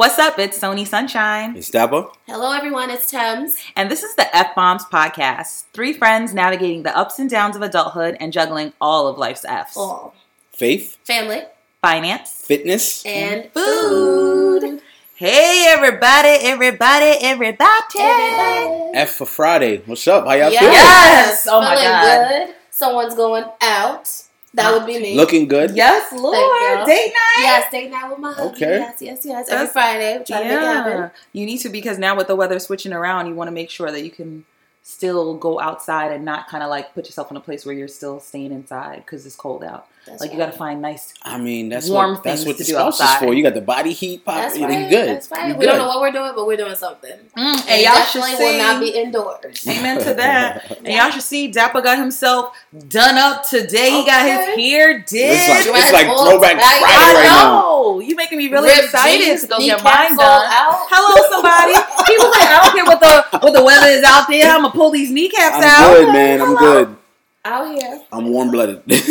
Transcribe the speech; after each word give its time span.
What's 0.00 0.18
up? 0.18 0.38
It's 0.38 0.58
Sony 0.58 0.86
Sunshine. 0.86 1.54
It's 1.58 1.68
Dapper. 1.68 2.06
Hello, 2.26 2.52
everyone. 2.52 2.88
It's 2.88 3.10
Thames. 3.10 3.54
And 3.76 3.90
this 3.90 4.02
is 4.02 4.14
the 4.16 4.34
F 4.34 4.54
Bombs 4.54 4.82
podcast. 4.86 5.64
Three 5.74 5.92
friends 5.92 6.32
navigating 6.32 6.84
the 6.84 6.96
ups 6.96 7.18
and 7.18 7.28
downs 7.28 7.54
of 7.54 7.60
adulthood 7.60 8.16
and 8.18 8.32
juggling 8.32 8.72
all 8.80 9.08
of 9.08 9.18
life's 9.18 9.44
F's. 9.44 9.76
All 9.76 10.14
Faith, 10.52 10.96
family 11.04 11.42
Finance. 11.82 12.30
fitness. 12.46 13.04
and 13.04 13.50
Food. 13.52 14.62
food. 14.62 14.80
Hey, 15.16 15.66
everybody, 15.68 16.30
everybody, 16.48 17.16
everybody. 17.20 17.98
Everybody. 17.98 18.90
F 18.94 19.10
for 19.16 19.26
Friday. 19.26 19.82
What's 19.84 20.08
up? 20.08 20.24
How 20.24 20.32
y'all 20.32 20.50
Yes. 20.50 20.60
feeling? 20.60 20.74
Yes. 20.76 21.46
Oh 21.46 21.60
my 21.60 21.74
Feeling 21.76 21.90
God. 21.90 22.28
good. 22.46 22.54
Someone's 22.70 23.14
going 23.14 23.44
out. 23.60 24.08
That 24.54 24.74
would 24.74 24.86
be 24.86 24.98
me. 24.98 25.16
Looking 25.16 25.46
good. 25.46 25.76
Yes, 25.76 26.12
Lord. 26.12 26.86
Date 26.86 27.12
night. 27.12 27.36
Yes, 27.38 27.70
date 27.70 27.90
night 27.90 28.10
with 28.10 28.18
my 28.18 28.32
husband. 28.32 28.56
Okay. 28.56 28.78
Yes, 28.78 29.00
yes, 29.00 29.20
yes. 29.24 29.48
Every 29.48 29.66
That's- 29.66 29.72
Friday, 29.72 30.18
we 30.18 30.24
to 30.24 30.34
make 30.34 30.44
it 30.44 30.60
happen. 30.60 30.92
Yeah, 30.92 31.10
you 31.32 31.46
need 31.46 31.58
to 31.58 31.68
because 31.68 31.98
now 31.98 32.16
with 32.16 32.26
the 32.26 32.36
weather 32.36 32.58
switching 32.58 32.92
around, 32.92 33.28
you 33.28 33.34
want 33.34 33.48
to 33.48 33.52
make 33.52 33.70
sure 33.70 33.92
that 33.92 34.02
you 34.04 34.10
can 34.10 34.44
still 34.82 35.36
go 35.36 35.60
outside 35.60 36.10
and 36.10 36.24
not 36.24 36.48
kind 36.48 36.64
of 36.64 36.70
like 36.70 36.94
put 36.94 37.06
yourself 37.06 37.30
in 37.30 37.36
a 37.36 37.40
place 37.40 37.64
where 37.64 37.74
you're 37.74 37.86
still 37.86 38.18
staying 38.18 38.50
inside 38.50 38.96
because 39.04 39.24
it's 39.24 39.36
cold 39.36 39.62
out. 39.62 39.86
That's 40.06 40.20
like 40.22 40.32
you 40.32 40.38
got 40.38 40.46
to 40.52 40.56
find 40.58 40.80
nice. 40.80 41.12
I 41.22 41.36
mean, 41.38 41.68
that's 41.68 41.88
Warm 41.88 42.14
what 42.14 42.22
that's 42.24 42.44
what 42.46 42.56
the 42.58 42.64
do 42.64 42.72
spouse 42.72 42.98
is 43.00 43.14
for. 43.16 43.34
You 43.34 43.42
got 43.42 43.54
the 43.54 43.60
body 43.60 43.92
heat 43.92 44.24
pop. 44.24 44.36
That's 44.36 44.58
you 44.58 44.64
right. 44.66 44.88
good. 44.88 45.08
That's 45.08 45.30
right. 45.30 45.48
You 45.48 45.54
We 45.56 45.66
don't 45.66 45.76
know 45.78 45.86
what 45.88 46.00
we're 46.00 46.10
doing, 46.10 46.32
but 46.34 46.46
we're 46.46 46.56
doing 46.56 46.74
something. 46.74 47.12
Mm, 47.36 47.60
And, 47.60 47.68
and 47.68 47.82
y'all 47.82 48.02
should 48.04 48.20
definitely 48.22 48.36
see. 48.36 48.44
will 48.44 48.58
not 48.64 48.80
be 48.80 48.88
indoors. 48.90 49.68
Amen 49.68 49.98
to 50.02 50.14
that. 50.14 50.78
And 50.84 50.88
y'all 50.88 51.10
should 51.10 51.22
see 51.22 51.48
Dapper 51.48 51.82
got 51.82 51.98
himself 51.98 52.56
done 52.88 53.18
up 53.18 53.46
today. 53.48 53.90
He 53.90 54.06
got 54.06 54.24
his 54.24 54.56
hair 54.56 55.00
did. 55.06 55.36
It's 55.38 55.48
like 55.48 55.64
Dress 55.64 55.84
it's 55.84 55.92
like 55.92 56.06
throwback. 56.06 56.56
Friday 56.56 56.82
right 56.82 57.22
now. 57.28 57.60
know. 57.60 58.00
You 58.00 58.16
making 58.16 58.38
me 58.38 58.48
really 58.48 58.68
Ripped 58.68 58.84
excited 58.84 59.24
jeans, 59.24 59.42
to 59.42 59.46
go 59.48 59.58
get 59.58 59.76
kneecaps 59.78 59.84
mine 59.84 60.16
done. 60.16 60.46
out. 60.48 60.86
Hello, 60.88 61.14
somebody. 61.28 61.76
People 62.08 62.32
say 62.32 62.40
I 62.48 62.64
don't 62.64 62.74
care 62.74 62.84
what 62.86 63.00
the 63.00 63.38
what 63.46 63.52
the 63.52 63.62
weather 63.62 63.86
is 63.88 64.02
out 64.02 64.26
there. 64.28 64.50
I'm 64.50 64.62
gonna 64.62 64.72
pull 64.74 64.90
these 64.90 65.10
kneecaps 65.10 65.56
I'm 65.56 65.62
out. 65.64 65.94
good, 65.96 66.12
man. 66.12 66.40
I'm 66.40 66.56
good. 66.56 66.96
Out 67.44 67.74
here. 67.74 68.02
I'm 68.12 68.28
warm 68.30 68.50
blooded. 68.50 68.82
yeah, 68.86 68.98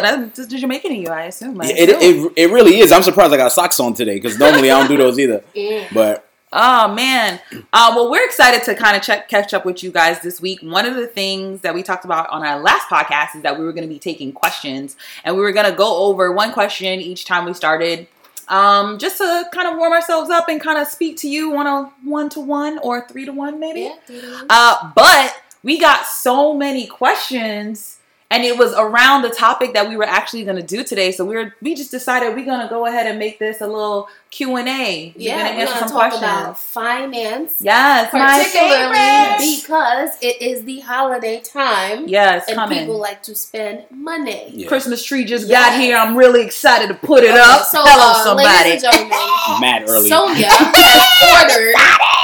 that's 0.00 0.36
just 0.36 0.50
Jamaican 0.50 0.92
in 0.92 1.02
you, 1.02 1.08
I 1.08 1.22
assume. 1.24 1.58
I 1.60 1.66
It, 1.66 1.88
assume. 1.88 2.26
it, 2.26 2.32
it 2.36 2.52
really 2.52 2.78
is. 2.80 2.92
I'm 2.92 3.02
surprised 3.02 3.32
I 3.32 3.38
got 3.38 3.52
socks 3.52 3.80
on 3.80 3.94
today 3.94 4.14
because 4.16 4.38
normally 4.38 4.70
I 4.70 4.78
don't 4.78 4.88
do 4.88 4.96
those 5.02 5.18
either. 5.18 5.42
Mm. 5.54 5.86
But 5.94 6.24
Oh 6.52 6.92
man. 6.94 7.40
Uh, 7.72 7.92
well, 7.94 8.10
we're 8.10 8.24
excited 8.24 8.62
to 8.64 8.74
kind 8.74 8.96
of 8.96 9.02
check 9.02 9.28
catch 9.28 9.52
up 9.54 9.64
with 9.66 9.82
you 9.82 9.90
guys 9.90 10.20
this 10.20 10.40
week. 10.40 10.60
One 10.62 10.86
of 10.86 10.94
the 10.94 11.06
things 11.06 11.60
that 11.62 11.74
we 11.74 11.82
talked 11.82 12.04
about 12.06 12.28
on 12.30 12.44
our 12.44 12.60
last 12.60 12.88
podcast 12.88 13.36
is 13.36 13.42
that 13.42 13.58
we 13.58 13.64
were 13.64 13.72
going 13.72 13.86
to 13.86 13.92
be 13.92 13.98
taking 13.98 14.32
questions, 14.32 14.96
and 15.24 15.34
we 15.34 15.40
were 15.42 15.52
going 15.52 15.70
to 15.70 15.76
go 15.76 16.04
over 16.04 16.32
one 16.32 16.52
question 16.52 17.00
each 17.00 17.24
time 17.26 17.44
we 17.44 17.52
started, 17.54 18.08
um, 18.48 18.98
just 18.98 19.18
to 19.18 19.44
kind 19.52 19.68
of 19.68 19.76
warm 19.76 19.92
ourselves 19.92 20.30
up 20.30 20.48
and 20.48 20.58
kind 20.60 20.78
of 20.78 20.86
speak 20.88 21.18
to 21.18 21.28
you 21.28 21.54
on 21.56 21.66
a 21.66 21.92
one 22.04 22.28
to 22.30 22.40
one 22.40 22.78
or 22.82 23.06
three 23.08 23.26
to 23.26 23.32
one, 23.32 23.60
maybe. 23.60 23.90
Yeah. 24.08 24.40
Uh, 24.48 24.90
but 24.94 25.34
we 25.68 25.78
got 25.78 26.06
so 26.06 26.54
many 26.54 26.86
questions, 26.86 27.97
and 28.30 28.44
it 28.44 28.58
was 28.58 28.74
around 28.74 29.22
the 29.22 29.30
topic 29.30 29.72
that 29.72 29.88
we 29.88 29.96
were 29.96 30.04
actually 30.04 30.44
going 30.44 30.56
to 30.56 30.62
do 30.62 30.84
today. 30.84 31.12
So 31.12 31.24
we 31.24 31.34
were 31.34 31.54
we 31.62 31.74
just 31.74 31.90
decided 31.90 32.34
we're 32.34 32.44
going 32.44 32.60
to 32.60 32.68
go 32.68 32.84
ahead 32.86 33.06
and 33.06 33.18
make 33.18 33.38
this 33.38 33.60
a 33.62 33.66
little 33.66 34.08
Q 34.30 34.56
and 34.56 34.68
A. 34.68 35.14
Yeah, 35.16 35.38
gonna 35.38 35.56
we're 35.56 35.60
answer 35.62 35.72
going 35.72 35.72
to 35.72 35.78
some 35.78 35.88
talk 35.88 36.10
questions. 36.10 36.22
about 36.22 36.58
finance. 36.58 37.54
Yes, 37.60 38.10
particularly 38.10 38.94
favorite. 38.94 39.62
because 39.62 40.10
it 40.20 40.42
is 40.42 40.64
the 40.64 40.80
holiday 40.80 41.40
time 41.40 42.06
Yeah, 42.06 42.36
it's 42.36 42.48
and 42.48 42.56
coming. 42.56 42.80
people 42.80 42.98
like 42.98 43.22
to 43.22 43.34
spend 43.34 43.84
money. 43.90 44.50
yeah, 44.52 44.68
Christmas 44.68 45.02
tree 45.02 45.24
just 45.24 45.46
Yes. 45.48 45.70
got 45.70 45.80
here. 45.80 45.96
I'm 45.96 46.14
really 46.14 46.42
excited 46.44 46.88
to 46.88 46.94
put 46.94 47.24
it 47.24 47.30
Okay, 47.30 47.40
up. 47.40 47.64
So, 47.64 47.78
Hello, 47.82 48.12
uh, 48.20 48.24
somebody. 48.24 48.46
ladies 48.48 48.84
and 48.84 48.92
gentlemen, 48.92 49.60
mad 49.62 49.88
early. 49.88 50.08
Sonia 50.10 50.50
ordered 51.32 51.74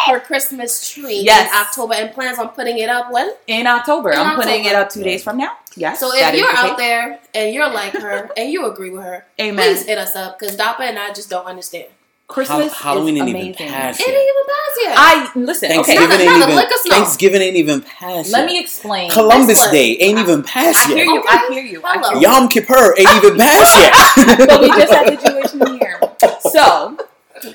her 0.07 0.21
Christmas 0.21 0.93
tree 0.93 1.21
Yes. 1.25 1.49
in 1.51 1.57
October 1.59 1.95
and 1.95 2.13
plans 2.13 2.39
on 2.39 2.49
putting 2.51 2.77
it 2.79 2.91
up 2.91 3.11
when? 3.11 3.33
In 3.47 3.67
October, 3.67 4.11
In 4.11 4.19
I'm 4.19 4.37
putting 4.37 4.65
it 4.67 4.75
up 4.75 4.91
two 4.91 5.03
days 5.03 5.23
from 5.25 5.39
now. 5.39 5.53
Yes. 5.77 6.01
So 6.01 6.11
if 6.15 6.35
you're 6.37 6.47
the 6.51 6.57
out 6.59 6.77
there 6.77 7.19
and 7.35 7.55
you're 7.55 7.71
like 7.71 7.93
her 7.95 8.31
and 8.37 8.51
you 8.51 8.67
agree 8.67 8.91
with 8.91 9.03
her, 9.03 9.25
Amen. 9.41 9.57
please 9.75 9.87
hit 9.87 9.99
us 9.99 10.15
up 10.17 10.39
because 10.39 10.57
Dappa 10.57 10.81
and 10.81 10.99
I 10.99 11.13
just 11.13 11.31
don't 11.31 11.47
understand. 11.47 11.87
Christmas 12.27 12.73
Hall- 12.73 12.95
Halloween 12.95 13.17
is 13.17 13.21
ain't 13.23 13.31
amazing. 13.31 13.55
even 13.55 13.69
passed 13.69 14.01
It 14.01 14.09
ain't 14.09 14.17
even 14.17 14.45
passed 14.47 14.81
yet. 14.81 14.95
I 14.97 15.31
listen. 15.39 15.67
Okay, 15.73 15.95
Thanksgiving 15.97 16.09
Nada, 16.09 16.23
ain't 16.25 16.43
even 16.43 16.57
let. 16.57 16.71
Thanksgiving 16.71 17.43
ain't 17.43 17.57
even 17.57 17.81
passed. 17.83 18.33
let 18.33 18.41
yet. 18.41 18.47
me 18.47 18.61
explain. 18.61 19.11
Columbus 19.11 19.59
Let's 19.61 19.71
Day 19.73 19.97
ain't 19.99 20.19
even 20.19 20.41
I 20.41 20.43
passed 20.43 20.87
hear 20.89 20.97
yet. 20.97 21.05
you. 21.07 21.25
I 21.29 21.49
hear 21.53 21.63
you. 21.63 21.83
I 21.85 21.93
Hello. 21.99 22.09
hear 22.11 22.21
you. 22.21 22.23
Yom 22.29 22.49
Kippur 22.49 22.95
ain't 22.99 23.15
even 23.25 23.37
passed 23.39 23.77
yet. 23.79 24.39
But 24.49 24.61
we 24.61 24.69
just 24.69 24.93
had 24.93 25.07
the 25.19 25.31
Jewish 25.31 25.55
New 25.55 25.79
Year. 25.79 26.01
So 26.51 26.97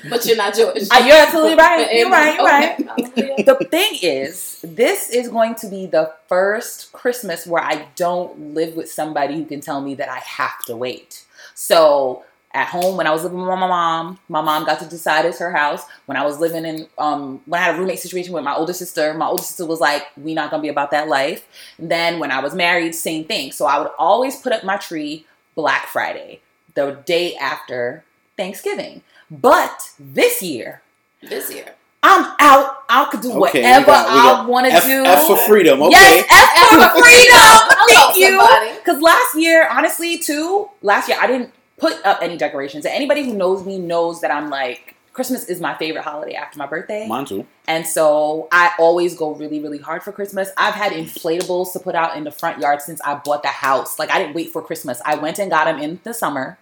but 0.08 0.24
you're 0.26 0.36
not 0.36 0.54
Jewish. 0.54 0.88
you're 0.90 1.16
absolutely 1.16 1.54
right. 1.54 1.88
You're 1.92 2.10
right. 2.10 2.36
You're 2.36 2.46
right. 2.46 3.46
The 3.46 3.66
thing 3.70 3.98
is, 4.02 4.60
this 4.62 5.10
is 5.10 5.28
going 5.28 5.54
to 5.56 5.68
be 5.68 5.86
the 5.86 6.12
first 6.28 6.92
Christmas 6.92 7.46
where 7.46 7.62
I 7.62 7.86
don't 7.96 8.54
live 8.54 8.76
with 8.76 8.90
somebody 8.90 9.36
who 9.36 9.44
can 9.44 9.60
tell 9.60 9.80
me 9.80 9.94
that 9.94 10.08
I 10.08 10.18
have 10.18 10.64
to 10.66 10.76
wait. 10.76 11.24
So 11.54 12.24
at 12.52 12.66
home, 12.68 12.96
when 12.96 13.06
I 13.06 13.12
was 13.12 13.22
living 13.22 13.38
with 13.38 13.48
my 13.48 13.56
mom, 13.56 14.18
my 14.28 14.40
mom 14.40 14.64
got 14.64 14.80
to 14.80 14.86
decide 14.86 15.24
it's 15.24 15.38
her 15.38 15.52
house. 15.52 15.84
When 16.06 16.16
I 16.16 16.24
was 16.24 16.40
living 16.40 16.64
in, 16.64 16.88
um, 16.98 17.40
when 17.46 17.60
I 17.60 17.64
had 17.64 17.76
a 17.76 17.78
roommate 17.78 18.00
situation 18.00 18.32
with 18.32 18.42
my 18.42 18.54
older 18.54 18.72
sister, 18.72 19.14
my 19.14 19.26
older 19.26 19.42
sister 19.42 19.66
was 19.66 19.80
like, 19.80 20.06
"We 20.16 20.34
not 20.34 20.50
gonna 20.50 20.62
be 20.62 20.68
about 20.68 20.90
that 20.90 21.08
life." 21.08 21.46
And 21.78 21.90
then 21.90 22.18
when 22.18 22.32
I 22.32 22.40
was 22.40 22.54
married, 22.54 22.94
same 22.94 23.24
thing. 23.24 23.52
So 23.52 23.66
I 23.66 23.78
would 23.78 23.90
always 23.98 24.36
put 24.36 24.52
up 24.52 24.64
my 24.64 24.78
tree 24.78 25.26
Black 25.54 25.86
Friday, 25.86 26.40
the 26.74 26.98
day 27.04 27.36
after 27.36 28.04
Thanksgiving. 28.36 29.02
But 29.30 29.90
this 29.98 30.42
year, 30.42 30.82
This 31.22 31.52
year. 31.52 31.74
I'm 32.02 32.24
out. 32.40 32.78
I 32.88 33.04
could 33.10 33.20
do 33.20 33.28
Okay, 33.30 33.38
whatever 33.60 33.86
got- 33.86 34.06
I 34.08 34.46
want 34.46 34.66
to 34.66 34.80
do. 34.80 35.04
F 35.04 35.26
for 35.26 35.36
freedom. 35.36 35.82
Okay. 35.82 35.90
Yes, 35.92 36.24
F 36.30 36.68
for 36.70 37.02
freedom. 37.02 37.86
Thank 37.88 38.16
you. 38.16 38.78
Because 38.78 39.02
last 39.02 39.34
year, 39.36 39.68
honestly, 39.70 40.16
too, 40.18 40.70
last 40.80 41.08
year 41.08 41.18
I 41.20 41.26
didn't 41.26 41.52
put 41.76 41.94
up 42.06 42.20
any 42.22 42.36
decorations. 42.38 42.86
And 42.86 42.94
anybody 42.94 43.24
who 43.24 43.34
knows 43.34 43.64
me 43.66 43.78
knows 43.78 44.22
that 44.22 44.30
I'm 44.30 44.48
like 44.48 44.94
Christmas 45.12 45.44
is 45.44 45.60
my 45.60 45.74
favorite 45.76 46.02
holiday 46.02 46.34
after 46.34 46.58
my 46.58 46.66
birthday. 46.66 47.06
Mine 47.06 47.26
too. 47.26 47.46
And 47.68 47.86
so 47.86 48.48
I 48.50 48.72
always 48.78 49.14
go 49.14 49.34
really, 49.34 49.60
really 49.60 49.78
hard 49.78 50.02
for 50.02 50.10
Christmas. 50.12 50.48
I've 50.56 50.74
had 50.74 50.92
inflatables 50.92 51.72
to 51.74 51.80
put 51.80 51.94
out 51.94 52.16
in 52.16 52.24
the 52.24 52.30
front 52.30 52.60
yard 52.60 52.80
since 52.80 53.00
I 53.02 53.14
bought 53.16 53.42
the 53.42 53.48
house. 53.48 53.98
Like 53.98 54.10
I 54.10 54.18
didn't 54.18 54.34
wait 54.34 54.50
for 54.52 54.62
Christmas. 54.62 55.02
I 55.04 55.16
went 55.16 55.38
and 55.38 55.50
got 55.50 55.66
them 55.66 55.78
in 55.78 56.00
the 56.04 56.14
summer, 56.14 56.58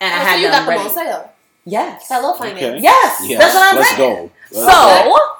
and 0.00 0.14
I 0.14 0.22
Oh, 0.22 0.24
had 0.24 0.34
so 0.36 0.40
you 0.40 0.48
them 0.50 0.64
got 0.64 0.68
ready. 0.68 0.78
them 0.78 0.88
on 0.88 0.94
sale. 0.94 1.32
Yes. 1.64 2.06
Hello, 2.08 2.34
finance. 2.34 2.60
Okay. 2.60 2.80
Yes. 2.80 3.22
Yeah. 3.26 3.38
That's 3.38 3.54
what 3.54 3.68
I'm 3.68 3.76
Let's 3.76 3.90
saying. 3.90 3.98
go. 3.98 4.32
So, 4.50 4.60
Let's 4.60 5.30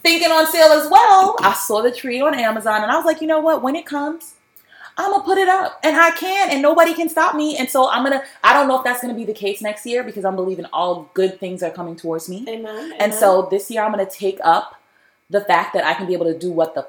thinking 0.00 0.30
on 0.30 0.46
sale 0.46 0.72
as 0.72 0.90
well, 0.90 1.36
I 1.40 1.54
saw 1.54 1.82
the 1.82 1.92
tree 1.92 2.20
on 2.20 2.34
Amazon 2.34 2.82
and 2.82 2.90
I 2.90 2.96
was 2.96 3.04
like, 3.04 3.20
you 3.20 3.26
know 3.26 3.40
what? 3.40 3.62
When 3.62 3.76
it 3.76 3.86
comes, 3.86 4.34
I'm 4.96 5.12
gonna 5.12 5.24
put 5.24 5.38
it 5.38 5.48
up 5.48 5.78
and 5.84 5.96
I 5.96 6.10
can 6.12 6.50
and 6.50 6.62
nobody 6.62 6.94
can 6.94 7.08
stop 7.08 7.34
me. 7.34 7.56
And 7.56 7.68
so 7.68 7.88
I'm 7.90 8.02
gonna, 8.02 8.22
I 8.42 8.52
don't 8.52 8.68
know 8.68 8.78
if 8.78 8.84
that's 8.84 9.00
gonna 9.00 9.14
be 9.14 9.24
the 9.24 9.34
case 9.34 9.60
next 9.60 9.86
year 9.86 10.02
because 10.02 10.24
I'm 10.24 10.36
believing 10.36 10.66
all 10.72 11.10
good 11.14 11.38
things 11.38 11.62
are 11.62 11.70
coming 11.70 11.94
towards 11.94 12.28
me. 12.28 12.44
Amen. 12.48 12.92
And 12.92 13.12
amen. 13.12 13.12
so 13.12 13.48
this 13.50 13.70
year 13.70 13.82
I'm 13.82 13.90
gonna 13.90 14.08
take 14.08 14.38
up 14.42 14.80
the 15.30 15.40
fact 15.42 15.74
that 15.74 15.84
I 15.84 15.94
can 15.94 16.06
be 16.06 16.14
able 16.14 16.26
to 16.26 16.38
do 16.38 16.50
what 16.50 16.74
the 16.74 16.88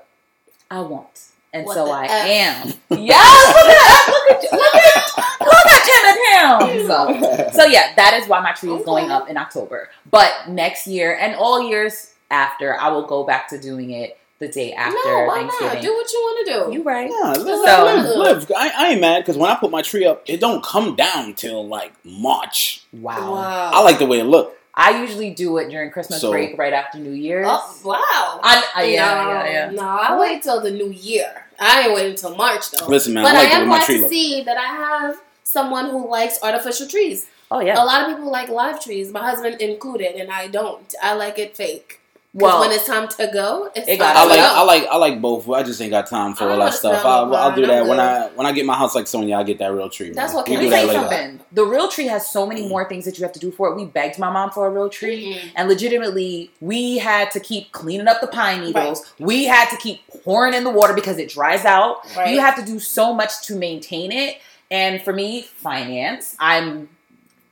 I 0.71 0.81
want. 0.81 1.25
And 1.51 1.65
What 1.65 1.73
so 1.75 1.85
the 1.85 1.91
I 1.91 2.05
F? 2.05 2.27
am. 2.27 2.73
Yes, 2.99 3.55
look 3.55 4.41
at 4.41 4.51
look 4.51 4.51
at 4.51 4.51
look 4.51 4.75
at 4.75 5.39
look 5.41 5.65
at 5.65 5.83
Tim 5.85 6.05
and 6.09 6.79
him. 6.79 6.87
So 6.87 7.49
so 7.53 7.65
yeah, 7.65 7.93
that 7.95 8.19
is 8.21 8.27
why 8.27 8.39
my 8.41 8.51
tree 8.51 8.71
is 8.71 8.85
going 8.85 9.09
up 9.11 9.29
in 9.29 9.37
October. 9.37 9.89
But 10.09 10.31
next 10.49 10.85
year 10.87 11.15
and 11.19 11.35
all 11.35 11.67
years 11.67 12.13
after, 12.31 12.79
I 12.79 12.89
will 12.89 13.05
go 13.07 13.23
back 13.23 13.47
to 13.49 13.59
doing 13.59 13.91
it 13.91 14.17
the 14.39 14.47
day 14.47 14.73
after 14.73 14.95
no, 15.05 15.25
why 15.25 15.39
Thanksgiving. 15.39 15.73
not? 15.75 15.81
Do 15.83 15.93
what 15.93 16.13
you 16.13 16.19
want 16.19 16.47
to 16.47 16.53
do. 16.53 16.73
You 16.73 16.83
right? 16.83 17.09
Yeah, 17.11 17.31
live, 17.31 17.67
So- 17.67 17.83
live, 17.83 18.15
live. 18.15 18.51
I, 18.55 18.71
I 18.77 18.87
ain't 18.91 19.01
mad 19.01 19.19
because 19.19 19.35
when 19.37 19.49
I 19.49 19.55
put 19.55 19.69
my 19.71 19.81
tree 19.81 20.05
up, 20.05 20.23
it 20.27 20.39
don't 20.39 20.63
come 20.63 20.95
down 20.95 21.33
till 21.33 21.67
like 21.67 21.91
March. 22.05 22.83
Wow. 22.93 23.33
wow. 23.33 23.71
I 23.73 23.81
like 23.81 23.97
the 23.99 24.05
way 24.05 24.19
it 24.19 24.25
look. 24.25 24.55
I 24.79 25.01
usually 25.01 25.31
do 25.31 25.57
it 25.57 25.69
during 25.69 25.91
Christmas 25.91 26.21
So- 26.21 26.31
break, 26.31 26.57
right 26.57 26.71
after 26.73 26.97
New 26.99 27.11
Year's. 27.11 27.47
Oh, 27.49 27.79
wow. 27.83 28.39
I, 28.41 28.63
I, 28.75 28.83
yeah, 28.85 29.13
no, 29.23 29.29
yeah, 29.29 29.45
yeah. 29.51 29.71
No, 29.71 29.81
I 29.83 30.17
wait 30.19 30.41
till 30.41 30.61
the 30.61 30.71
new 30.71 30.89
year. 30.89 31.45
I 31.59 31.81
ain't 31.81 31.93
waiting 31.93 32.11
until 32.11 32.35
March 32.35 32.71
though. 32.71 32.87
Listen, 32.87 33.13
man, 33.13 33.25
but 33.25 33.35
I 33.35 33.43
like 33.43 33.47
I 33.51 33.51
the 33.51 33.55
way 33.57 33.61
am 33.63 33.67
glad 33.67 33.85
tree 33.85 33.95
to 33.97 34.01
look. 34.03 34.09
see 34.11 34.43
that 34.43 34.57
I 34.57 34.67
have 34.67 35.21
someone 35.43 35.89
who 35.89 36.09
likes 36.09 36.39
artificial 36.41 36.87
trees. 36.87 37.27
Oh 37.51 37.59
yeah. 37.59 37.81
A 37.81 37.83
lot 37.83 38.03
of 38.09 38.15
people 38.15 38.31
like 38.31 38.47
live 38.49 38.81
trees, 38.81 39.11
my 39.11 39.19
husband 39.19 39.59
included, 39.59 40.15
and 40.15 40.31
I 40.31 40.47
don't. 40.47 40.93
I 41.03 41.15
like 41.15 41.37
it 41.39 41.57
fake. 41.57 41.98
Because 42.31 42.53
Well, 42.53 42.59
when 42.61 42.71
it's 42.71 42.85
time 42.85 43.07
to 43.07 43.27
go, 43.33 43.71
it's 43.75 43.87
It 43.87 43.97
time 43.97 44.13
got- 44.13 44.15
I 44.15 44.25
like 44.25 44.37
go. 44.37 44.45
I 44.45 44.61
like 44.61 44.87
I 44.91 44.97
like 44.97 45.19
both. 45.21 45.49
I 45.49 45.63
just 45.63 45.81
ain't 45.81 45.89
got 45.89 46.05
time 46.05 46.35
for 46.35 46.47
all 46.47 46.59
that 46.59 46.75
stuff. 46.75 47.03
I'll, 47.03 47.35
I'll 47.35 47.55
do 47.55 47.65
that 47.65 47.81
I'm 47.81 47.87
when 47.87 47.97
good. 47.97 48.03
I 48.03 48.27
when 48.35 48.45
I 48.45 48.51
get 48.51 48.67
my 48.67 48.75
house 48.75 48.93
like 48.93 49.07
Sonya. 49.07 49.35
I 49.35 49.41
get 49.41 49.57
that 49.57 49.73
real 49.73 49.89
tree. 49.89 50.11
That's 50.11 50.33
man. 50.33 50.35
what 50.35 50.47
We 50.47 50.55
Let 50.57 50.63
me 50.63 50.69
tell 50.69 50.85
you 50.85 50.93
something. 50.93 51.39
The 51.53 51.65
real 51.65 51.87
tree 51.89 52.05
has 52.05 52.29
so 52.29 52.45
many 52.45 52.67
more 52.69 52.87
things 52.87 53.05
that 53.05 53.17
you 53.17 53.23
have 53.23 53.33
to 53.33 53.39
do 53.39 53.49
for 53.51 53.67
it. 53.69 53.75
We 53.75 53.85
begged 53.85 54.19
my 54.19 54.29
mom 54.29 54.51
for 54.51 54.67
a 54.67 54.69
real 54.69 54.89
tree. 54.89 55.33
Mm-mm. 55.33 55.51
And 55.55 55.67
legitimately, 55.67 56.51
we 56.61 56.99
had 56.99 57.31
to 57.31 57.39
keep 57.39 57.71
cleaning 57.71 58.07
up 58.07 58.21
the 58.21 58.27
pine 58.27 58.61
needles. 58.61 59.11
We 59.17 59.45
had 59.45 59.69
to 59.71 59.77
keep 59.77 60.05
pouring 60.23 60.53
in 60.53 60.63
the 60.63 60.69
water 60.69 60.93
because 60.93 61.17
it 61.17 61.29
dries 61.29 61.65
out. 61.65 62.05
Right. 62.15 62.31
You 62.31 62.41
have 62.41 62.55
to 62.57 62.63
do 62.63 62.79
so 62.79 63.11
much 63.11 63.41
to 63.47 63.55
maintain 63.55 64.11
it. 64.11 64.37
And 64.69 65.01
for 65.01 65.13
me, 65.13 65.41
finance, 65.41 66.35
I'm 66.39 66.89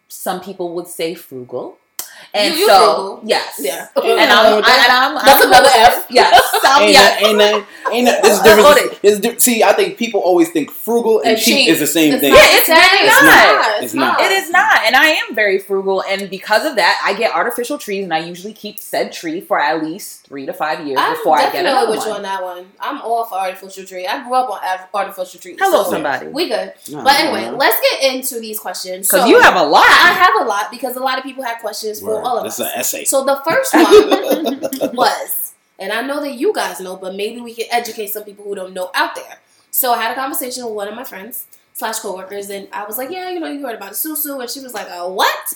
some 0.08 0.40
people 0.40 0.76
would 0.76 0.88
say 0.88 1.16
frugal. 1.16 1.80
And 2.34 2.54
You- 2.54 2.60
you 2.62 2.68
so, 2.68 2.78
frugal. 2.78 3.20
yes. 3.24 3.56
Yeah. 3.60 3.88
And 3.96 4.30
I'm, 4.32 4.64
I, 4.64 4.76
and 4.84 4.92
I'm, 4.94 5.14
That's 5.26 5.42
I'm 5.44 5.50
another 5.52 5.70
F. 5.74 6.06
Yes. 6.10 6.42
I'm, 6.66 6.84
Ain't 6.84 6.94
yeah. 6.94 7.00
that, 7.02 7.24
ain't 7.24 7.38
that, 7.40 7.68
ain't 7.92 8.06
that, 8.08 8.24
this 8.24 8.34
is 8.34 8.40
Uh, 8.48 8.74
different. 8.74 9.00
It's 9.04 9.20
di- 9.20 9.40
see, 9.40 9.64
I 9.64 9.74
think 9.74 9.98
people 9.98 10.20
always 10.22 10.50
think 10.52 10.72
frugal 10.72 11.20
and, 11.20 11.30
And 11.32 11.38
cheap, 11.40 11.66
cheap. 11.66 11.70
is 11.70 11.80
the 11.80 11.88
same 11.88 12.14
It's 12.14 12.22
thing. 12.22 12.32
not. 12.34 12.40
Yeah, 12.40 12.48
it's 12.58 12.70
really 12.70 13.08
It's 13.08 13.24
not. 13.24 13.84
It's 13.84 13.94
not. 13.94 14.22
It 14.22 14.32
is 14.32 14.50
not, 14.50 14.78
and 14.86 14.96
I 14.96 15.08
am 15.08 15.36
very 15.36 15.60
frugal, 15.60 16.04
and 16.04 16.30
because 16.30 16.66
of 16.66 16.76
that, 16.76 17.02
I 17.06 17.14
get 17.14 17.34
artificial 17.34 17.78
trees, 17.78 18.04
and 18.04 18.14
I 18.14 18.20
usually 18.20 18.54
keep 18.54 18.80
said 18.80 19.12
tree 19.12 19.42
for 19.42 19.60
at 19.60 19.84
least 19.84 20.26
three 20.28 20.46
to 20.46 20.54
five 20.54 20.86
years 20.86 21.00
I'm 21.02 21.14
before 21.16 21.38
I 21.38 21.44
get 21.44 21.54
definitely 21.54 21.72
another 21.72 21.92
with 21.92 22.02
you 22.04 22.10
one. 22.10 22.18
on 22.18 22.24
that 22.24 22.44
one. 22.44 22.66
I'm 22.80 23.02
all 23.02 23.26
for 23.26 23.36
artificial 23.36 23.86
tree. 23.86 24.06
I 24.08 24.24
grew 24.24 24.34
up 24.36 24.50
on 24.50 24.60
artificial 24.94 25.40
trees. 25.40 25.58
Hello, 25.60 25.84
so 25.84 25.92
somebody, 25.92 26.28
We 26.28 26.50
good. 26.50 26.74
No, 26.90 27.04
But 27.04 27.20
anyway, 27.20 27.50
no. 27.52 27.58
let's 27.58 27.80
get 27.82 28.14
into 28.16 28.40
these 28.40 28.60
questions. 28.60 29.08
because 29.08 29.22
So, 29.22 29.28
you 29.28 29.40
have 29.40 29.56
a 29.56 29.64
lot. 29.64 29.86
I 29.88 30.12
have 30.14 30.46
a 30.46 30.50
lot 30.50 30.72
because 30.72 30.96
a 30.96 31.00
lot 31.00 31.18
of 31.18 31.24
people 31.24 31.44
have 31.44 31.60
questions 31.60 32.00
for 32.02 32.22
all 32.22 32.38
of 32.38 32.44
This 32.44 32.60
us. 32.60 32.68
is 32.68 32.74
an 32.74 32.80
essay. 32.80 33.04
So 33.06 33.24
the 33.24 33.42
first 33.46 33.74
one 33.74 34.96
was, 34.96 35.47
and 35.80 35.92
I 35.94 36.02
know 36.02 36.20
that 36.22 36.34
you 36.34 36.54
guys 36.54 36.80
know, 36.80 36.96
but 36.96 37.16
maybe 37.16 37.42
we 37.42 37.54
can 37.54 37.66
educate 37.72 38.08
some 38.08 38.24
people 38.24 38.44
who 38.46 38.56
don't 38.56 38.74
know 38.74 38.90
out 38.96 39.16
there. 39.16 39.40
So 39.72 39.94
I 39.94 40.02
had 40.02 40.12
a 40.12 40.16
conversation 40.16 40.66
with 40.66 40.74
one 40.74 40.88
of 40.88 40.96
my 40.96 41.04
friends 41.04 41.46
slash 41.74 42.00
coworkers, 42.00 42.50
and 42.50 42.68
I 42.74 42.86
was 42.86 42.98
like, 42.98 43.12
"Yeah, 43.12 43.30
you 43.30 43.40
know, 43.40 43.48
you 43.48 43.66
heard 43.66 43.76
about 43.76 43.92
a 43.92 43.96
susu," 43.96 44.40
and 44.42 44.50
she 44.50 44.60
was 44.60 44.74
like, 44.74 44.90
"Uh, 44.90 45.08
what?" 45.08 45.54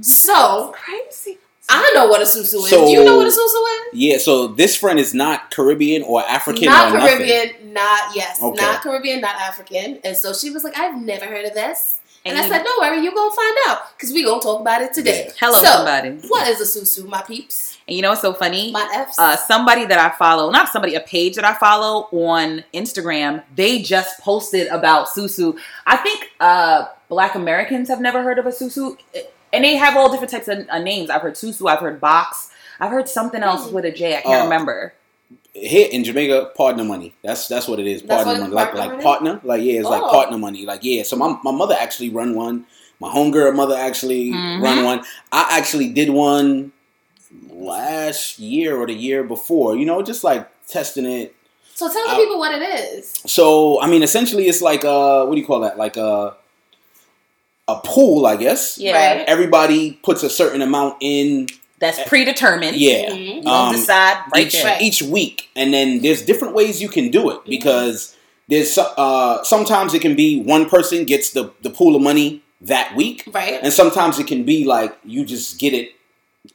So 0.00 0.72
crazy. 0.76 1.38
I 1.70 1.92
know 1.94 2.06
what 2.06 2.20
a 2.22 2.24
susu 2.24 2.40
is. 2.64 2.70
So- 2.70 2.86
Do 2.86 2.90
you 2.90 3.04
know 3.04 3.16
what 3.18 3.26
a 3.26 3.30
susu 3.30 3.34
is? 3.34 3.88
yeah, 3.92 4.16
so 4.18 4.46
this 4.48 4.74
friend 4.76 4.98
is 4.98 5.12
not 5.12 5.50
Caribbean 5.50 6.02
or 6.02 6.22
African 6.26 6.64
not 6.66 6.92
or 6.92 6.98
nothing. 6.98 7.18
Caribbean, 7.18 7.72
not 7.74 8.14
yes, 8.16 8.40
Okay. 8.42 8.56
not 8.64 8.82
Caribbean, 8.82 9.20
not 9.20 9.36
African. 9.36 9.98
And 10.02 10.16
so 10.16 10.32
she 10.32 10.48
was 10.50 10.64
like, 10.64 10.78
"I've 10.78 10.96
never 11.00 11.26
heard 11.26 11.44
of 11.44 11.52
this," 11.54 11.98
and, 12.24 12.36
And 12.38 12.46
I 12.46 12.48
said, 12.48 12.64
"Don't 12.64 12.80
worry, 12.80 13.02
you're 13.02 13.12
gonna 13.12 13.34
find 13.34 13.56
out 13.68 13.96
because 13.96 14.12
we 14.14 14.24
gonna 14.24 14.40
talk 14.40 14.60
about 14.62 14.80
it 14.80 14.94
today." 14.94 15.24
Yeah. 15.26 15.32
Hello, 15.40 15.58
So, 15.62 15.64
somebody. 15.70 16.10
What 16.28 16.48
is 16.48 16.60
a 16.60 16.80
susu, 16.80 17.06
my 17.06 17.20
peeps? 17.22 17.76
And 17.88 17.96
you 17.96 18.02
know 18.02 18.10
what's 18.10 18.20
so 18.20 18.34
funny? 18.34 18.70
My 18.70 18.86
F's. 18.94 19.18
uh, 19.18 19.34
somebody 19.36 19.86
that 19.86 19.98
I 19.98 20.14
follow, 20.16 20.50
not 20.50 20.68
somebody, 20.68 20.94
a 20.94 21.00
page 21.00 21.36
that 21.36 21.44
I 21.46 21.54
follow 21.54 22.02
on 22.12 22.62
Instagram, 22.74 23.42
they 23.56 23.80
just 23.80 24.20
posted 24.20 24.66
about 24.68 25.08
Susu. 25.08 25.58
I 25.86 25.96
think 25.96 26.30
uh, 26.38 26.84
Black 27.08 27.34
Americans 27.34 27.88
have 27.88 28.00
never 28.02 28.22
heard 28.22 28.38
of 28.38 28.44
a 28.44 28.50
Susu, 28.50 28.98
and 29.54 29.64
they 29.64 29.76
have 29.76 29.96
all 29.96 30.10
different 30.10 30.30
types 30.30 30.48
of 30.48 30.68
uh, 30.68 30.78
names. 30.78 31.08
I've 31.08 31.22
heard 31.22 31.34
Susu, 31.34 31.66
I've 31.70 31.80
heard 31.80 31.98
Box, 31.98 32.50
I've 32.78 32.90
heard 32.90 33.08
something 33.08 33.42
else 33.42 33.68
Hmm. 33.68 33.74
with 33.74 33.86
a 33.86 33.90
J. 33.90 34.18
I 34.18 34.20
can't 34.20 34.40
Uh, 34.42 34.44
remember. 34.44 34.92
Here 35.54 35.88
in 35.90 36.04
Jamaica, 36.04 36.52
partner 36.56 36.84
money. 36.84 37.14
That's 37.24 37.48
that's 37.48 37.66
what 37.66 37.80
it 37.80 37.86
is. 37.86 38.02
Partner 38.02 38.34
money, 38.38 38.52
like 38.52 38.66
partner 38.66 38.80
like 38.80 38.90
money? 38.92 39.02
partner, 39.02 39.40
like 39.42 39.62
yeah, 39.62 39.80
it's 39.80 39.88
like 39.88 40.02
Oh. 40.02 40.10
partner 40.10 40.38
money. 40.38 40.64
Like 40.66 40.80
yeah. 40.84 41.02
So 41.02 41.16
my 41.16 41.36
my 41.42 41.50
mother 41.50 41.74
actually 41.78 42.10
run 42.10 42.34
one. 42.36 42.66
My 43.00 43.08
homegirl 43.08 43.54
mother 43.56 43.74
actually 43.76 44.30
Mhm. 44.30 44.62
run 44.62 44.84
one. 44.84 45.04
I 45.32 45.48
actually 45.58 45.88
did 45.88 46.10
one 46.10 46.72
last 47.50 48.38
year 48.38 48.76
or 48.76 48.86
the 48.86 48.94
year 48.94 49.22
before. 49.24 49.76
You 49.76 49.86
know, 49.86 50.02
just 50.02 50.24
like 50.24 50.48
testing 50.66 51.06
it. 51.06 51.34
so 51.74 51.88
tell 51.92 52.06
the 52.06 52.12
uh, 52.12 52.16
people 52.16 52.38
what 52.38 52.52
it 52.54 52.62
is. 52.62 53.12
So 53.26 53.80
I 53.80 53.86
mean, 53.88 54.02
essentially, 54.02 54.48
it's 54.48 54.62
like 54.62 54.84
uh, 54.84 55.24
what 55.26 55.34
do 55.34 55.40
you 55.40 55.46
call 55.46 55.60
that? 55.60 55.76
Like 55.78 55.96
a 55.96 56.36
a 57.66 57.76
pool, 57.84 58.26
I 58.26 58.36
guess. 58.36 58.78
Yeah, 58.78 59.16
right. 59.18 59.28
Everybody 59.28 59.92
puts 60.02 60.22
a 60.22 60.30
certain 60.30 60.62
amount 60.62 60.96
in. 61.00 61.48
that's 61.80 62.02
predetermined. 62.08 62.76
Yeah. 62.76 63.10
Mhm. 63.10 63.42
you 63.44 63.48
Um, 63.50 63.72
decide 63.72 64.16
right 64.34 64.46
each 64.46 64.62
there. 64.62 64.78
Each 64.80 65.02
week, 65.02 65.48
and 65.54 65.72
then 65.72 66.00
there's 66.02 66.22
different 66.22 66.54
ways 66.54 66.80
you 66.82 66.88
can 66.88 67.10
do 67.10 67.30
it 67.30 67.34
Mm-hmm. 67.40 67.50
because 67.50 68.16
there's 68.48 68.76
uh, 68.78 69.44
sometimes 69.44 69.92
it 69.94 70.00
can 70.00 70.16
be 70.16 70.40
one 70.42 70.68
person 70.68 71.04
gets 71.04 71.30
the 71.30 71.52
the 71.62 71.70
pool 71.70 71.94
of 71.94 72.02
money 72.02 72.42
that 72.62 72.96
week, 72.96 73.22
Right. 73.32 73.60
and 73.62 73.72
sometimes 73.72 74.18
it 74.18 74.26
can 74.26 74.42
be 74.44 74.64
like 74.64 74.96
you 75.04 75.24
just 75.24 75.58
get 75.60 75.72
it 75.74 75.90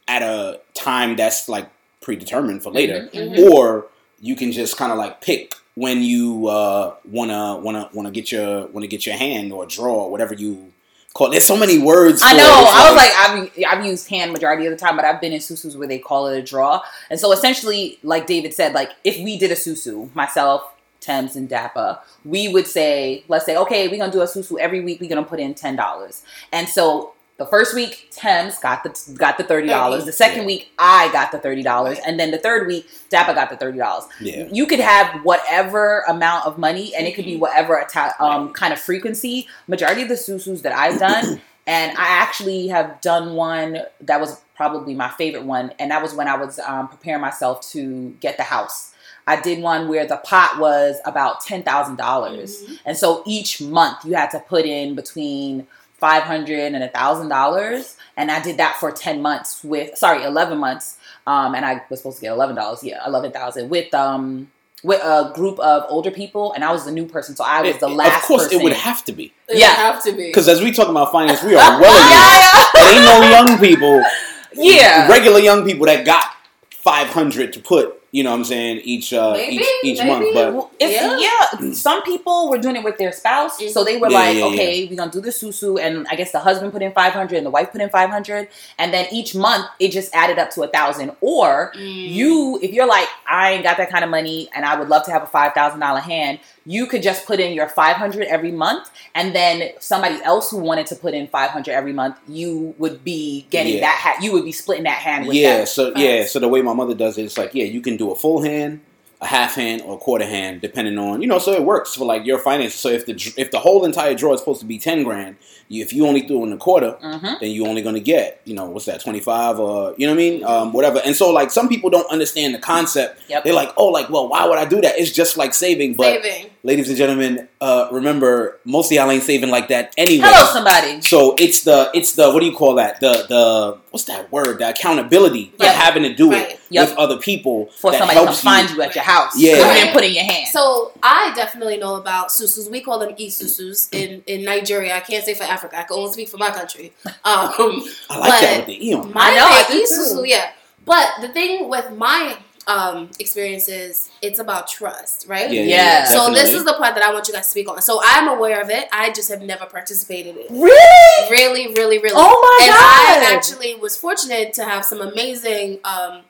at 0.08 0.22
a 0.22 0.60
time 0.74 1.16
that's 1.16 1.48
like 1.50 1.70
predetermined 2.02 2.64
for 2.64 2.72
later, 2.72 3.10
Mhm, 3.14 3.36
mhm. 3.38 3.52
or 3.52 3.88
you 4.20 4.36
can 4.36 4.52
just 4.52 4.78
kind 4.78 4.92
of 4.92 4.98
like 4.98 5.22
pick 5.22 5.56
when 5.76 6.04
you 6.04 6.48
uh, 6.48 6.94
wanna 7.10 7.58
wanna 7.58 7.90
wanna 7.94 8.12
get 8.12 8.32
your 8.32 8.68
wanna 8.68 8.88
get 8.88 9.06
your 9.06 9.16
hand 9.16 9.52
or 9.52 9.66
draw 9.66 9.94
or 10.06 10.12
whatever 10.12 10.34
you 10.34 10.72
call. 11.14 11.28
It. 11.28 11.32
There's 11.32 11.46
so 11.46 11.58
many 11.58 11.78
words. 11.80 12.22
I 12.24 12.34
know. 12.34 12.44
it. 12.44 12.68
I 12.68 12.92
was 12.92 12.96
like, 12.96 13.58
I've, 13.68 13.80
I've 13.80 13.86
used 13.86 14.10
hand 14.10 14.32
majority 14.34 14.66
of 14.66 14.72
the 14.72 14.78
time, 14.78 14.96
but 14.96 15.06
I've 15.06 15.22
been 15.22 15.32
in 15.34 15.40
susus 15.40 15.76
where 15.76 15.88
they 15.88 16.00
call 16.00 16.28
it 16.28 16.38
a 16.38 16.42
draw. 16.42 16.82
And 17.10 17.20
so 17.20 17.32
essentially, 17.32 17.98
like 18.04 18.28
David 18.28 18.54
said, 18.54 18.74
like 18.74 18.92
if 19.04 19.18
we 19.24 19.38
did 19.38 19.52
a 19.52 19.56
susu, 19.56 20.14
myself, 20.16 20.64
Thames, 21.00 21.36
and 21.36 21.50
Dappa, 21.50 22.00
we 22.24 22.48
would 22.48 22.66
say, 22.68 23.24
let's 23.28 23.46
say, 23.46 23.58
okay, 23.58 23.88
we're 23.88 23.98
gonna 23.98 24.12
do 24.12 24.22
a 24.22 24.26
susu 24.26 24.58
every 24.60 24.82
week. 24.82 25.02
We're 25.02 25.10
gonna 25.10 25.24
put 25.24 25.40
in 25.40 25.54
ten 25.54 25.76
dollars. 25.76 26.24
And 26.52 26.68
so 26.70 27.13
the 27.44 27.50
first 27.50 27.74
week, 27.76 28.10
Thames 28.12 28.58
got 28.60 28.84
the 28.84 29.14
got 29.18 29.38
the 29.38 29.44
thirty 29.44 29.68
dollars. 29.68 30.06
The 30.06 30.12
second 30.12 30.42
Yeah. 30.42 30.46
week, 30.48 30.72
I 30.80 31.10
got 31.12 31.32
the 31.32 31.40
thirty 31.40 31.64
dollars, 31.64 31.98
and 32.06 32.20
then 32.20 32.32
the 32.32 32.38
third 32.38 32.68
week, 32.68 32.88
Dappa 33.10 33.36
got 33.36 33.50
the 33.50 33.58
thirty 33.58 33.78
dollars 33.78 34.06
yeah. 34.20 34.48
you 34.52 34.66
could 34.66 34.80
have 34.80 35.22
whatever 35.24 36.04
amount 36.08 36.46
of 36.48 36.58
money 36.58 36.94
and 36.96 37.06
it 37.08 37.14
could 37.16 37.26
be 37.26 37.36
whatever 37.38 37.80
atta- 37.80 38.16
um, 38.24 38.52
kind 38.54 38.74
of 38.74 38.80
frequency 38.80 39.48
majority 39.68 40.02
of 40.02 40.08
the 40.10 40.16
susus 40.18 40.62
that 40.64 40.74
i've 40.74 41.00
done 41.00 41.40
and 41.68 41.92
i 41.98 42.06
actually 42.08 42.68
have 42.68 43.00
done 43.02 43.36
one 43.36 43.80
that 44.02 44.20
was 44.20 44.42
probably 44.56 44.94
my 44.96 45.10
favorite 45.10 45.44
one 45.44 45.72
and 45.80 45.92
that 45.92 46.02
was 46.02 46.14
when 46.16 46.28
i 46.28 46.36
was 46.36 46.58
um, 46.60 46.88
preparing 46.88 47.22
myself 47.22 47.62
to 47.70 48.10
get 48.20 48.38
the 48.38 48.44
house 48.44 48.94
i 49.28 49.40
did 49.40 49.62
one 49.62 49.88
where 49.88 50.06
the 50.08 50.18
pot 50.18 50.58
was 50.60 50.98
about 51.06 51.42
$10000 51.44 51.98
Mhm. 51.98 52.80
and 52.86 52.98
so 52.98 53.22
each 53.26 53.62
month 53.62 54.04
you 54.06 54.14
had 54.16 54.30
to 54.32 54.40
put 54.40 54.66
in 54.66 54.96
between 54.96 55.68
500 56.04 56.74
and 56.74 56.84
a 56.84 56.90
$1000 56.90 57.96
and 58.18 58.30
i 58.30 58.42
did 58.42 58.58
that 58.58 58.76
for 58.80 58.92
10 58.92 59.22
months 59.22 59.64
with 59.64 59.98
sorry 59.98 60.24
11 60.24 60.58
months 60.58 60.98
um, 61.26 61.56
and 61.56 61.64
I 61.66 61.82
was 61.90 62.00
supposed 62.02 62.18
to 62.18 62.22
get 62.24 62.34
eleven 62.34 62.54
dollars. 62.58 62.84
Yeah, 62.84 63.00
eleven 63.08 63.32
thousand 63.32 63.70
with 63.70 63.94
um 63.94 64.52
with 64.84 65.00
a 65.02 65.32
group 65.34 65.58
of 65.60 65.86
older 65.88 66.12
people, 66.12 66.52
and 66.52 66.66
I 66.66 66.72
was 66.74 66.84
the 66.84 66.92
new 66.92 67.06
person, 67.06 67.34
so 67.38 67.46
I 67.46 67.62
was 67.62 67.78
the 67.78 67.88
It- 67.88 67.94
last. 67.96 68.18
Of 68.18 68.28
course, 68.28 68.44
person. 68.44 68.60
it 68.60 68.64
would 68.66 68.74
have 68.74 69.06
to 69.06 69.14
be 69.14 69.32
It 69.48 69.58
Yeah. 69.60 69.70
would 69.70 69.78
have 69.94 70.04
to 70.04 70.12
be. 70.12 70.26
because 70.28 70.50
as 70.50 70.60
we 70.62 70.74
talk 70.74 70.90
about 70.90 71.14
finance, 71.14 71.42
we 71.42 71.56
are 71.56 71.80
well 71.84 72.10
yeah, 72.12 72.66
There 72.74 72.94
ain't 72.94 73.06
no 73.06 73.30
young 73.30 73.58
people, 73.58 74.04
yeah. 74.52 75.08
regular 75.08 75.40
young 75.40 75.64
people 75.66 75.86
that 75.86 76.04
got 76.04 76.26
five 76.72 77.08
hundred 77.08 77.54
to 77.54 77.62
put. 77.62 78.03
You 78.16 78.24
know 78.24 78.30
what 78.30 78.38
I'm 78.38 78.44
saying? 78.46 78.82
Each 78.84 79.12
uh, 79.12 79.34
Maybe, 79.34 79.56
each 79.56 79.68
each 79.84 79.98
maybe. 79.98 80.10
month, 80.12 80.28
but 80.36 80.54
Well, 80.54 80.70
It's, 80.80 80.94
Yeah. 80.94 81.18
yeah. 81.62 81.74
some 81.74 82.04
people 82.04 82.48
were 82.50 82.60
doing 82.60 82.76
it 82.76 82.84
with 82.84 82.98
their 83.00 83.12
spouse, 83.12 83.58
so 83.74 83.84
they 83.84 83.98
were 83.98 84.10
Yeah, 84.12 84.18
like, 84.20 84.36
yeah, 84.38 84.46
yeah. 84.46 84.54
"Okay, 84.54 84.88
we're 84.88 84.96
gonna 84.98 85.10
do 85.12 85.20
the 85.20 85.32
susu," 85.32 85.80
and 85.82 86.06
I 86.12 86.16
guess 86.16 86.32
the 86.32 86.38
husband 86.40 86.72
put 86.74 86.84
in 86.84 86.92
five 86.92 87.14
hundred 87.14 87.38
and 87.38 87.46
the 87.46 87.50
wife 87.50 87.72
put 87.72 87.82
in 87.82 87.90
five 87.90 88.12
hundred, 88.12 88.50
and 88.78 88.94
then 88.94 89.08
each 89.12 89.34
month 89.34 89.66
it 89.80 89.90
just 89.92 90.14
added 90.14 90.38
up 90.38 90.52
to 90.52 90.62
a 90.62 90.68
thousand. 90.68 91.12
Or 91.22 91.72
Mm. 91.76 92.10
you, 92.20 92.60
if 92.62 92.72
you're 92.72 92.86
like, 92.98 93.08
"I 93.28 93.54
ain't 93.54 93.64
got 93.64 93.78
that 93.78 93.90
kind 93.90 94.04
of 94.04 94.12
money, 94.12 94.48
and 94.56 94.64
I 94.64 94.78
would 94.78 94.90
love 94.90 95.04
to 95.06 95.12
have 95.12 95.24
a 95.24 95.32
five 95.38 95.54
thousand 95.54 95.80
dollar 95.80 96.00
hand," 96.02 96.38
you 96.68 96.86
could 96.86 97.02
just 97.02 97.26
put 97.26 97.40
in 97.40 97.52
your 97.54 97.68
five 97.68 97.96
hundred 97.96 98.28
every 98.28 98.52
month, 98.52 98.90
and 99.16 99.34
then 99.36 99.72
somebody 99.80 100.22
else 100.24 100.52
who 100.52 100.58
wanted 100.58 100.86
to 100.92 100.96
put 100.96 101.16
in 101.16 101.28
five 101.30 101.50
hundred 101.50 101.74
every 101.74 101.94
month, 101.94 102.16
you 102.28 102.76
would 102.78 103.04
be 103.04 103.48
getting 103.50 103.74
Yeah. 103.76 103.82
that 103.88 103.96
hat. 104.06 104.16
You 104.24 104.34
would 104.34 104.46
be 104.46 104.52
splitting 104.52 104.84
that 104.84 105.00
hand 105.08 105.26
with 105.28 105.36
yeah. 105.36 105.58
them. 105.58 105.66
So 105.66 105.92
yeah, 105.96 106.26
so 106.28 106.38
the 106.40 106.48
way 106.48 106.62
my 106.62 106.74
mother 106.74 106.94
does 106.94 107.18
it, 107.18 107.24
it's 107.24 107.38
like 107.40 107.56
yeah, 107.56 107.66
you 107.66 107.82
can 107.82 107.98
do 107.98 108.03
a 108.12 108.16
full 108.16 108.42
hand, 108.44 108.82
a 109.22 109.26
half 109.28 109.56
hand, 109.56 109.82
or 109.86 109.96
a 109.96 109.98
quarter 109.98 110.26
hand, 110.26 110.62
depending 110.62 110.98
on 110.98 111.22
you 111.22 111.28
know. 111.28 111.40
So 111.40 111.52
it 111.54 111.64
works 111.64 111.96
for 111.96 112.06
like 112.06 112.26
your 112.26 112.40
finances. 112.40 112.80
So 112.80 112.90
if 112.90 113.06
the 113.06 113.14
if 113.38 113.52
the 113.52 113.60
whole 113.60 113.86
entire 113.86 114.14
draw 114.16 114.34
is 114.34 114.40
supposed 114.40 114.60
to 114.62 114.66
be 114.66 114.78
ten 114.78 115.04
grand, 115.04 115.38
you, 115.70 115.82
if 115.82 115.94
you 115.94 116.06
only 116.06 116.22
threw 116.28 116.44
in 116.44 116.52
a 116.54 116.58
quarter, 116.58 116.98
Mm-hmm. 117.02 117.26
then 117.40 117.52
you're 117.52 117.68
only 117.68 117.82
gonna 117.82 118.00
get, 118.02 118.42
you 118.46 118.54
know, 118.54 118.66
what's 118.66 118.86
that, 118.86 119.02
25 119.02 119.60
or, 119.60 119.96
you 119.98 120.06
know 120.06 120.14
what 120.14 120.20
I 120.20 120.30
mean? 120.30 120.44
Um, 120.44 120.74
whatever. 120.74 121.00
And 121.06 121.16
so, 121.16 121.32
like, 121.32 121.52
some 121.52 121.70
people 121.70 121.90
don't 121.90 122.10
understand 122.12 122.54
the 122.54 122.60
concept. 122.60 123.22
Yep. 123.30 123.44
They're 123.46 123.54
like, 123.54 123.72
oh, 123.78 123.88
like, 123.88 124.10
well, 124.10 124.28
why 124.28 124.46
would 124.46 124.58
I 124.60 124.66
do 124.66 124.82
that? 124.82 125.00
It's 125.00 125.12
just 125.12 125.38
like 125.38 125.54
saving. 125.54 125.96
But, 125.96 126.22
Saving. 126.22 126.52
Ladies 126.66 126.88
and 126.88 126.98
gentlemen, 126.98 127.50
uh, 127.60 127.90
remember, 127.92 128.58
mostly 128.64 128.98
of 128.98 129.04
y'all 129.04 129.12
ain't 129.12 129.24
saving 129.24 129.50
like 129.50 129.68
that 129.68 129.94
anyway. 129.98 130.28
Hello, 130.30 130.46
somebody. 130.54 131.02
So 131.02 131.36
it's 131.38 131.66
the, 131.66 131.92
it's 131.94 132.14
the, 132.14 132.32
what 132.32 132.40
do 132.40 132.46
you 132.46 132.56
call 132.56 132.76
that? 132.76 133.02
The, 133.02 133.26
the, 133.28 133.80
what's 133.92 134.06
that 134.06 134.32
word? 134.32 134.60
The 134.60 134.70
accountability 134.70 135.52
Yep. 135.60 135.70
of 135.70 135.76
having 135.76 136.04
to 136.04 136.14
do 136.16 136.32
Right. 136.32 136.52
it 136.52 136.60
Yep. 136.70 136.90
with 136.92 136.98
other 136.98 137.18
people. 137.18 137.66
For 137.66 137.92
that 137.92 137.98
somebody 137.98 138.26
to 138.26 138.32
find 138.42 138.70
you 138.70 138.82
at 138.82 138.96
your 138.96 139.04
house, 139.04 139.34
Yeah. 139.38 139.56
and 139.58 139.76
then 139.76 139.94
put 139.94 140.06
in 140.06 140.14
your 140.14 140.24
hand. 140.24 140.48
So 140.54 140.94
I 141.04 141.34
definitely 141.36 141.76
know 141.76 141.96
about 141.96 142.32
susus. 142.32 142.70
We 142.70 142.80
call 142.80 142.98
them 142.98 143.14
esusus 143.16 143.90
in, 143.94 144.24
in 144.26 144.46
Nigeria. 144.46 144.96
I 144.96 145.02
can't 145.02 145.26
say 145.26 145.34
for 145.34 145.44
Africa. 145.44 145.78
I 145.78 145.84
can 145.84 145.98
only 145.98 146.14
speak 146.14 146.30
for 146.30 146.38
my 146.38 146.50
country. 146.52 146.94
Um, 147.26 147.84
I 148.10 148.18
like 148.20 148.40
that 148.42 148.58
with 148.60 148.68
the 148.68 148.88
E 148.90 148.94
on. 148.94 149.12
my 149.12 149.20
I 149.22 149.36
know, 149.36 149.46
I 149.48 149.64
esusu, 149.84 150.22
too. 150.24 150.30
yeah. 150.30 150.52
But 150.86 151.10
the 151.22 151.28
thing 151.30 151.68
with 151.70 151.92
my 151.92 152.38
um, 152.68 153.10
experience 153.20 153.68
is 153.68 154.10
it's 154.22 154.40
about 154.40 154.68
trust, 154.68 155.26
right? 155.28 155.52
Yeah, 155.52 155.62
Yeah. 155.64 155.76
yeah, 155.76 156.06
So 156.06 156.32
this 156.34 156.54
is 156.54 156.64
the 156.64 156.74
part 156.74 156.96
that 156.96 157.04
I 157.04 157.12
want 157.14 157.28
you 157.28 157.34
guys 157.34 157.46
to 157.46 157.52
speak 157.52 157.68
on. 157.70 157.82
So 157.82 158.00
I'm 158.04 158.28
aware 158.30 158.62
of 158.62 158.70
it. 158.70 158.88
I 158.92 159.12
just 159.12 159.30
have 159.30 159.42
never 159.42 159.66
participated 159.66 160.36
in 160.38 160.44
it. 160.44 160.52
really? 160.52 161.30
Really, 161.30 161.74
really, 161.74 161.98
really. 162.00 162.16
Oh 162.16 162.40
my 162.60 162.66
and 162.66 162.74
god! 162.74 163.32
I 163.32 163.36
actually 163.36 163.76
was 163.76 163.98
fortunate 163.98 164.54
to 164.54 164.64
have 164.64 164.86
some 164.86 165.02
amazing 165.02 165.80
um, 165.84 166.22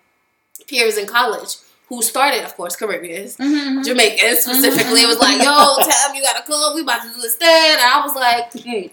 peers 0.67 0.97
in 0.97 1.05
college 1.07 1.57
who 1.89 2.01
started, 2.01 2.43
of 2.43 2.55
course, 2.55 2.75
Caribbeans, 2.75 3.37
Mhm. 3.37 3.83
Jamaicans 3.85 4.39
specifically. 4.39 5.01
It 5.01 5.07
was 5.07 5.19
like, 5.19 5.37
yo, 5.43 5.75
Tam, 5.83 6.15
you 6.15 6.21
got 6.23 6.39
a 6.39 6.43
club? 6.43 6.73
We 6.75 6.81
about 6.81 7.03
to 7.03 7.09
do 7.09 7.21
this 7.21 7.35
thing. 7.35 7.47
And 7.73 7.81
I 7.81 8.01
was 8.03 8.15
like, 8.15 8.51
hmm, 8.53 8.87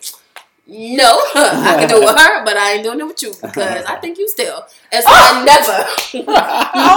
No, 0.73 1.19
I 1.35 1.77
can 1.81 1.89
do 1.89 1.97
it 1.97 2.01
with 2.07 2.17
her, 2.17 2.45
but 2.45 2.57
I 2.57 2.75
ain't 2.75 2.85
doing 2.85 3.01
it 3.01 3.05
with 3.05 3.21
you 3.23 3.33
because 3.43 3.85
I 3.85 3.97
think 3.97 4.19
you 4.19 4.29
still. 4.29 4.65
Oh! 4.65 4.69
And 4.93 5.05
oh, 5.05 5.09
so 5.09 5.11
I 5.11 5.45
never, 5.45 5.73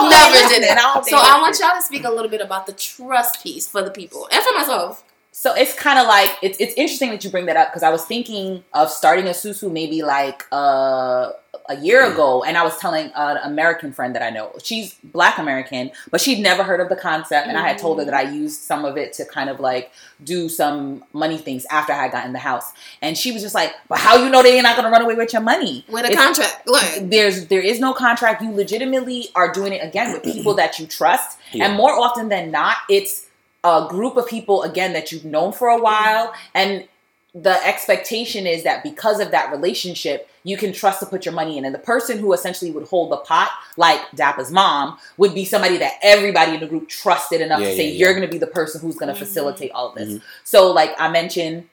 never 0.09 0.49
did 0.49 0.63
it. 0.63 0.77
I 0.77 0.93
don't 0.93 1.03
So 1.03 1.17
I 1.17 1.41
want 1.41 1.59
y'all 1.59 1.75
to 1.75 1.81
speak 1.81 2.03
a 2.03 2.09
little 2.11 2.29
bit 2.29 2.41
about 2.41 2.67
the 2.67 2.73
trust 2.73 3.41
piece 3.41 3.67
for 3.67 3.81
the 3.81 3.89
people 3.89 4.27
and 4.31 4.43
for 4.43 4.53
myself. 4.53 5.03
So 5.35 5.51
it's 5.55 5.73
kind 5.73 5.97
of 5.97 6.05
like 6.07 6.29
it's 6.43 6.59
it's 6.59 6.75
interesting 6.75 7.09
that 7.09 7.23
you 7.23 7.31
bring 7.31 7.47
that 7.47 7.57
up 7.57 7.69
because 7.71 7.81
I 7.81 7.89
was 7.89 8.05
thinking 8.05 8.63
of 8.71 8.91
starting 8.91 9.25
a 9.25 9.31
susu 9.31 9.71
maybe 9.71 10.03
like 10.03 10.45
uh, 10.51 11.31
a 11.69 11.75
year 11.81 12.05
ago, 12.11 12.43
and 12.43 12.55
I 12.55 12.63
was 12.63 12.77
telling 12.77 13.11
an 13.15 13.37
American 13.37 13.91
friend 13.93 14.13
that 14.13 14.21
I 14.21 14.29
know. 14.29 14.51
She's 14.63 14.93
Black 15.03 15.39
American, 15.39 15.89
but 16.11 16.21
she'd 16.21 16.37
never 16.39 16.61
heard 16.63 16.79
of 16.81 16.87
the 16.89 16.95
concept, 16.95 17.47
and 17.47 17.57
I 17.57 17.67
had 17.67 17.79
told 17.79 17.97
her 17.97 18.05
that 18.05 18.13
I 18.13 18.21
used 18.31 18.61
some 18.61 18.85
of 18.85 18.95
it 18.95 19.11
to 19.13 19.25
kind 19.25 19.49
of 19.49 19.59
like 19.59 19.91
do 20.23 20.49
some 20.49 21.03
money 21.13 21.39
things 21.39 21.65
after 21.71 21.93
I 21.93 22.03
had 22.03 22.11
gotten 22.11 22.33
the 22.33 22.39
house, 22.39 22.71
and 23.01 23.17
she 23.17 23.31
was 23.31 23.41
just 23.41 23.55
like, 23.55 23.73
"But 23.89 23.97
how 23.97 24.17
you 24.23 24.29
know 24.29 24.43
they're 24.43 24.61
not 24.61 24.75
going 24.75 24.85
to 24.85 24.91
run 24.91 25.01
away 25.01 25.15
with 25.15 25.33
your 25.33 25.41
money?" 25.41 25.83
With 25.89 26.05
a 26.05 26.11
It's- 26.11 26.23
contract, 26.23 26.67
like 26.67 27.09
there's 27.09 27.47
there 27.47 27.61
is 27.61 27.79
no 27.79 27.93
contract. 27.93 28.43
You 28.43 28.51
legitimately 28.51 29.29
are 29.33 29.51
doing 29.51 29.73
it 29.73 29.83
again 29.83 30.13
with 30.13 30.21
people 30.21 30.53
that 30.61 30.77
you 30.77 30.85
trust, 30.85 31.39
Yeah. 31.53 31.65
and 31.65 31.75
more 31.75 31.91
often 31.99 32.29
than 32.29 32.51
not, 32.51 32.77
it's 32.87 33.25
a 33.63 33.87
group 33.89 34.17
of 34.17 34.27
people 34.27 34.63
again 34.63 34.93
that 34.93 35.11
you've 35.11 35.25
known 35.25 35.53
for 35.53 35.69
a 35.69 35.79
while, 35.81 36.33
and 36.53 36.87
the 37.35 37.65
expectation 37.65 38.45
is 38.45 38.63
that 38.63 38.83
because 38.83 39.19
of 39.19 39.31
that 39.31 39.51
relationship, 39.51 40.29
you 40.43 40.55
can 40.55 40.71
trust 40.71 40.99
to 40.99 41.05
put 41.07 41.25
your 41.25 41.33
money 41.33 41.57
in. 41.57 41.65
And 41.65 41.73
the 41.73 41.79
person 41.79 42.19
who 42.19 42.31
essentially 42.33 42.69
would 42.69 42.87
hold 42.87 43.11
the 43.11 43.17
pot, 43.17 43.49
like 43.75 43.99
Dappa's 44.13 44.51
mom, 44.51 44.99
would 45.17 45.33
be 45.33 45.43
somebody 45.43 45.77
that 45.77 45.93
everybody 46.03 46.53
in 46.53 46.59
the 46.59 46.67
group 46.67 46.89
trusted 46.89 47.41
enough 47.41 47.61
Yeah, 47.61 47.69
to 47.69 47.75
say, 47.75 47.87
yeah, 47.87 47.93
You're 47.99 48.09
yeah. 48.11 48.17
going 48.17 48.27
to 48.27 48.31
be 48.31 48.37
the 48.37 48.45
person 48.47 48.81
who's 48.81 48.95
going 48.97 49.11
to 49.11 49.19
Mhm. 49.19 49.25
facilitate 49.25 49.71
all 49.71 49.89
of 49.89 49.95
this. 49.95 50.09
Mhm. 50.09 50.21
So, 50.43 50.71
like 50.71 50.93
I 50.99 51.07
mentioned, 51.09 51.67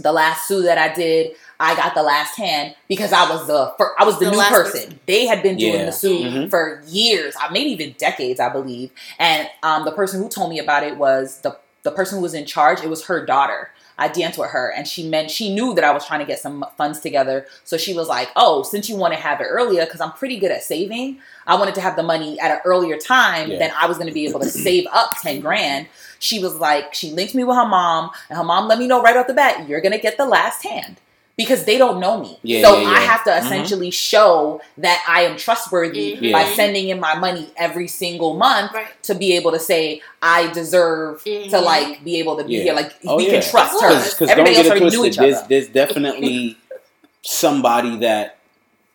the 0.00 0.10
last 0.10 0.48
sue 0.48 0.62
that 0.62 0.78
I 0.78 0.92
did, 0.92 1.36
I 1.60 1.74
got 1.76 1.94
the 1.94 2.02
last 2.02 2.36
hand 2.36 2.74
because 2.88 3.12
I 3.12 3.28
was 3.30 3.46
the 3.46 3.72
fir- 3.78 3.94
I 3.98 4.04
was 4.04 4.18
the, 4.18 4.26
The 4.26 4.30
new 4.32 4.38
person. 4.38 4.54
person. 4.82 5.00
They 5.06 5.26
had 5.26 5.42
been 5.42 5.56
doing 5.56 5.74
Yeah. 5.74 5.84
the 5.86 5.92
sue 5.92 6.20
Mhm. 6.20 6.50
for 6.50 6.82
years, 6.86 7.34
uh, 7.36 7.48
maybe 7.50 7.70
even 7.70 7.94
decades, 7.98 8.40
I 8.40 8.48
believe. 8.48 8.90
And 9.18 9.48
um, 9.62 9.84
the 9.84 9.92
person 9.92 10.20
who 10.22 10.28
told 10.28 10.50
me 10.50 10.58
about 10.58 10.82
it 10.82 10.96
was 10.96 11.38
the 11.42 11.56
the 11.84 11.90
person 11.90 12.16
who 12.16 12.22
was 12.22 12.32
in 12.34 12.46
charge. 12.46 12.82
It 12.82 12.88
was 12.88 13.04
her 13.06 13.24
daughter. 13.26 13.70
I 13.98 14.08
danced 14.08 14.38
with 14.38 14.50
her, 14.50 14.72
and 14.76 14.88
she 14.88 15.06
meant 15.08 15.30
she 15.30 15.54
knew 15.54 15.72
that 15.74 15.84
I 15.84 15.92
was 15.92 16.04
trying 16.04 16.18
to 16.20 16.26
get 16.26 16.40
some 16.40 16.64
funds 16.76 16.98
together. 16.98 17.46
So 17.62 17.76
she 17.76 17.92
was 17.94 18.08
like, 18.08 18.30
"Oh, 18.34 18.62
since 18.64 18.88
you 18.88 18.96
want 18.96 19.12
to 19.14 19.20
have 19.20 19.40
it 19.40 19.44
earlier, 19.44 19.84
because 19.84 20.00
I'm 20.00 20.10
pretty 20.12 20.38
good 20.38 20.50
at 20.50 20.64
saving, 20.64 21.18
I 21.46 21.54
wanted 21.56 21.74
to 21.76 21.80
have 21.82 21.94
the 21.94 22.02
money 22.02 22.40
at 22.40 22.50
an 22.50 22.58
earlier 22.64 22.96
time 22.96 23.50
Yeah. 23.52 23.58
than 23.58 23.70
I 23.80 23.86
was 23.86 23.98
going 23.98 24.08
to 24.08 24.14
be 24.14 24.26
able 24.26 24.40
to 24.40 24.48
save 24.48 24.86
up 24.92 25.10
ten 25.22 25.40
grand." 25.40 25.86
She 26.18 26.38
was 26.42 26.54
like, 26.54 26.94
she 26.94 27.10
linked 27.10 27.34
me 27.34 27.44
with 27.44 27.54
her 27.56 27.66
mom, 27.66 28.10
and 28.30 28.38
her 28.38 28.44
mom 28.44 28.66
let 28.66 28.78
me 28.78 28.86
know 28.86 29.02
right 29.02 29.16
off 29.16 29.26
the 29.26 29.34
bat, 29.34 29.68
"You're 29.68 29.82
gonna 29.82 29.98
get 29.98 30.16
the 30.16 30.24
last 30.26 30.64
hand." 30.64 30.96
Because 31.36 31.64
they 31.64 31.78
don't 31.78 31.98
know 31.98 32.20
me. 32.20 32.38
Yeah, 32.44 32.62
so 32.62 32.78
yeah, 32.80 32.88
I 32.88 33.00
have 33.00 33.24
to 33.24 33.30
Mhm. 33.30 33.44
essentially 33.44 33.90
show 33.90 34.60
that 34.78 35.04
I 35.08 35.22
am 35.22 35.36
trustworthy 35.36 36.16
Mhm. 36.16 36.30
by 36.32 36.44
sending 36.54 36.90
in 36.90 37.00
my 37.00 37.16
money 37.16 37.48
every 37.56 37.88
single 37.88 38.34
month 38.34 38.72
right. 38.72 38.86
to 39.02 39.16
be 39.16 39.32
able 39.32 39.50
to 39.50 39.58
say 39.58 40.00
I 40.22 40.46
deserve 40.52 41.24
to 41.24 41.30
Mhm. 41.30 41.62
like 41.64 42.04
be 42.04 42.20
able 42.20 42.36
to 42.36 42.44
be 42.44 42.54
Yeah. 42.54 42.62
here. 42.62 42.74
Like 42.74 42.92
Oh, 43.04 43.16
we 43.16 43.24
yeah. 43.26 43.40
can 43.40 43.50
trust 43.50 43.82
her. 43.82 43.88
Because 43.88 44.16
don't 44.18 44.30
Everybody 44.30 44.54
get 44.54 44.58
else 44.58 44.66
it 44.66 44.70
already 44.82 44.96
twisted. 44.96 45.12
each 45.12 45.16
There's, 45.18 45.36
other. 45.38 45.46
there's 45.48 45.66
definitely 45.68 46.56
somebody 47.22 47.96
that 47.98 48.36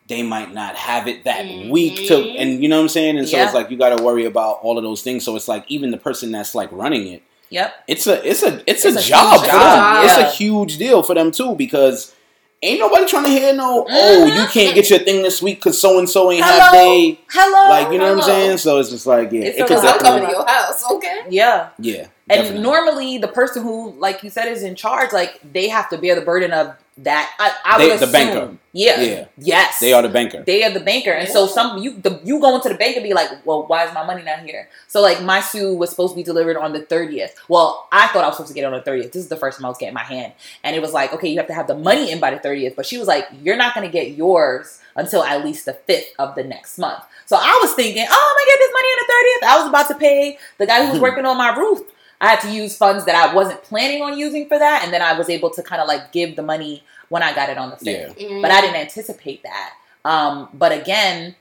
they 0.08 0.24
might 0.24 0.54
not 0.54 0.76
have 0.76 1.08
it 1.08 1.26
that 1.26 1.46
week 1.70 2.08
to, 2.08 2.16
and 2.38 2.64
you 2.64 2.70
know 2.70 2.78
what 2.78 2.84
I'm 2.84 2.90
saying. 2.90 3.18
And 3.18 3.28
so 3.28 3.38
Yeah. 3.38 3.46
it's 3.46 3.54
like 3.54 3.70
you 3.70 3.78
got 3.78 3.96
to 3.98 4.02
worry 4.04 4.26
about 4.26 4.60
all 4.64 4.78
of 4.78 4.84
those 4.84 5.02
things. 5.02 5.24
So 5.26 5.36
it's 5.36 5.48
like 5.48 5.66
even 5.68 5.92
the 5.92 5.98
person 5.98 6.32
that's 6.32 6.56
like 6.56 6.70
running 6.72 7.08
it, 7.08 7.22
Yep. 7.50 7.74
it's 7.88 8.08
a 8.08 8.28
it's 8.28 8.44
a 8.44 8.62
it's, 8.66 8.86
It's 8.86 8.96
a, 8.96 9.00
a 9.00 9.02
job 9.02 9.32
huge 9.34 9.42
for 9.42 9.48
job, 9.58 9.96
them. 9.96 10.06
It's 10.06 10.18
a 10.18 10.36
huge 10.38 10.78
deal 10.78 11.04
for 11.04 11.16
them 11.16 11.32
too 11.32 11.54
because. 11.56 12.14
Ain't 12.62 12.80
nobody 12.80 13.06
trying 13.06 13.24
to 13.24 13.30
hear 13.30 13.54
no, 13.54 13.86
oh, 13.90 14.26
you 14.26 14.34
mm-hmm. 14.34 14.52
can't 14.52 14.76
get 14.76 14.90
your 14.90 15.00
thing 15.00 15.24
this 15.24 15.42
week 15.42 15.60
because 15.60 15.80
so 15.80 15.98
and 15.98 16.10
so 16.10 16.30
ain't 16.30 16.44
have 16.44 16.72
Hello. 16.72 16.72
they. 16.72 17.20
Hello. 17.30 17.70
Like, 17.70 17.94
you 17.94 18.00
know 18.00 18.16
what 18.16 18.24
I'm 18.24 18.30
saying? 18.30 18.58
So 18.58 18.80
it's 18.80 18.90
just 18.90 19.08
like, 19.08 19.32
yeah. 19.32 19.44
It's 19.44 19.58
it 19.58 19.62
a 19.62 19.66
could 19.66 19.76
Because 19.78 19.86
I'm 19.86 20.00
coming 20.00 20.26
to 20.26 20.32
your 20.32 20.46
house, 20.46 20.84
okay? 20.92 21.24
Yeah. 21.30 21.70
Yeah. 21.80 22.08
And 22.30 22.42
definitely. 22.42 22.62
normally 22.62 23.18
the 23.18 23.30
person 23.30 23.64
who, 23.64 23.92
like 23.92 24.24
you 24.24 24.30
said, 24.30 24.50
is 24.50 24.62
in 24.62 24.76
charge, 24.76 25.14
like 25.14 25.40
they 25.54 25.70
have 25.70 25.90
to 25.90 25.98
bear 25.98 26.16
the 26.16 26.22
burden 26.22 26.52
of 26.52 26.76
that. 27.04 27.34
I, 27.40 27.54
I 27.66 27.78
They- 27.78 27.90
would 27.90 28.00
the 28.00 28.04
assume. 28.06 28.12
banker. 28.12 28.58
Yeah. 28.72 29.02
Yeah. 29.02 29.26
Yes. 29.40 29.80
They 29.80 29.94
are 29.94 30.02
the 30.04 30.10
banker. 30.10 30.44
They 30.44 30.64
are 30.64 30.70
the 30.70 30.80
banker, 30.80 31.10
and 31.12 31.28
so 31.28 31.48
some 31.48 31.80
you 31.80 31.94
the, 31.98 32.20
you 32.24 32.40
go 32.40 32.56
into 32.56 32.70
the 32.70 32.76
bank 32.76 32.96
and 32.98 33.04
be 33.04 33.14
like, 33.16 33.44
well, 33.44 33.66
why 33.66 33.86
is 33.88 33.94
my 33.96 34.06
money 34.06 34.22
not 34.22 34.42
here? 34.42 34.70
So 34.88 35.02
like 35.02 35.24
my 35.24 35.40
sue 35.42 35.74
was 35.76 35.90
supposed 35.90 36.14
to 36.14 36.16
be 36.16 36.22
delivered 36.24 36.56
on 36.56 36.72
the 36.74 36.82
thirtieth. 36.82 37.34
Well, 37.48 37.88
I 37.92 38.08
thought 38.10 38.24
I 38.24 38.28
was 38.28 38.36
supposed 38.36 38.50
to 38.50 38.54
get 38.54 38.62
it 38.66 38.68
on 38.68 38.74
the 38.74 38.82
thirtieth. 38.84 39.12
This 39.12 39.24
is 39.24 39.30
the 39.30 39.38
first 39.38 39.58
time 39.58 39.66
I 39.66 39.70
was 39.70 39.80
getting 39.80 39.96
my 39.96 40.04
hand, 40.04 40.34
and 40.64 40.76
it 40.76 40.82
was 40.84 40.94
like, 40.94 41.12
okay, 41.14 41.28
you 41.30 41.38
have 41.38 41.48
to 41.48 41.54
have 41.54 41.66
the 41.66 41.76
money 41.76 42.12
in 42.12 42.20
by 42.20 42.30
the 42.30 42.38
thirtieth. 42.38 42.76
But 42.76 42.86
she 42.86 43.00
was 43.00 43.08
like, 43.08 43.28
you're 43.42 43.58
not 43.58 43.74
going 43.74 43.88
to 43.88 43.92
get 43.92 44.12
yours 44.12 44.80
until 44.96 45.24
at 45.24 45.44
least 45.44 45.66
the 45.66 45.74
fifth 45.74 46.14
of 46.20 46.36
the 46.36 46.44
next 46.44 46.78
month. 46.78 47.04
So 47.26 47.38
I 47.40 47.60
was 47.64 47.74
thinking, 47.74 48.06
oh, 48.08 48.36
I'm 48.36 48.36
gonna 48.36 48.52
get 48.52 48.60
this 48.60 48.72
money 48.74 48.88
on 48.88 48.98
the 49.00 49.14
thirtieth. 49.14 49.44
I 49.52 49.60
was 49.62 49.70
about 49.70 49.88
to 49.88 49.96
pay 49.96 50.38
the 50.60 50.68
guy 50.68 50.86
who 50.86 50.92
was 50.92 51.02
working 51.08 51.26
on 51.26 51.38
my 51.38 51.56
roof. 51.56 51.82
I 52.22 52.28
had 52.30 52.42
to 52.42 52.52
use 52.52 52.76
funds 52.76 53.06
that 53.06 53.16
I 53.16 53.34
wasn't 53.34 53.64
planning 53.64 54.02
on 54.02 54.18
using 54.18 54.48
for 54.48 54.60
that, 54.60 54.84
and 54.84 54.94
then 54.94 55.02
I 55.02 55.18
was 55.18 55.30
able 55.30 55.50
to 55.52 55.64
kind 55.64 55.82
of 55.82 55.88
like 55.88 56.12
give 56.12 56.36
the 56.36 56.42
money 56.44 56.84
when 57.08 57.24
I 57.24 57.34
got 57.34 57.50
it 57.50 57.58
on 57.58 57.70
the 57.72 57.78
fifth 57.78 58.20
Yeah. 58.20 58.40
but 58.42 58.52
I 58.52 58.62
didn't 58.62 58.76
anticipate 58.76 59.42
that. 59.44 59.74
Um, 60.06 60.50
but 60.54 60.72
again, 60.72 61.36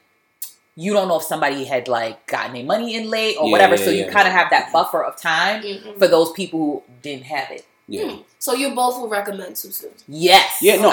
you 0.76 0.92
don't 0.92 1.08
know 1.08 1.16
if 1.18 1.24
somebody 1.24 1.64
had 1.64 1.88
like 1.88 2.26
gotten 2.26 2.52
their 2.54 2.64
money 2.64 2.94
in 2.94 3.10
late 3.10 3.36
or 3.38 3.46
Yeah, 3.46 3.50
whatever, 3.52 3.74
yeah, 3.76 3.84
so 3.84 3.90
you 3.90 4.04
yeah. 4.04 4.10
kind 4.10 4.28
of 4.28 4.32
have 4.32 4.50
that 4.50 4.72
buffer 4.72 5.02
of 5.02 5.16
time 5.20 5.62
Mhm. 5.62 5.98
for 5.98 6.06
those 6.06 6.30
people 6.32 6.58
who 6.60 6.82
didn't 7.02 7.24
have 7.24 7.50
it. 7.50 7.66
Yeah. 7.88 8.10
Hmm. 8.10 8.22
So 8.38 8.54
you 8.54 8.74
both 8.74 9.00
will 9.00 9.08
recommend 9.08 9.54
Susu. 9.56 9.86
Yes, 10.06 10.58
Yeah, 10.62 10.76
no, 10.80 10.90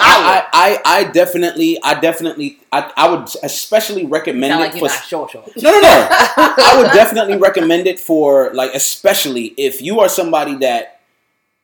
I, 0.52 0.80
I, 0.84 1.00
I 1.00 1.04
definitely, 1.12 1.78
I 1.82 2.00
definitely, 2.00 2.58
I, 2.72 2.90
I 2.96 3.08
would 3.10 3.28
especially 3.44 4.04
recommend 4.04 4.54
it 4.54 4.58
like 4.58 4.78
for. 4.78 4.88
sure, 4.88 5.28
sure. 5.28 5.44
No, 5.58 5.70
no, 5.70 5.80
no. 5.80 6.08
I 6.10 6.74
would 6.78 6.92
definitely 6.92 7.36
recommend 7.36 7.86
it 7.86 8.00
for 8.00 8.52
like, 8.54 8.74
especially 8.74 9.54
if 9.56 9.80
you 9.80 10.00
are 10.00 10.08
somebody 10.08 10.56
that 10.56 11.00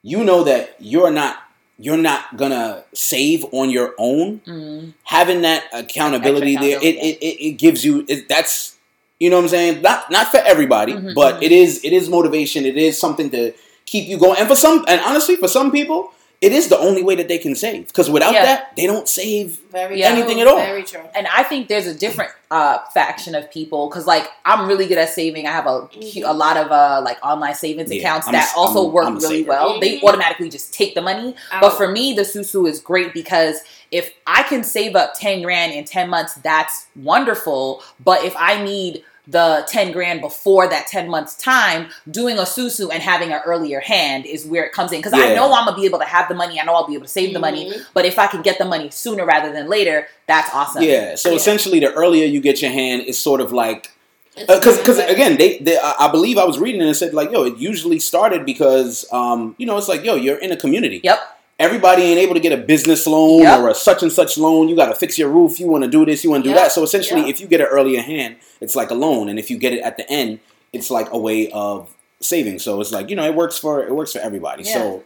you 0.02 0.22
know 0.24 0.44
that 0.44 0.76
you're 0.78 1.10
not, 1.10 1.36
you're 1.78 1.96
not 1.96 2.36
gonna 2.36 2.84
save 2.94 3.44
on 3.52 3.70
your 3.70 3.94
own. 3.98 4.40
Mm, 4.46 4.94
Having 5.04 5.42
that 5.42 5.64
accountability 5.72 6.52
Extra 6.56 6.68
there, 6.68 6.78
it, 6.78 6.94
accountability. 6.96 7.26
it, 7.26 7.40
it, 7.40 7.46
it 7.48 7.52
gives 7.58 7.84
you. 7.84 8.04
It, 8.08 8.28
that's 8.28 8.76
you 9.18 9.30
know 9.30 9.36
what 9.36 9.44
I'm 9.44 9.48
saying. 9.48 9.82
Not 9.82 10.10
not 10.10 10.28
for 10.30 10.38
everybody, 10.38 10.92
Mhm, 10.94 11.14
but 11.14 11.36
mhm. 11.36 11.42
it 11.42 11.52
is 11.52 11.84
it 11.84 11.92
is 11.92 12.08
motivation. 12.08 12.64
It 12.66 12.76
is 12.76 12.98
something 13.00 13.30
to 13.30 13.52
keep 13.86 14.08
you 14.08 14.18
going. 14.18 14.38
And 14.38 14.48
for 14.48 14.56
some, 14.56 14.84
and 14.88 15.00
honestly, 15.00 15.36
for 15.36 15.48
some 15.48 15.70
people, 15.72 16.12
it 16.40 16.52
is 16.52 16.66
the 16.68 16.78
only 16.78 17.04
way 17.04 17.14
that 17.14 17.28
they 17.28 17.38
can 17.38 17.54
save. 17.54 17.86
Because 17.86 18.10
without 18.10 18.32
Yeah. 18.34 18.44
that, 18.44 18.74
they 18.76 18.86
don't 18.86 19.08
save. 19.08 19.60
Very 19.70 20.00
Yeah. 20.00 20.10
true. 20.10 20.18
Anything 20.18 20.40
at 20.40 20.48
all. 20.48 20.56
Very 20.56 20.82
true. 20.82 21.00
and 21.14 21.28
I 21.32 21.44
think 21.44 21.68
there's 21.68 21.86
a 21.86 21.94
different 21.94 22.30
uh, 22.50 22.78
faction 22.92 23.34
of 23.34 23.50
people 23.50 23.88
because, 23.88 24.06
like, 24.06 24.28
I'm 24.44 24.66
really 24.68 24.86
good 24.86 24.98
at 24.98 25.08
saving. 25.08 25.46
I 25.46 25.52
have 25.52 25.66
a 25.66 25.88
Mhm. 25.96 26.28
a 26.28 26.32
lot 26.34 26.56
of 26.58 26.70
uh, 26.70 27.00
like 27.02 27.16
online 27.24 27.54
savings 27.54 27.90
Yeah, 27.90 28.00
accounts 28.00 28.26
I'm 28.28 28.34
a- 28.34 28.38
that 28.38 28.52
also 28.56 28.82
I'm- 28.84 28.92
work 28.92 29.06
I'm 29.06 29.14
really 29.18 29.38
saver. 29.44 29.48
well. 29.50 29.80
They 29.80 30.00
automatically 30.02 30.50
just 30.50 30.74
take 30.74 30.94
the 30.94 31.00
money 31.00 31.34
But 31.62 31.70
for 31.78 31.88
me, 31.88 32.12
the 32.12 32.22
Susu 32.22 32.68
is 32.68 32.78
great 32.80 33.14
because 33.14 33.60
if 33.90 34.12
I 34.26 34.42
can 34.42 34.64
save 34.64 34.96
up 34.96 35.14
10 35.18 35.40
grand 35.42 35.72
in 35.72 35.84
10 35.84 36.10
months, 36.10 36.34
that's 36.42 36.86
wonderful. 36.96 37.82
But 38.04 38.24
if 38.24 38.34
I 38.36 38.62
need 38.62 39.02
the 39.28 39.64
10 39.68 39.92
grand 39.92 40.20
before 40.20 40.68
that 40.68 40.86
10 40.88 41.08
months 41.08 41.34
time, 41.36 41.88
doing 42.10 42.38
a 42.38 42.42
Susu 42.42 42.90
and 42.92 43.02
having 43.02 43.32
an 43.32 43.40
earlier 43.46 43.80
hand 43.80 44.26
is 44.26 44.44
where 44.44 44.64
it 44.64 44.72
comes 44.72 44.90
in. 44.92 44.98
Because 44.98 45.12
I 45.12 45.34
know 45.34 45.52
I'm 45.52 45.64
going 45.64 45.74
to 45.76 45.80
be 45.80 45.86
able 45.86 46.00
to 46.00 46.04
have 46.04 46.28
the 46.28 46.34
money. 46.34 46.60
I 46.60 46.64
know 46.64 46.74
I'll 46.74 46.86
be 46.86 46.94
able 46.94 47.04
to 47.04 47.08
save 47.10 47.32
the 47.32 47.38
money. 47.38 47.70
Mhm. 47.70 47.84
But 47.94 48.04
if 48.04 48.18
I 48.18 48.26
can 48.26 48.42
get 48.42 48.58
the 48.58 48.64
money 48.64 48.90
sooner 48.90 49.24
rather 49.24 49.52
than 49.52 49.68
later, 49.68 50.08
that's 50.26 50.52
awesome. 50.52 50.82
Yeah. 50.82 51.14
So 51.14 51.30
Yeah. 51.30 51.36
essentially, 51.36 51.78
the 51.78 51.92
earlier 51.92 52.26
you 52.26 52.40
get 52.40 52.60
your 52.60 52.72
hand, 52.72 53.02
is 53.02 53.16
sort 53.20 53.40
of 53.40 53.52
like 53.52 53.90
It's 54.36 54.46
because 54.52 54.78
because 54.78 54.98
again, 54.98 55.36
they, 55.36 55.58
they 55.58 55.76
I 55.78 56.06
I 56.06 56.08
believe 56.10 56.36
I 56.38 56.44
was 56.44 56.58
reading 56.58 56.80
and 56.80 56.90
it 56.90 56.94
said 56.94 57.12
like 57.14 57.30
yo, 57.30 57.44
it 57.44 57.58
usually 57.58 57.98
started 58.00 58.44
because 58.46 59.04
um 59.12 59.54
you 59.58 59.66
know 59.66 59.76
it's 59.76 59.88
like 59.88 60.02
yo, 60.04 60.14
you're 60.16 60.38
in 60.38 60.50
a 60.50 60.56
community. 60.56 61.00
Yep. 61.04 61.20
Everybody 61.62 62.02
ain't 62.02 62.18
able 62.18 62.34
to 62.34 62.40
get 62.40 62.52
a 62.52 62.56
business 62.56 63.06
loan 63.06 63.42
Yep. 63.42 63.60
or 63.60 63.68
a 63.70 63.74
such 63.74 64.02
and 64.02 64.12
such 64.12 64.36
loan. 64.36 64.68
You 64.68 64.76
got 64.76 64.86
to 64.86 64.94
fix 64.94 65.16
your 65.18 65.28
roof. 65.30 65.60
You 65.60 65.68
want 65.68 65.84
to 65.84 65.90
do 65.90 66.04
this. 66.04 66.24
You 66.24 66.30
want 66.30 66.42
to 66.44 66.50
do 66.50 66.54
Yep. 66.54 66.64
that. 66.64 66.72
So 66.72 66.82
essentially, 66.82 67.20
Yep. 67.22 67.30
if 67.30 67.40
you 67.40 67.46
get 67.46 67.60
an 67.60 67.66
earlier 67.68 68.00
hand, 68.02 68.36
it's 68.60 68.74
like 68.76 68.90
a 68.90 68.94
loan, 68.94 69.28
and 69.28 69.38
if 69.38 69.50
you 69.50 69.56
get 69.58 69.72
it 69.72 69.80
at 69.82 69.96
the 69.96 70.08
end, 70.10 70.40
it's 70.72 70.90
like 70.90 71.12
a 71.12 71.18
way 71.18 71.50
of 71.52 71.88
saving. 72.20 72.58
So 72.58 72.80
it's 72.80 72.92
like 72.92 73.10
you 73.10 73.16
know, 73.16 73.24
it 73.24 73.34
works 73.34 73.58
for 73.58 73.82
it 73.84 73.94
works 73.94 74.12
for 74.12 74.18
everybody. 74.20 74.64
Yeah. 74.64 74.72
So 74.74 75.02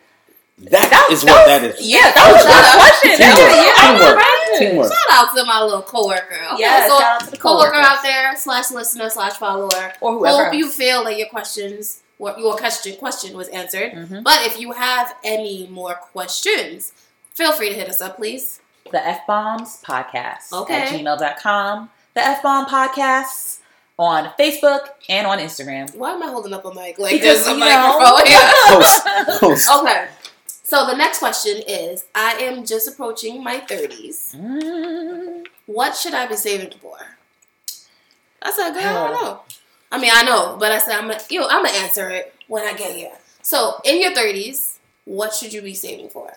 that 0.59 0.71
That- 0.91 1.09
is 1.11 1.23
that 1.23 1.31
what 1.31 1.47
was- 1.47 1.61
that 1.61 1.79
is. 1.79 1.87
Yeah, 1.87 2.11
that 2.13 2.33
was 2.33 2.45
a 2.45 2.49
Shout 2.49 2.63
good 2.63 2.65
out. 2.65 2.79
question. 2.79 3.11
That 3.19 3.37
Teamwork. 3.37 3.57
was- 3.57 3.67
yeah, 3.67 3.73
I 3.77 3.93
was 3.93 4.01
Teamwork. 4.01 4.25
Teamwork. 4.59 4.93
Shout 4.93 5.11
out 5.19 5.37
to 5.37 5.45
my 5.45 5.63
little 5.63 5.83
coworker. 5.83 6.41
Okay, 6.55 6.63
Yeah, 6.63 6.89
so 6.89 6.99
shout 6.99 7.13
out 7.13 7.21
to 7.27 7.31
the 7.31 7.37
coworker 7.37 7.75
out 7.75 8.03
there 8.03 8.35
slash 8.39 8.71
listener 8.71 9.11
slash 9.11 9.35
follower. 9.35 9.93
Or 10.01 10.13
whoever. 10.13 10.45
Hope 10.47 10.55
you 10.55 10.71
feel 10.71 11.05
that 11.05 11.19
your 11.19 11.27
questions, 11.29 12.01
what 12.19 12.39
your 12.39 12.57
question 12.57 12.97
question 12.97 13.37
was 13.37 13.49
answered. 13.49 13.93
Mhm. 13.93 14.23
But 14.25 14.43
if 14.47 14.59
you 14.59 14.73
have 14.73 15.15
any 15.25 15.67
more 15.69 15.95
questions, 15.95 16.93
feel 17.35 17.53
free 17.53 17.69
to 17.71 17.75
hit 17.75 17.89
us 17.89 18.01
up, 18.01 18.17
please. 18.17 18.61
The 18.93 19.05
F 19.07 19.27
Bombs 19.27 19.83
Podcast 19.83 20.53
Okay. 20.53 20.75
at 20.83 20.89
gmail.com. 20.93 21.91
The 22.15 22.21
F 22.25 22.43
Bomb 22.43 22.67
Podcasts 22.67 23.59
on 23.99 24.31
Facebook 24.39 24.89
and 25.09 25.27
on 25.27 25.39
Instagram. 25.39 25.95
Why 25.95 26.13
am 26.13 26.23
I 26.23 26.27
holding 26.29 26.53
up 26.55 26.65
a 26.65 26.73
mic 26.73 26.99
like 26.99 27.13
Because, 27.13 27.39
this? 27.41 27.49
A 27.49 27.53
you 27.53 27.59
know. 27.59 27.99
microphone. 27.99 28.31
Yeah. 28.31 28.53
Host, 28.69 29.07
host. 29.41 29.71
Okay. 29.71 30.09
So 30.63 30.85
the 30.87 30.95
next 30.97 31.19
question 31.21 31.63
is: 31.69 32.05
I 32.15 32.33
am 32.39 32.65
just 32.67 32.89
approaching 32.89 33.43
my 33.43 33.59
thirties. 33.61 34.35
Mm. 34.37 35.47
What 35.67 35.97
should 35.97 36.15
I 36.15 36.27
be 36.27 36.37
saving 36.37 36.73
for? 36.81 36.97
I 38.43 38.51
said, 38.53 38.71
girl, 38.73 38.83
I 38.83 39.09
don't 39.11 39.13
know. 39.25 39.41
I 39.93 39.99
mean, 40.01 40.11
I 40.13 40.23
know, 40.25 40.57
but 40.59 40.73
I 40.73 40.79
said 40.79 40.97
I'm 40.97 41.09
gonna, 41.09 41.21
you 41.31 41.41
know, 41.41 41.49
I'm 41.49 41.65
gonna 41.65 41.77
answer 41.79 42.09
it 42.11 42.35
when 42.49 42.65
I 42.65 42.73
get 42.75 42.95
here. 42.95 43.13
So, 43.43 43.81
in 43.85 44.01
your 44.01 44.13
thirties, 44.15 44.79
what 45.05 45.33
should 45.35 45.53
you 45.53 45.63
be 45.63 45.75
saving 45.75 46.09
for? 46.09 46.33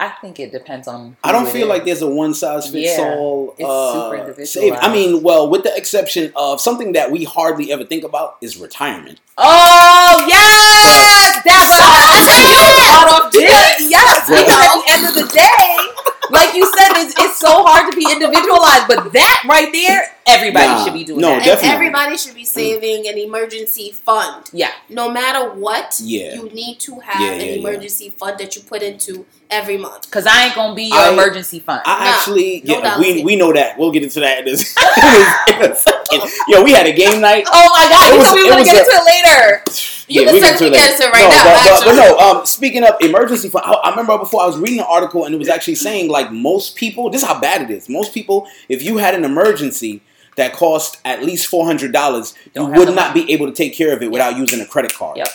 I 0.00 0.10
think 0.20 0.38
it 0.38 0.52
depends 0.52 0.86
on. 0.86 1.16
I 1.24 1.32
don't 1.32 1.42
who 1.44 1.48
it 1.48 1.52
feel 1.52 1.66
like 1.66 1.84
there's 1.84 2.02
a 2.02 2.06
one 2.06 2.32
size 2.34 2.70
fits 2.70 2.96
Yeah, 2.98 3.14
all. 3.16 3.54
it's 3.58 3.68
uh, 3.68 3.92
super 3.94 4.14
individualized. 4.16 4.52
save. 4.52 4.74
I 4.74 4.92
mean, 4.92 5.22
well, 5.24 5.48
with 5.50 5.64
the 5.64 5.74
exception 5.76 6.32
of 6.36 6.60
something 6.60 6.92
that 6.92 7.10
we 7.10 7.24
hardly 7.24 7.72
ever 7.72 7.84
think 7.84 8.04
about 8.04 8.36
is 8.40 8.56
retirement. 8.58 9.18
Oh 9.38 10.24
yes, 10.28 11.42
that's 11.44 11.68
what 11.70 11.80
I 11.80 12.22
So- 12.28 12.38
you 12.46 13.08
brought 13.08 13.26
up. 13.26 13.32
Yes. 13.34 13.80
Yes, 13.80 13.90
yes. 13.90 14.28
Because 14.28 14.48
at 14.48 14.74
the 14.76 14.92
end 14.92 15.06
of 15.08 15.14
the 15.14 15.34
day, 15.34 16.12
like 16.30 16.54
you 16.54 16.64
said, 16.76 16.92
it's, 17.02 17.14
it's 17.18 17.38
so 17.38 17.64
hard 17.64 17.90
to 17.90 17.96
be 17.96 18.04
individualized. 18.10 18.86
But 18.88 19.12
that 19.12 19.44
right 19.48 19.72
there, 19.72 20.14
everybody 20.26 20.66
Nah, 20.66 20.84
should 20.84 20.92
be 20.94 21.04
doing 21.04 21.20
no, 21.20 21.28
that. 21.28 21.36
And 21.36 21.44
definitely. 21.44 21.70
everybody 21.74 22.16
should 22.16 22.34
be 22.34 22.44
saving 22.44 23.08
an 23.08 23.16
emergency 23.18 23.92
fund. 23.92 24.48
Yeah, 24.52 24.70
No 24.88 25.10
matter 25.10 25.50
what, 25.50 25.98
Yeah. 26.02 26.34
you 26.34 26.48
need 26.50 26.78
to 26.80 27.00
have 27.00 27.20
Yeah, 27.20 27.30
an 27.32 27.40
yeah, 27.40 27.46
yeah. 27.46 27.52
emergency 27.60 28.10
fund 28.10 28.38
that 28.38 28.54
you 28.56 28.62
put 28.62 28.82
into 28.82 29.24
every 29.50 29.78
month. 29.78 30.02
because 30.02 30.26
I 30.26 30.44
ain't 30.46 30.54
gonna 30.54 30.74
be 30.74 30.84
your 30.84 30.98
I- 30.98 31.12
emergency 31.12 31.60
fund. 31.60 31.80
I 31.84 31.98
Nah, 32.04 32.10
actually, 32.18 32.62
no 32.64 32.74
yeah, 32.74 32.80
doubt. 32.82 32.98
we 33.00 33.22
we 33.24 33.36
know 33.36 33.52
that. 33.52 33.78
We'll 33.78 33.90
get 33.92 34.02
into 34.02 34.20
that 34.20 34.46
in 34.46 34.48
a, 34.48 34.50
in 35.64 35.72
a 35.72 35.74
second. 35.74 36.30
Yo, 36.48 36.62
we 36.62 36.72
had 36.72 36.86
a 36.86 36.92
game 36.92 37.20
night. 37.20 37.44
oh 37.50 37.68
my 37.76 37.88
god, 37.88 38.08
It 38.08 38.12
you 38.12 38.18
was- 38.18 38.26
told 38.28 38.38
we 38.38 38.42
it 38.42 38.44
were 38.44 38.50
gonna 38.52 38.64
get 38.64 38.76
a- 38.76 38.78
into 38.80 38.90
it 38.92 39.04
later. 39.06 39.97
You 40.08 40.22
Yeah, 40.22 40.26
can 40.28 40.34
we 40.34 40.40
certainly 40.40 40.66
into 40.68 40.78
get 40.78 40.98
that. 40.98 41.04
into 41.04 41.12
right 41.12 41.22
no, 41.22 41.28
now, 41.28 41.44
But, 41.44 41.84
but, 41.84 42.18
but 42.18 42.32
no, 42.32 42.38
um, 42.40 42.46
speaking 42.46 42.82
of 42.82 42.94
emergency 43.00 43.48
fund, 43.50 43.64
I, 43.66 43.72
I 43.72 43.90
remember 43.90 44.16
before 44.18 44.42
I 44.42 44.46
was 44.46 44.56
reading 44.58 44.78
an 44.80 44.86
article 44.88 45.24
and 45.24 45.34
it 45.34 45.38
was 45.38 45.48
actually 45.48 45.74
saying 45.74 46.08
like 46.08 46.32
most 46.32 46.76
people, 46.76 47.10
this 47.10 47.22
is 47.22 47.28
how 47.28 47.38
bad 47.38 47.62
it 47.62 47.70
is. 47.70 47.88
Most 47.88 48.14
people, 48.14 48.46
if 48.68 48.82
you 48.82 48.96
had 48.96 49.14
an 49.14 49.24
emergency 49.24 50.00
that 50.36 50.52
cost 50.54 50.98
at 51.04 51.22
least 51.24 51.46
four 51.48 51.66
hundred 51.66 51.92
dollars, 51.92 52.34
you 52.46 52.50
Don't 52.54 52.70
have 52.70 52.78
would 52.78 52.94
not 52.94 53.10
money. 53.14 53.26
be 53.26 53.32
able 53.32 53.46
to 53.46 53.52
take 53.52 53.74
care 53.74 53.94
of 53.94 54.02
it 54.02 54.10
without 54.10 54.36
using 54.36 54.60
a 54.60 54.66
credit 54.66 54.94
card. 54.94 55.16
Yep. 55.18 55.28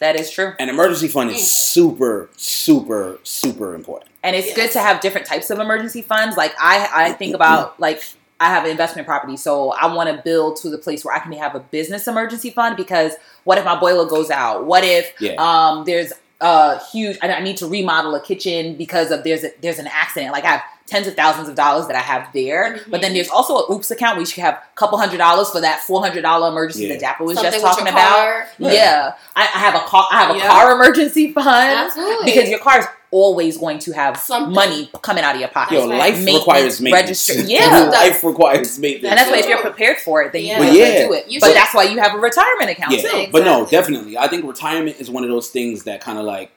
That 0.00 0.16
is 0.18 0.30
true. 0.30 0.52
An 0.58 0.68
emergency 0.68 1.08
fund 1.08 1.30
is 1.30 1.36
Mm. 1.36 1.40
super, 1.44 2.30
super, 2.36 3.18
super 3.24 3.74
important. 3.74 4.10
And 4.22 4.34
it's 4.34 4.48
Yes. 4.48 4.56
good 4.56 4.70
to 4.72 4.78
have 4.80 5.00
different 5.00 5.26
types 5.26 5.50
of 5.50 5.58
emergency 5.58 6.02
funds. 6.02 6.36
Like 6.36 6.54
I, 6.58 6.88
I 6.92 7.12
think 7.12 7.34
about 7.34 7.78
like 7.80 8.02
I 8.44 8.48
have 8.48 8.64
an 8.64 8.70
investment 8.70 9.06
property, 9.08 9.36
so 9.36 9.70
I 9.72 9.92
want 9.92 10.14
to 10.14 10.22
build 10.22 10.56
to 10.62 10.68
the 10.70 10.78
place 10.78 11.04
where 11.04 11.14
I 11.14 11.18
can 11.18 11.32
have 11.32 11.54
a 11.54 11.60
business 11.60 12.06
emergency 12.06 12.50
fund 12.50 12.76
because 12.76 13.12
what 13.44 13.56
if 13.58 13.64
my 13.64 13.78
boiler 13.78 14.06
goes 14.06 14.30
out? 14.30 14.66
What 14.66 14.84
if 14.84 15.12
Yeah. 15.20 15.34
um, 15.38 15.84
there's 15.84 16.12
a 16.40 16.78
huge 16.92 17.16
I 17.22 17.32
I 17.32 17.40
need 17.40 17.56
to 17.58 17.66
remodel 17.66 18.14
a 18.14 18.20
kitchen 18.20 18.76
because 18.76 19.10
of 19.10 19.24
there's 19.24 19.44
a, 19.44 19.50
there's 19.62 19.78
an 19.78 19.86
accident. 19.86 20.32
Like 20.32 20.44
I 20.44 20.48
have 20.48 20.62
tens 20.86 21.06
of 21.06 21.14
thousands 21.14 21.48
of 21.48 21.54
dollars 21.54 21.86
that 21.86 21.96
I 21.96 22.00
have 22.00 22.28
there, 22.34 22.80
but 22.88 23.00
then 23.00 23.12
Mhm. 23.12 23.14
there's 23.14 23.30
also 23.30 23.56
a 23.56 23.72
oops 23.72 23.90
account 23.90 24.16
where 24.16 24.20
you 24.20 24.26
should 24.26 24.42
have 24.42 24.54
a 24.54 24.62
couple 24.74 24.98
hundred 24.98 25.16
dollars 25.18 25.48
for 25.48 25.60
that 25.62 25.80
four 25.80 26.02
hundred 26.02 26.20
dollar 26.22 26.48
emergency 26.50 26.82
Yeah. 26.84 26.94
that 26.94 27.00
Dapper 27.00 27.24
was 27.24 27.36
Something 27.38 27.52
just 27.52 27.64
talking 27.64 27.88
about. 27.88 28.08
car. 28.14 28.48
Yeah, 28.58 29.12
I, 29.34 29.42
I 29.42 29.58
have 29.60 29.74
a 29.74 29.80
car. 29.86 30.06
I 30.10 30.22
have 30.22 30.34
a 30.36 30.38
Yeah. 30.38 30.48
car 30.48 30.72
emergency 30.74 31.32
fund 31.32 31.48
Absolutely. 31.48 32.26
because 32.26 32.50
your 32.50 32.58
car 32.58 32.80
is 32.80 32.86
always 33.14 33.56
going 33.58 33.78
to 33.78 33.92
have 33.92 34.16
Something. 34.16 34.52
money 34.52 34.90
coming 35.02 35.22
out 35.24 35.34
of 35.36 35.40
your 35.40 35.48
pocket. 35.50 35.74
Yo, 35.74 35.88
right. 35.88 35.98
life 35.98 36.14
Maintenance, 36.16 36.38
requends 36.46 36.80
maintenance. 36.80 37.28
register- 37.30 37.42
yeah. 37.52 37.84
life 37.90 38.24
requires 38.24 38.78
maintenance. 38.78 39.10
and 39.10 39.18
that's 39.18 39.30
why 39.30 39.38
if 39.38 39.46
you're 39.48 39.60
prepared 39.62 39.98
for 39.98 40.22
it, 40.22 40.32
then 40.32 40.42
Yeah. 40.44 40.52
you 40.54 40.58
But 40.58 40.68
would 40.70 40.78
yeah, 40.78 41.06
do 41.06 41.12
it. 41.12 41.28
you 41.28 41.40
But 41.40 41.46
should- 41.46 41.56
that's 41.56 41.74
why 41.74 41.84
you 41.84 41.98
have 42.00 42.14
a 42.14 42.18
retirement 42.18 42.70
account 42.70 42.92
yeah, 42.92 43.02
too. 43.10 43.26
but 43.30 43.44
no, 43.44 43.66
definitely. 43.66 44.18
I 44.18 44.26
think 44.28 44.44
retirement 44.44 44.96
is 44.98 45.08
one 45.10 45.22
of 45.22 45.30
those 45.30 45.48
things 45.50 45.84
that 45.84 46.00
kind 46.00 46.18
of 46.18 46.24
like 46.24 46.50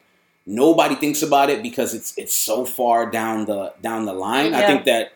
nobody 0.47 0.95
thinks 0.95 1.21
about 1.21 1.49
it 1.49 1.61
because 1.61 1.93
it's 1.93 2.13
it's 2.17 2.33
so 2.33 2.65
far 2.65 3.05
down 3.09 3.45
the 3.45 3.73
down 3.81 4.05
the 4.05 4.13
line. 4.13 4.53
I 4.55 4.65
think 4.65 4.85
that 4.85 5.11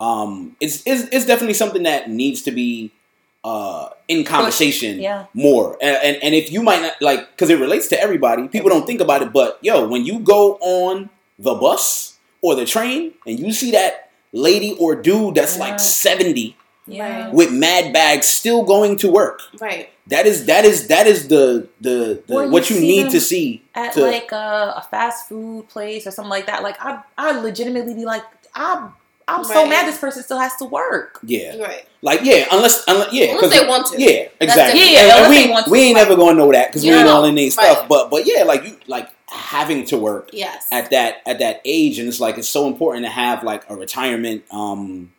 um, 0.00 0.56
it's, 0.60 0.82
it's 0.86 1.02
it's 1.12 1.26
definitely 1.26 1.54
something 1.54 1.82
that 1.84 2.08
needs 2.10 2.42
to 2.42 2.50
be 2.50 2.90
uh, 3.44 3.88
in 4.08 4.24
conversation 4.24 5.00
Yeah. 5.00 5.26
more. 5.34 5.76
And, 5.80 5.96
and 6.02 6.16
and 6.22 6.34
if 6.34 6.52
you 6.52 6.62
might 6.62 6.82
not 6.82 6.94
like, 7.00 7.30
because 7.30 7.50
it 7.50 7.58
relates 7.58 7.88
to 7.88 8.00
everybody, 8.00 8.48
people 8.48 8.68
don't 8.70 8.86
think 8.86 9.00
about 9.00 9.22
it. 9.22 9.32
But 9.32 9.58
yo, 9.62 9.86
when 9.88 10.04
you 10.04 10.18
go 10.20 10.54
on 10.60 11.10
the 11.38 11.54
bus 11.54 12.18
or 12.42 12.54
the 12.54 12.66
train 12.66 13.14
and 13.26 13.38
you 13.38 13.52
see 13.52 13.70
that 13.72 14.10
lady 14.32 14.76
or 14.78 14.94
dude 14.94 15.34
that's 15.34 15.56
Yeah. 15.56 15.64
like 15.64 15.80
seventy 15.80 16.56
Yeah. 16.86 17.30
with 17.30 17.50
mad 17.52 17.92
bags 17.92 18.26
still 18.26 18.62
going 18.62 18.96
to 18.98 19.10
work. 19.10 19.40
Right. 19.58 19.88
That 20.08 20.26
is 20.26 20.44
that 20.46 20.64
is 20.64 20.88
that 20.88 21.06
is 21.06 21.28
the 21.28 21.68
the, 21.80 22.22
the 22.26 22.34
Or 22.34 22.44
you 22.44 22.50
what 22.50 22.68
you 22.68 22.76
see 22.76 22.86
need 22.86 23.10
to 23.10 23.20
see 23.20 23.62
At 23.74 23.92
to 23.94 24.02
like 24.02 24.32
a, 24.32 24.74
a 24.76 24.86
fast 24.90 25.28
food 25.28 25.68
place 25.68 26.06
or 26.06 26.10
something 26.10 26.30
like 26.30 26.46
that, 26.46 26.62
like 26.62 26.76
I, 26.84 27.00
I 27.16 27.40
legitimately 27.40 27.94
be 27.94 28.04
like, 28.04 28.24
I'm, 29.34 29.40
I'm 29.40 29.44
so 29.44 29.66
mad 29.66 29.86
this 29.86 29.98
person 29.98 30.22
still 30.22 30.38
has 30.38 30.56
to 30.56 30.64
work. 30.64 31.18
yeah 31.22 31.56
Right. 31.58 31.86
like 32.02 32.20
yeah 32.22 32.46
unless 32.52 32.84
unless 32.88 33.12
yeah 33.12 33.26
Unless 33.26 33.40
'cause 33.40 33.50
they 33.60 33.66
want 33.68 33.86
to. 33.88 34.00
yeah 34.00 34.28
exactly 34.40 34.80
different. 34.80 34.92
Yeah, 34.92 35.16
And- 35.16 35.24
and 35.24 35.30
we, 35.30 35.42
they 35.46 35.50
want 35.50 35.64
to, 35.66 35.70
we 35.70 35.78
ain't 35.80 35.96
right. 35.96 36.02
never 36.08 36.16
gonna 36.16 36.36
know 36.38 36.52
that 36.52 36.68
because 36.68 36.82
we 36.82 36.90
ain't 36.90 37.08
all 37.08 37.24
in 37.24 37.34
these 37.34 37.56
Right. 37.56 37.72
stuff 37.72 37.88
but 37.88 38.10
but 38.10 38.26
yeah 38.26 38.44
like 38.44 38.64
you 38.64 38.76
like 38.86 39.08
having 39.28 39.84
to 39.86 39.96
work 39.96 40.30
Yes. 40.32 40.66
at 40.72 40.90
that 40.90 41.22
at 41.26 41.38
that 41.38 41.60
age 41.64 41.98
and 41.98 42.08
it's 42.08 42.20
like 42.20 42.36
it's 42.38 42.48
so 42.48 42.66
important 42.66 43.04
to 43.04 43.10
have 43.10 43.42
like 43.44 43.68
a 43.70 43.76
retirement 43.76 44.44
um 44.52 45.12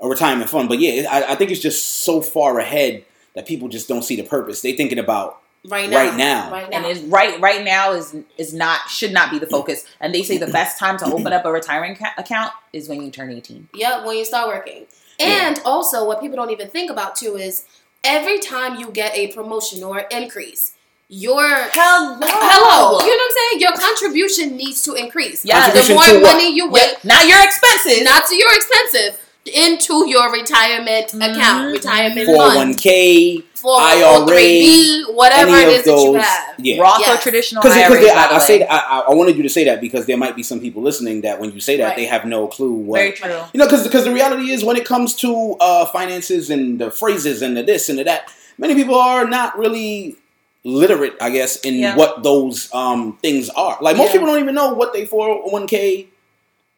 a 0.00 0.08
retirement 0.08 0.50
fund 0.50 0.68
but 0.68 0.78
yeah 0.78 1.06
I, 1.10 1.32
I 1.32 1.34
think 1.36 1.50
it's 1.50 1.60
just 1.60 2.00
so 2.04 2.20
far 2.20 2.58
ahead 2.58 3.04
that 3.34 3.46
people 3.46 3.68
just 3.68 3.88
don't 3.88 4.02
see 4.02 4.16
the 4.16 4.24
purpose 4.24 4.60
they 4.62 4.72
thinking 4.72 4.98
about 4.98 5.40
right 5.68 5.88
now. 5.88 5.96
right 5.96 6.16
now. 6.16 6.50
Right 6.50 6.70
now. 6.70 6.76
And 6.76 6.86
it's 6.86 7.00
right 7.00 7.40
right 7.40 7.64
now 7.64 7.92
is 7.92 8.14
is 8.38 8.52
not 8.52 8.88
should 8.88 9.12
not 9.12 9.30
be 9.30 9.38
the 9.38 9.46
focus. 9.46 9.84
And 10.00 10.14
they 10.14 10.22
say 10.22 10.38
the 10.38 10.46
best 10.52 10.78
time 10.78 10.98
to 10.98 11.06
open 11.06 11.32
up 11.32 11.44
a 11.44 11.52
retirement 11.52 11.98
ca- 11.98 12.14
account 12.18 12.52
is 12.72 12.88
when 12.88 13.02
you 13.02 13.10
turn 13.10 13.30
18. 13.30 13.68
Yep, 13.74 14.06
when 14.06 14.16
you 14.16 14.24
start 14.24 14.48
working. 14.48 14.86
Yeah. 15.18 15.48
And 15.48 15.60
also, 15.64 16.06
what 16.06 16.20
people 16.20 16.36
don't 16.36 16.50
even 16.50 16.68
think 16.68 16.90
about 16.90 17.16
too 17.16 17.36
is 17.36 17.64
every 18.04 18.38
time 18.40 18.76
you 18.78 18.90
get 18.90 19.16
a 19.16 19.32
promotion 19.32 19.84
or 19.84 20.00
increase, 20.10 20.74
your 21.08 21.42
Hello. 21.46 22.18
hello, 22.22 22.98
you 23.04 23.06
know 23.06 23.12
what 23.12 23.22
I'm 23.22 23.36
saying? 23.50 23.60
Your 23.60 23.72
contribution 23.72 24.56
needs 24.56 24.82
to 24.84 24.94
increase. 24.94 25.44
Yeah. 25.44 25.70
the 25.70 25.92
more 25.94 26.04
to 26.04 26.14
what? 26.14 26.22
money 26.22 26.54
you 26.54 26.64
Yeah, 26.64 26.70
wait, 26.70 27.04
not 27.04 27.28
your 27.28 27.42
expenses. 27.44 28.02
not 28.02 28.26
to 28.26 28.34
your 28.34 28.48
expensive, 28.54 29.20
into 29.46 30.08
your 30.08 30.30
retirement 30.32 31.12
account, 31.14 31.66
Mhm. 31.68 31.72
retirement 31.72 32.26
Four 32.26 32.36
fund, 32.36 32.56
one 32.56 32.74
k 32.74 33.42
for 33.54 33.76
IRA, 33.80 34.26
3B, 34.26 35.04
whatever 35.14 35.50
any 35.50 35.62
it 35.62 35.68
of 35.68 35.74
is 35.74 35.84
that 35.84 36.02
you 36.04 36.14
have. 36.14 36.54
yeah 36.58 36.80
Roth 36.82 37.08
or 37.08 37.16
traditional 37.16 37.62
Because 37.62 37.76
IRAs, 37.76 37.88
by 37.90 37.96
I, 37.96 38.28
the 38.28 38.34
I 38.34 38.38
say 38.38 38.58
that, 38.58 38.70
I, 38.72 39.00
I 39.08 39.14
wanted 39.14 39.36
you 39.36 39.42
to 39.44 39.48
say 39.48 39.64
that 39.64 39.80
because 39.80 40.06
there 40.06 40.16
might 40.16 40.36
be 40.36 40.42
some 40.42 40.60
people 40.60 40.82
listening 40.82 41.22
that 41.22 41.40
when 41.40 41.50
you 41.52 41.60
say 41.60 41.76
that 41.78 41.84
Right. 41.88 41.96
they 41.96 42.04
have 42.06 42.24
no 42.24 42.46
clue 42.46 42.72
what 42.72 42.98
Very 42.98 43.12
true. 43.12 43.30
you 43.52 43.58
know 43.58 43.66
because 43.66 43.82
because 43.84 44.04
the 44.04 44.12
reality 44.12 44.50
is 44.50 44.64
when 44.64 44.76
it 44.76 44.84
comes 44.84 45.14
to 45.16 45.56
uh, 45.60 45.86
finances 45.86 46.48
and 46.50 46.80
the 46.80 46.90
phrases 46.90 47.42
and 47.42 47.56
the 47.56 47.62
this 47.64 47.88
and 47.88 47.98
the 47.98 48.04
that 48.04 48.28
many 48.58 48.74
people 48.74 48.94
are 48.96 49.24
not 49.28 49.58
really 49.58 50.16
literate 50.64 51.14
I 51.20 51.30
guess 51.30 51.56
in 51.60 51.74
Yeah. 51.76 51.96
what 51.96 52.22
those 52.22 52.68
um, 52.72 53.18
things 53.22 53.48
are 53.50 53.76
like 53.80 53.96
most 53.96 54.06
Yeah. 54.08 54.12
people 54.12 54.26
don't 54.28 54.40
even 54.40 54.54
know 54.54 54.72
what 54.74 54.92
they 54.92 55.04
401k 55.06 56.06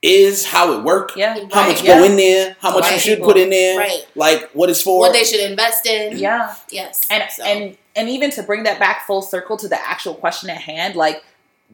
is 0.05 0.45
how 0.45 0.73
it 0.75 0.83
work 0.85 1.13
Yeah. 1.17 1.35
how 1.51 1.61
Right. 1.63 1.69
much 1.69 1.83
Yeah. 1.83 1.99
go 1.99 2.05
in 2.05 2.17
there 2.17 2.57
how 2.61 2.73
much 2.75 2.85
you 2.85 2.91
Right. 2.93 3.01
should 3.01 3.23
put 3.23 3.39
in 3.39 3.49
there 3.51 3.79
Right. 3.79 4.05
like 4.15 4.51
what 4.53 4.69
it's 4.69 4.83
for 4.83 4.99
What 5.01 5.15
they 5.15 5.25
should 5.25 5.41
invest 5.41 5.87
in. 5.87 6.19
Yeah. 6.19 6.55
Yes. 6.71 7.01
And 7.11 7.25
So- 7.35 7.43
and 7.43 7.77
and 7.97 8.09
even 8.11 8.31
to 8.33 8.43
bring 8.43 8.65
that 8.65 8.79
back 8.79 9.07
full 9.07 9.23
circle 9.23 9.57
to 9.57 9.67
the 9.69 9.81
actual 9.89 10.15
question 10.15 10.51
at 10.51 10.59
hand, 10.59 10.95
like 10.95 11.23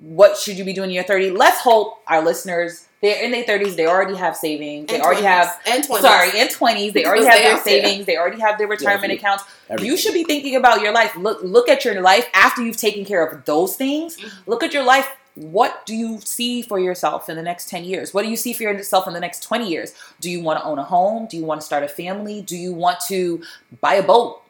what 0.00 0.36
should 0.38 0.56
you 0.56 0.64
be 0.64 0.72
doing 0.72 0.90
in 0.90 0.94
your 0.94 1.04
30? 1.04 1.30
Let's 1.30 1.58
hope 1.60 1.98
our 2.06 2.22
listeners 2.22 2.84
they're 3.02 3.22
in 3.22 3.30
their 3.30 3.44
30s, 3.44 3.76
they 3.76 3.86
already 3.86 4.14
have 4.14 4.36
savings, 4.36 4.88
they 4.88 4.96
and 4.96 5.02
already 5.02 5.22
20s. 5.22 5.46
have 5.46 5.58
and 5.66 5.82
20s. 5.82 6.02
sorry, 6.02 6.38
in 6.38 6.48
20s, 6.48 6.92
they 6.92 7.06
already 7.06 7.24
have 7.24 7.32
they 7.34 7.42
their 7.44 7.52
are 7.54 7.64
there. 7.64 7.82
savings, 7.82 8.04
they 8.04 8.18
already 8.18 8.38
have 8.42 8.58
their 8.58 8.66
retirement 8.68 9.10
Yeah. 9.10 9.18
accounts. 9.18 9.44
Everything. 9.70 9.90
You 9.90 9.96
should 9.96 10.12
be 10.12 10.22
thinking 10.24 10.54
about 10.54 10.82
your 10.82 10.92
life. 10.92 11.12
Look 11.16 11.38
look 11.42 11.68
at 11.70 11.82
your 11.84 11.98
life 12.02 12.26
after 12.34 12.60
you've 12.62 12.76
taken 12.76 13.06
care 13.06 13.24
of 13.24 13.44
those 13.46 13.74
things. 13.74 14.16
Mm-hmm. 14.18 14.28
Look 14.50 14.62
at 14.62 14.74
your 14.74 14.82
life. 14.84 15.08
What 15.40 15.86
do 15.86 15.94
you 15.96 16.20
see 16.20 16.60
for 16.60 16.78
yourself 16.78 17.30
in 17.30 17.36
the 17.36 17.42
next 17.42 17.70
10 17.70 17.84
years? 17.84 18.12
What 18.12 18.24
do 18.24 18.28
you 18.30 18.36
see 18.36 18.52
for 18.52 18.62
yourself 18.64 19.06
in 19.08 19.14
the 19.14 19.20
next 19.20 19.42
20 19.42 19.68
years? 19.68 19.94
Do 20.20 20.30
you 20.30 20.42
want 20.42 20.58
to 20.60 20.64
own 20.66 20.78
a 20.78 20.84
home? 20.84 21.26
Do 21.30 21.36
you 21.38 21.44
want 21.44 21.62
to 21.62 21.64
start 21.66 21.82
a 21.82 21.88
family? 21.88 22.42
Do 22.42 22.56
you 22.56 22.74
want 22.74 22.98
to 23.08 23.42
buy 23.80 23.94
a 23.94 24.02
boat? 24.02 24.42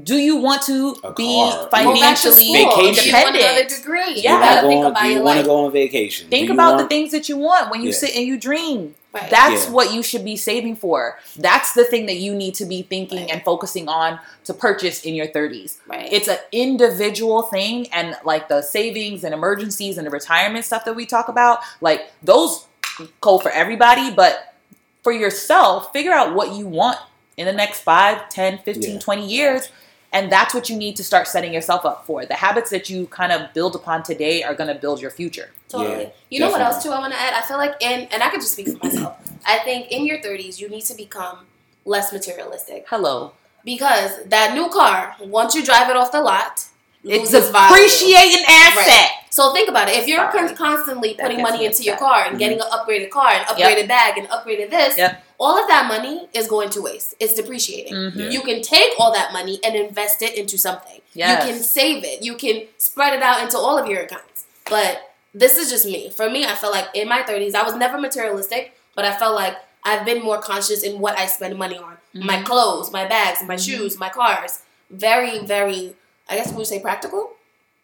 Do 0.00 0.14
you 0.16 0.36
want 0.36 0.62
to 0.62 0.94
A 1.04 1.12
be 1.14 1.24
car. 1.24 1.52
Go 1.52 1.70
back 1.70 1.80
to 1.80 2.30
financially 2.30 2.44
school. 2.44 2.54
You 2.54 2.64
want 2.66 2.98
another 2.98 3.28
independent? 3.48 3.68
degree. 3.70 4.12
Yeah. 4.20 4.34
you 4.34 4.38
gotta 4.38 4.66
wanna 4.66 4.76
go 4.76 4.80
on, 4.84 4.90
about 4.92 5.02
do 5.02 5.08
you 5.08 5.14
your 5.14 5.22
want 5.24 5.38
to 5.40 5.44
go 5.46 5.64
on 5.64 5.72
vacation 5.72 6.28
Think 6.28 6.42
Do 6.42 6.46
you 6.48 6.52
about 6.54 6.78
the 6.78 6.86
things 6.86 7.10
that 7.12 7.28
you 7.28 7.38
want 7.38 7.70
when 7.70 7.80
you 7.82 7.88
Yeah. 7.90 7.96
sit 7.96 8.14
and 8.14 8.26
you 8.26 8.38
dream. 8.38 8.94
Right. 9.16 9.30
That's 9.30 9.64
Yeah. 9.66 9.70
what 9.70 9.92
you 9.92 10.02
should 10.02 10.24
be 10.24 10.36
saving 10.36 10.76
for. 10.76 11.18
That's 11.36 11.72
the 11.72 11.84
thing 11.84 12.06
that 12.06 12.16
you 12.16 12.34
need 12.34 12.54
to 12.56 12.64
be 12.66 12.82
thinking 12.82 13.20
Right. 13.22 13.30
and 13.32 13.42
focusing 13.44 13.88
on 13.88 14.20
to 14.44 14.52
purchase 14.54 15.02
in 15.04 15.14
your 15.14 15.26
30s. 15.26 15.78
right. 15.86 16.08
It's 16.12 16.28
an 16.28 16.38
individual 16.52 17.42
thing, 17.42 17.88
and 17.92 18.16
like 18.24 18.48
the 18.48 18.62
savings 18.62 19.24
and 19.24 19.32
emergencies 19.34 19.96
and 19.98 20.06
the 20.06 20.10
retirement 20.10 20.64
stuff 20.64 20.84
that 20.84 20.94
we 20.94 21.06
talk 21.06 21.28
about, 21.28 21.60
like 21.80 22.10
those 22.22 22.66
go 23.20 23.38
for 23.38 23.50
everybody, 23.50 24.10
but 24.10 24.54
for 25.02 25.12
yourself, 25.12 25.92
figure 25.92 26.12
out 26.12 26.34
what 26.34 26.52
you 26.52 26.66
want 26.66 26.98
in 27.36 27.46
the 27.46 27.52
next 27.52 27.80
5, 27.80 28.28
10, 28.28 28.58
15, 28.64 28.94
Yeah. 28.94 28.98
20 29.00 29.26
years 29.26 29.68
And 30.16 30.32
that's 30.32 30.54
what 30.54 30.70
you 30.70 30.76
need 30.76 30.96
to 30.96 31.04
start 31.04 31.28
setting 31.28 31.52
yourself 31.52 31.84
up 31.84 32.06
for. 32.06 32.24
The 32.24 32.34
habits 32.34 32.70
that 32.70 32.88
you 32.88 33.06
kind 33.08 33.32
of 33.32 33.52
build 33.52 33.74
upon 33.76 34.02
today 34.02 34.42
are 34.42 34.54
going 34.54 34.72
to 34.74 34.80
build 34.80 34.98
your 34.98 35.10
future. 35.10 35.50
Totally. 35.68 36.04
Yeah, 36.04 36.10
you 36.30 36.40
know 36.40 36.50
what 36.50 36.62
else 36.62 36.82
too? 36.82 36.90
I 36.90 36.98
want 36.98 37.12
to 37.12 37.20
add. 37.20 37.34
I 37.34 37.46
feel 37.46 37.58
like 37.58 37.74
in, 37.80 38.08
and 38.10 38.22
I 38.22 38.30
can 38.30 38.40
just 38.40 38.52
speak 38.52 38.68
for 38.68 38.78
myself. 38.82 39.18
I 39.44 39.58
think 39.58 39.92
in 39.92 40.06
your 40.06 40.22
thirties, 40.22 40.58
you 40.58 40.70
need 40.70 40.86
to 40.86 40.94
become 40.94 41.40
less 41.84 42.14
materialistic 42.14 42.86
Hello. 42.88 43.32
because 43.62 44.24
that 44.24 44.54
new 44.54 44.70
car, 44.70 45.14
once 45.20 45.54
you 45.54 45.62
drive 45.62 45.90
it 45.90 45.96
off 45.96 46.12
the 46.12 46.22
lot, 46.22 46.64
It's 47.04 47.32
loses 47.32 47.50
value. 47.50 47.74
appreciating 47.74 48.42
asset. 48.48 48.86
Right. 48.86 49.10
So 49.28 49.52
think 49.52 49.68
about 49.68 49.88
it. 49.90 49.96
If 49.98 50.08
you're 50.08 50.32
Sorry. 50.32 50.54
constantly 50.54 51.14
putting 51.14 51.42
money 51.42 51.66
into 51.66 51.82
your 51.82 51.98
car 51.98 52.24
and 52.24 52.38
getting 52.38 52.58
mm-hmm. 52.58 52.72
an 52.72 52.86
upgraded 52.86 53.10
car, 53.10 53.32
and 53.32 53.44
upgraded 53.46 53.86
bag, 53.86 54.16
and 54.16 54.26
upgraded 54.28 54.70
this, 54.70 54.96
Yep. 54.96 55.25
All 55.38 55.58
of 55.60 55.68
that 55.68 55.86
money 55.88 56.28
is 56.32 56.46
going 56.48 56.70
to 56.70 56.80
waste. 56.82 57.14
It's 57.20 57.34
depreciating. 57.34 57.92
Mhm. 57.94 58.12
Yeah. 58.16 58.28
You 58.30 58.40
can 58.42 58.62
take 58.62 58.92
all 58.98 59.12
that 59.12 59.32
money 59.32 59.60
and 59.64 59.74
invest 59.76 60.22
it 60.22 60.34
into 60.34 60.56
something. 60.58 61.00
Yes. 61.14 61.44
You 61.46 61.52
can 61.52 61.62
save 61.62 62.04
it. 62.04 62.22
You 62.22 62.36
can 62.36 62.66
spread 62.78 63.12
it 63.14 63.22
out 63.22 63.42
into 63.42 63.58
all 63.58 63.78
of 63.78 63.86
your 63.88 64.00
accounts. 64.02 64.44
But 64.68 65.12
this 65.34 65.56
is 65.58 65.70
just 65.70 65.86
me. 65.86 66.10
For 66.10 66.28
me, 66.30 66.44
I 66.46 66.54
felt 66.54 66.72
like 66.72 66.88
in 66.94 67.08
my 67.08 67.22
30s, 67.22 67.54
I 67.54 67.62
was 67.62 67.74
never 67.74 67.98
materialistic, 67.98 68.76
but 68.94 69.04
I 69.04 69.14
felt 69.16 69.34
like 69.34 69.56
I've 69.84 70.04
been 70.04 70.22
more 70.22 70.38
conscious 70.40 70.82
in 70.82 70.98
what 70.98 71.18
I 71.18 71.26
spend 71.26 71.56
money 71.58 71.78
on. 71.78 71.98
My 72.14 72.38
Mhm. 72.38 72.44
clothes, 72.46 72.90
my 72.90 73.04
bags, 73.04 73.42
my 73.42 73.54
Mhm. 73.56 73.64
shoes, 73.64 73.98
my 73.98 74.08
cars. 74.08 74.60
Very, 74.90 75.38
very, 75.40 75.94
I 76.28 76.36
guess 76.36 76.50
we 76.50 76.56
would 76.56 76.66
say 76.66 76.80
practical. 76.80 77.32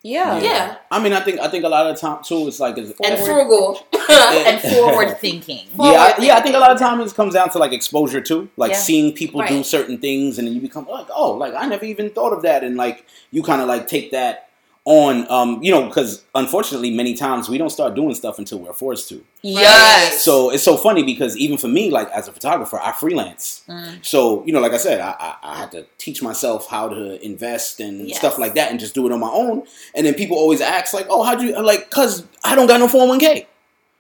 Yeah. 0.04 0.38
Yeah. 0.40 0.76
I 0.90 1.00
mean, 1.02 1.12
I 1.12 1.20
think 1.20 1.38
I 1.40 1.48
think 1.48 1.64
a 1.64 1.68
lot 1.68 1.86
of 1.86 1.94
the 1.94 2.00
time 2.00 2.22
too, 2.24 2.48
it's 2.48 2.58
like 2.58 2.76
it's 2.76 2.90
And 3.04 3.18
Forward. 3.18 3.24
frugal. 3.46 3.86
And 4.10 4.60
forward 4.60 5.16
thinking. 5.20 5.66
yeah, 5.78 6.14
I, 6.18 6.20
yeah. 6.20 6.36
I 6.36 6.40
think 6.40 6.56
a 6.56 6.58
lot 6.58 6.70
of 6.72 6.78
times 6.78 7.12
it 7.12 7.14
comes 7.14 7.34
down 7.34 7.50
to 7.50 7.58
like 7.58 7.72
exposure 7.72 8.20
too, 8.20 8.48
like 8.56 8.72
Yeah. 8.72 8.78
seeing 8.78 9.12
people 9.12 9.42
do 9.46 9.62
certain 9.62 9.98
things, 9.98 10.38
and 10.38 10.46
then 10.46 10.54
you 10.54 10.60
become 10.60 10.86
like, 10.88 11.06
oh, 11.14 11.32
like 11.34 11.54
I 11.54 11.66
never 11.66 11.84
even 11.84 12.10
thought 12.10 12.32
of 12.32 12.42
that, 12.42 12.64
and 12.64 12.76
like 12.76 13.06
you 13.30 13.42
kind 13.42 13.62
of 13.62 13.68
like 13.68 13.86
take 13.86 14.10
that 14.10 14.48
on, 14.84 15.30
um, 15.30 15.62
you 15.62 15.70
know, 15.70 15.86
because 15.86 16.24
unfortunately, 16.34 16.90
many 16.90 17.14
times 17.14 17.48
we 17.48 17.56
don't 17.56 17.70
start 17.70 17.94
doing 17.94 18.14
stuff 18.16 18.38
until 18.40 18.58
we're 18.58 18.72
forced 18.72 19.08
to. 19.10 19.24
Yes. 19.42 20.24
So 20.24 20.50
it's 20.50 20.64
so 20.64 20.76
funny 20.76 21.04
because 21.04 21.36
even 21.36 21.56
for 21.56 21.68
me, 21.68 21.88
like 21.90 22.10
as 22.10 22.26
a 22.26 22.32
photographer, 22.32 22.80
I 22.82 22.90
freelance. 22.90 23.62
Mm. 23.68 24.04
So 24.04 24.44
you 24.44 24.52
know, 24.52 24.60
like 24.60 24.72
I 24.72 24.78
said, 24.78 25.00
I, 25.00 25.14
I, 25.20 25.36
I 25.42 25.56
had 25.58 25.70
to 25.72 25.86
teach 25.98 26.20
myself 26.20 26.66
how 26.68 26.88
to 26.88 27.24
invest 27.24 27.78
and 27.78 28.08
Yes. 28.08 28.18
stuff 28.18 28.38
like 28.38 28.54
that, 28.54 28.70
and 28.72 28.80
just 28.80 28.92
do 28.94 29.06
it 29.06 29.12
on 29.12 29.20
my 29.20 29.30
own. 29.30 29.62
And 29.94 30.04
then 30.04 30.14
people 30.14 30.36
always 30.36 30.60
ask, 30.60 30.92
like, 30.92 31.06
"Oh, 31.08 31.22
how 31.22 31.36
do 31.36 31.44
you 31.46 31.62
like?" 31.62 31.88
Because 31.88 32.26
I 32.42 32.56
don't 32.56 32.66
got 32.66 32.80
no 32.80 32.88
four 32.88 33.00
hundred 33.00 33.10
one 33.10 33.20
k, 33.20 33.46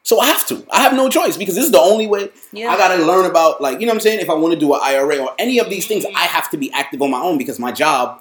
so 0.02 0.18
I 0.18 0.26
have 0.26 0.44
to. 0.48 0.66
I 0.72 0.80
have 0.80 0.94
no 0.94 1.08
choice 1.08 1.36
because 1.36 1.54
this 1.54 1.64
is 1.64 1.70
the 1.70 1.80
only 1.80 2.08
way. 2.08 2.30
Yeah. 2.52 2.70
I 2.72 2.76
gotta 2.76 3.04
learn 3.04 3.26
about, 3.30 3.60
like, 3.60 3.78
you 3.78 3.86
know 3.86 3.92
what 3.92 3.98
I'm 3.98 4.00
saying. 4.00 4.18
If 4.18 4.28
I 4.28 4.34
want 4.34 4.52
to 4.54 4.58
do 4.58 4.74
an 4.74 4.80
IRA 4.82 5.18
or 5.18 5.32
any 5.38 5.60
of 5.60 5.70
these 5.70 5.86
things, 5.86 6.04
I 6.16 6.22
have 6.26 6.50
to 6.50 6.56
be 6.56 6.72
active 6.72 7.00
on 7.02 7.12
my 7.12 7.20
own 7.20 7.38
because 7.38 7.60
my 7.60 7.70
job 7.70 8.20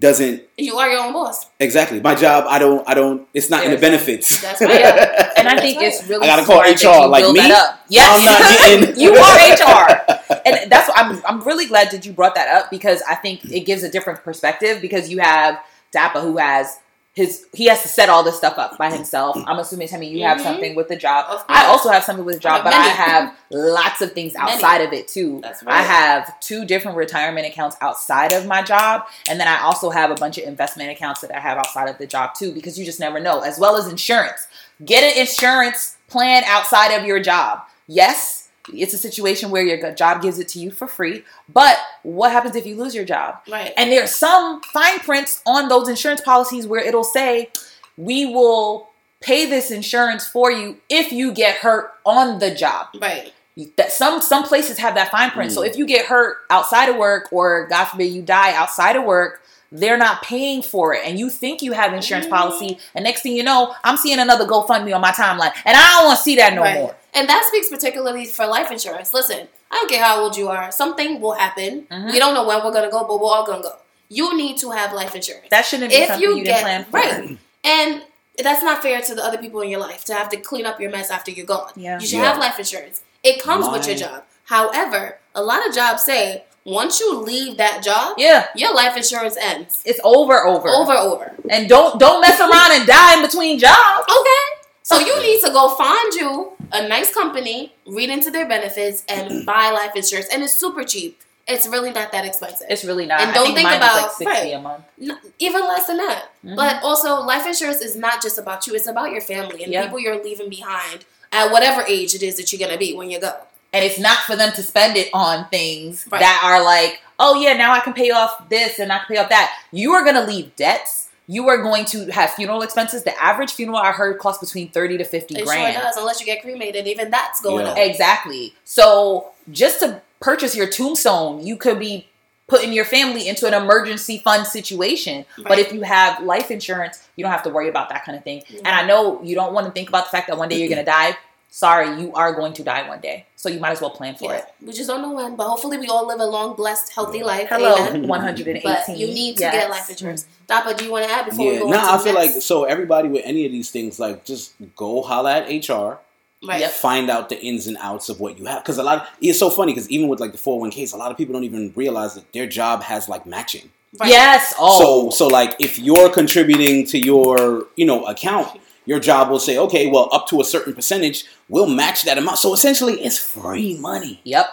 doesn't 0.00 0.42
You 0.58 0.76
are 0.76 0.88
your 0.90 1.04
own 1.04 1.12
boss. 1.12 1.46
exactly. 1.60 2.00
My 2.00 2.14
job, 2.14 2.44
I 2.48 2.58
don't, 2.58 2.86
I 2.88 2.94
don't. 2.94 3.26
It's 3.32 3.48
not 3.48 3.64
in 3.64 3.70
the 3.70 3.78
benefits. 3.78 4.42
That's 4.42 4.60
right. 4.60 4.80
Yeah. 4.80 5.32
And 5.36 5.48
I 5.48 5.58
think 5.60 5.78
That's 5.80 6.00
it's 6.00 6.08
really 6.08 6.24
I 6.28 6.36
gotta 6.36 6.44
call 6.44 6.62
smart 6.64 7.06
HR, 7.06 7.08
like 7.08 7.24
me? 7.32 7.40
that. 7.40 7.80
Yes. 7.88 8.08
I'm 8.10 8.24
not 8.24 8.86
getting- 8.88 9.00
you 9.00 9.14
are 9.14 9.86
HR. 9.86 10.20
And 10.46 10.70
that's 10.70 10.88
what 10.88 10.98
I'm 10.98 11.22
I'm 11.26 11.40
really 11.42 11.66
glad 11.66 11.90
that 11.92 12.04
you 12.04 12.12
brought 12.12 12.34
that 12.34 12.48
up 12.48 12.70
because 12.70 13.02
I 13.08 13.14
think 13.14 13.44
it 13.50 13.60
gives 13.60 13.82
a 13.82 13.88
different 13.90 14.22
perspective 14.24 14.80
because 14.82 15.08
you 15.08 15.18
have 15.20 15.58
Dappa 15.94 16.20
who 16.22 16.36
has 16.36 16.76
his 17.14 17.46
he 17.52 17.66
has 17.66 17.80
to 17.82 17.88
set 17.88 18.08
all 18.08 18.22
this 18.24 18.36
stuff 18.36 18.58
up 18.58 18.76
by 18.76 18.90
himself. 18.90 19.36
I'm 19.46 19.58
assuming 19.60 19.86
Tammy 19.88 20.08
you 20.08 20.24
have 20.24 20.38
Mhm. 20.38 20.42
something 20.42 20.74
with 20.74 20.88
the 20.88 20.96
job. 20.96 21.44
I 21.48 21.66
also 21.66 21.88
have 21.90 22.02
something 22.02 22.24
with 22.24 22.34
the 22.36 22.40
job, 22.40 22.64
but 22.64 22.74
have 22.74 22.84
I 22.86 22.88
have 22.88 23.32
lots 23.50 24.00
of 24.02 24.12
things 24.12 24.34
Many. 24.34 24.52
outside 24.52 24.80
of 24.80 24.92
it 24.92 25.06
too. 25.06 25.38
That's 25.42 25.62
I 25.66 25.82
have 25.82 26.38
two 26.40 26.64
different 26.64 26.96
retirement 26.96 27.46
accounts 27.46 27.76
outside 27.80 28.32
of 28.32 28.46
my 28.46 28.62
job, 28.62 29.06
and 29.28 29.38
then 29.38 29.46
I 29.46 29.60
also 29.62 29.90
have 29.90 30.10
a 30.10 30.16
bunch 30.16 30.38
of 30.38 30.44
investment 30.44 30.90
accounts 30.90 31.20
that 31.20 31.30
I 31.34 31.38
have 31.38 31.56
outside 31.56 31.88
of 31.88 31.98
the 31.98 32.06
job 32.06 32.34
too, 32.34 32.52
because 32.52 32.78
you 32.78 32.84
just 32.84 32.98
never 33.00 33.20
know, 33.20 33.40
as 33.40 33.58
well 33.60 33.76
as 33.76 33.86
insurance. 33.86 34.48
Get 34.84 35.04
an 35.04 35.16
insurance 35.16 35.96
plan 36.08 36.42
outside 36.46 36.92
of 36.92 37.04
your 37.06 37.20
job. 37.20 37.60
Yes, 37.86 38.43
it's 38.72 38.94
a 38.94 38.98
situation 38.98 39.50
where 39.50 39.62
your 39.62 39.92
job 39.92 40.22
gives 40.22 40.38
it 40.38 40.48
to 40.48 40.58
you 40.58 40.70
for 40.70 40.86
free, 40.86 41.24
but 41.52 41.78
what 42.02 42.32
happens 42.32 42.56
if 42.56 42.66
you 42.66 42.76
lose 42.76 42.94
your 42.94 43.04
job? 43.04 43.40
Right. 43.50 43.72
And 43.76 43.90
there's 43.92 44.14
some 44.14 44.60
fine 44.62 44.98
prints 45.00 45.42
on 45.46 45.68
those 45.68 45.88
insurance 45.88 46.20
policies 46.20 46.66
where 46.66 46.80
it'll 46.82 47.04
say, 47.04 47.50
we 47.96 48.26
will 48.26 48.88
pay 49.20 49.46
this 49.46 49.70
insurance 49.70 50.26
for 50.26 50.50
you 50.50 50.78
if 50.88 51.12
you 51.12 51.32
get 51.32 51.56
hurt 51.56 51.92
on 52.04 52.38
the 52.40 52.54
job 52.54 52.88
right. 53.00 53.32
that 53.76 53.90
some 53.92 54.20
some 54.20 54.44
places 54.44 54.78
have 54.78 54.94
that 54.96 55.10
fine 55.10 55.30
print. 55.30 55.52
So 55.52 55.62
Mm. 55.62 55.68
if 55.68 55.76
you 55.78 55.86
get 55.86 56.06
hurt 56.06 56.38
outside 56.50 56.88
of 56.88 56.96
work 56.96 57.32
or 57.32 57.66
God 57.68 57.84
forbid 57.86 58.12
you 58.12 58.20
die 58.22 58.52
outside 58.54 58.96
of 58.96 59.04
work, 59.04 59.40
they're 59.76 59.98
not 59.98 60.22
paying 60.22 60.62
for 60.62 60.94
it. 60.94 61.02
And 61.04 61.18
you 61.18 61.28
think 61.28 61.60
you 61.60 61.72
have 61.72 61.92
insurance 61.92 62.26
Mm. 62.26 62.30
policy, 62.30 62.78
and 62.94 63.02
next 63.04 63.22
thing 63.22 63.36
you 63.36 63.42
know, 63.42 63.74
I'm 63.82 63.96
seeing 63.96 64.18
another 64.20 64.46
GoFundMe 64.46 64.94
on 64.94 65.00
my 65.00 65.10
timeline. 65.10 65.52
And 65.64 65.76
I 65.76 65.90
don't 65.98 66.04
want 66.06 66.16
to 66.18 66.22
see 66.22 66.36
that 66.36 66.54
no 66.54 66.62
right. 66.62 66.74
more. 66.76 66.94
And 67.12 67.28
that 67.28 67.44
speaks 67.48 67.68
particularly 67.68 68.24
for 68.26 68.46
life 68.46 68.70
insurance. 68.70 69.12
Listen, 69.12 69.48
I 69.70 69.74
don't 69.74 69.90
care 69.90 70.02
how 70.02 70.20
old 70.20 70.36
you 70.36 70.48
are. 70.48 70.70
Something 70.70 71.20
will 71.20 71.32
happen. 71.34 71.86
Mhm. 71.90 72.12
We 72.12 72.18
don't 72.20 72.34
know 72.34 72.44
when 72.44 72.62
we're 72.64 72.70
gonna 72.72 72.90
go, 72.90 73.04
but 73.04 73.20
we're 73.20 73.28
all 73.30 73.44
gonna 73.44 73.62
go. 73.62 73.74
You 74.08 74.36
need 74.36 74.58
to 74.58 74.70
have 74.70 74.92
life 74.92 75.14
insurance. 75.16 75.46
That 75.50 75.64
shouldn't 75.66 75.90
be 75.90 75.96
if 75.96 76.06
something 76.08 76.22
you, 76.22 76.36
you, 76.36 76.44
get 76.44 76.62
didn't 76.62 76.62
plan 76.62 76.84
for. 76.84 76.96
right, 76.98 77.38
and 77.64 78.02
that's 78.38 78.62
not 78.62 78.82
fair 78.82 79.00
to 79.00 79.14
the 79.14 79.24
other 79.24 79.38
people 79.38 79.60
in 79.60 79.70
your 79.70 79.80
life 79.80 80.04
to 80.06 80.14
have 80.14 80.28
to 80.30 80.36
clean 80.36 80.66
up 80.66 80.80
your 80.80 80.90
mess 80.90 81.10
after 81.10 81.30
you're 81.30 81.46
gone. 81.46 81.70
Yeah. 81.76 81.98
You 82.00 82.06
should 82.06 82.18
Yeah. 82.18 82.26
have 82.32 82.38
life 82.38 82.58
insurance. 82.58 83.00
It 83.22 83.42
comes 83.42 83.68
with 83.68 83.86
your 83.86 83.96
job. 83.96 84.24
However, 84.44 85.18
a 85.34 85.42
lot 85.42 85.66
of 85.66 85.74
jobs 85.74 86.04
say 86.04 86.44
once 86.64 86.98
you 87.00 87.18
leave 87.20 87.56
that 87.58 87.82
job, 87.82 88.14
Yeah, 88.18 88.46
your 88.56 88.74
life 88.74 88.96
insurance 88.96 89.36
ends. 89.36 89.82
it's 89.84 90.00
over, 90.02 90.44
over, 90.46 90.68
Over, 90.68 90.92
over. 90.94 91.32
And 91.50 91.68
don't 91.68 91.98
don't 92.00 92.20
mess 92.20 92.40
around 92.40 92.72
and 92.72 92.86
die 92.86 93.16
in 93.16 93.22
between 93.22 93.58
jobs. 93.58 94.06
Okay. 94.08 94.44
So 94.82 94.98
you 94.98 95.20
need 95.22 95.40
to 95.42 95.50
go 95.50 95.74
find 95.76 96.14
you 96.14 96.52
a 96.72 96.86
nice 96.88 97.12
company, 97.12 97.74
read 97.86 98.10
into 98.10 98.30
their 98.30 98.46
benefits, 98.48 99.04
and 99.08 99.44
buy 99.46 99.70
life 99.70 99.92
insurance. 99.94 100.28
And 100.32 100.42
it's 100.42 100.54
super 100.54 100.84
cheap. 100.84 101.20
It's 101.46 101.66
really 101.66 101.90
not 101.90 102.10
that 102.12 102.24
expensive. 102.24 102.66
It's 102.70 102.84
really 102.86 103.04
not. 103.04 103.20
And 103.20 103.34
don't 103.34 103.44
think 103.54 103.58
think 103.68 103.76
about- 103.76 103.96
like 104.02 104.10
sixty 104.12 104.24
right. 104.26 104.54
a 104.54 104.60
month. 104.60 104.84
N- 105.00 105.18
even 105.38 105.60
less 105.62 105.86
than 105.86 105.98
that. 105.98 106.28
Mhm. 106.44 106.56
But 106.56 106.82
also, 106.82 107.20
life 107.20 107.46
insurance 107.46 107.82
is 107.82 107.94
not 107.96 108.22
just 108.22 108.38
about 108.38 108.66
you; 108.66 108.74
it's 108.74 108.86
about 108.86 109.10
your 109.10 109.20
family 109.20 109.62
and 109.62 109.70
Yeah. 109.72 109.84
people 109.84 110.00
you're 110.00 110.22
leaving 110.24 110.48
behind 110.48 111.04
at 111.32 111.50
whatever 111.52 111.82
age 111.86 112.14
it 112.14 112.22
is 112.22 112.36
that 112.36 112.50
you're 112.50 112.66
gonna 112.66 112.78
be 112.78 112.94
when 112.94 113.10
you 113.10 113.20
go. 113.20 113.32
And 113.74 113.84
it's 113.84 113.98
not 113.98 114.18
for 114.20 114.36
them 114.36 114.52
to 114.54 114.62
spend 114.62 114.96
it 114.96 115.10
on 115.12 115.46
things 115.50 116.06
Right. 116.10 116.20
that 116.20 116.40
are 116.42 116.64
like, 116.64 117.00
oh 117.18 117.38
yeah, 117.40 117.52
now 117.54 117.72
I 117.72 117.80
can 117.80 117.92
pay 117.92 118.10
off 118.10 118.48
this 118.48 118.78
and 118.78 118.90
I 118.90 118.98
can 118.98 119.06
pay 119.08 119.16
off 119.18 119.28
that. 119.28 119.54
You 119.72 119.92
are 119.92 120.02
going 120.02 120.14
to 120.16 120.24
leave 120.24 120.56
debts. 120.56 121.08
You 121.26 121.48
are 121.48 121.58
going 121.58 121.84
to 121.86 122.06
have 122.12 122.30
funeral 122.34 122.62
expenses. 122.62 123.02
The 123.04 123.20
average 123.22 123.52
funeral 123.52 123.78
I 123.78 123.92
heard 123.92 124.18
costs 124.18 124.44
between 124.46 124.70
thirty 124.70 124.98
to 124.98 125.04
fifty 125.04 125.36
It 125.38 125.44
grand. 125.46 125.74
sure 125.74 125.82
does, 125.82 125.96
unless 125.96 126.20
you 126.20 126.26
get 126.26 126.42
cremated. 126.42 126.86
Even 126.86 127.10
that's 127.10 127.40
going 127.40 127.64
Yeah. 127.66 127.72
up. 127.72 127.78
Exactly. 127.78 128.54
So 128.64 129.30
just 129.50 129.80
to 129.80 130.02
purchase 130.20 130.54
your 130.54 130.66
tombstone, 130.68 131.44
you 131.46 131.56
could 131.56 131.78
be 131.78 132.08
putting 132.46 132.74
your 132.74 132.84
family 132.84 133.26
into 133.26 133.46
an 133.46 133.54
emergency 133.54 134.18
fund 134.18 134.46
situation. 134.46 135.24
But 135.38 135.58
if 135.58 135.72
you 135.72 135.80
have 135.80 136.22
life 136.22 136.50
insurance, 136.50 137.02
you 137.16 137.24
don't 137.24 137.32
have 137.32 137.42
to 137.44 137.48
worry 137.50 137.70
about 137.70 137.88
that 137.88 138.04
kind 138.04 138.18
of 138.18 138.22
thing. 138.24 138.42
Mhm. 138.42 138.58
And 138.58 138.68
I 138.68 138.84
know 138.84 139.18
you 139.22 139.34
don't 139.34 139.54
want 139.54 139.66
to 139.66 139.72
think 139.72 139.88
about 139.88 140.04
the 140.04 140.10
fact 140.10 140.26
that 140.28 140.36
one 140.36 140.50
day 140.50 140.56
you're 140.58 140.68
going 140.74 140.78
to 140.78 140.84
die. 140.84 141.16
Sorry, 141.56 142.00
you 142.02 142.12
are 142.14 142.32
going 142.34 142.52
to 142.54 142.64
die 142.64 142.88
one 142.88 142.98
day. 142.98 143.26
So 143.36 143.48
you 143.48 143.60
might 143.60 143.70
as 143.70 143.80
well 143.80 143.90
plan 143.90 144.16
for 144.16 144.24
Yeah. 144.32 144.38
it. 144.38 144.44
We 144.60 144.72
just 144.72 144.88
don't 144.88 145.02
know 145.02 145.12
when, 145.12 145.36
but 145.36 145.46
hopefully 145.48 145.78
we 145.78 145.86
all 145.86 146.04
live 146.04 146.18
a 146.18 146.24
long, 146.26 146.56
blessed, 146.56 146.92
healthy 146.92 147.22
life. 147.22 147.46
Hello, 147.48 147.76
Amen. 147.76 148.08
118. 148.08 148.60
But 148.64 148.88
you 148.98 149.06
need 149.06 149.36
to 149.36 149.42
Yes. 149.44 149.54
get 149.54 149.70
life 149.70 149.88
insurance. 149.88 150.26
Dappa, 150.48 150.76
do 150.76 150.84
you 150.84 150.90
want 150.90 151.06
to 151.06 151.12
add 151.12 151.26
before 151.26 151.46
we 151.46 151.52
Yeah, 151.52 151.60
go 151.60 151.68
nah, 151.70 151.92
I 151.92 151.96
the 151.96 152.02
feel 152.02 152.14
like 152.14 152.32
so 152.42 152.64
everybody 152.64 153.08
with 153.08 153.22
any 153.24 153.46
of 153.46 153.52
these 153.52 153.70
things, 153.70 154.00
like 154.00 154.24
just 154.24 154.54
go 154.74 155.00
holla 155.02 155.32
at 155.36 155.48
HR, 155.48 156.00
right. 156.44 156.58
Yep. 156.58 156.72
find 156.72 157.08
out 157.08 157.28
the 157.28 157.40
ins 157.40 157.68
and 157.68 157.76
outs 157.80 158.08
of 158.08 158.18
what 158.18 158.36
you 158.36 158.46
have. 158.46 158.64
Because 158.64 158.78
a 158.78 158.82
lot, 158.82 159.02
of, 159.02 159.08
it's 159.20 159.38
so 159.38 159.48
funny 159.48 159.72
because 159.74 159.88
even 159.90 160.08
with 160.08 160.18
like 160.18 160.32
the 160.32 160.38
four 160.38 160.58
hundred 160.58 160.74
one 160.76 160.84
ks, 160.86 160.92
a 160.92 160.96
lot 160.96 161.12
of 161.12 161.16
people 161.16 161.34
don't 161.34 161.44
even 161.44 161.72
realize 161.76 162.16
that 162.16 162.32
their 162.32 162.48
job 162.48 162.82
has 162.82 163.08
like 163.08 163.26
matching. 163.26 163.70
Right. 164.00 164.10
Yes. 164.10 164.54
Oh. 164.58 164.80
So 164.80 165.10
so 165.10 165.28
like 165.28 165.54
if 165.60 165.78
you're 165.78 166.10
contributing 166.10 166.84
to 166.86 166.98
your 166.98 167.68
you 167.76 167.86
know 167.86 168.04
account, 168.06 168.48
your 168.86 169.00
job 169.00 169.30
will 169.30 169.38
say, 169.38 169.56
okay, 169.58 169.86
well 169.86 170.08
up 170.12 170.28
to 170.28 170.40
a 170.40 170.44
certain 170.44 170.74
percentage, 170.74 171.24
we'll 171.48 171.66
match 171.68 172.02
that 172.02 172.18
amount. 172.18 172.38
So 172.38 172.52
essentially, 172.54 172.94
it's 173.00 173.18
free 173.18 173.78
money. 173.78 174.20
Yep. 174.24 174.46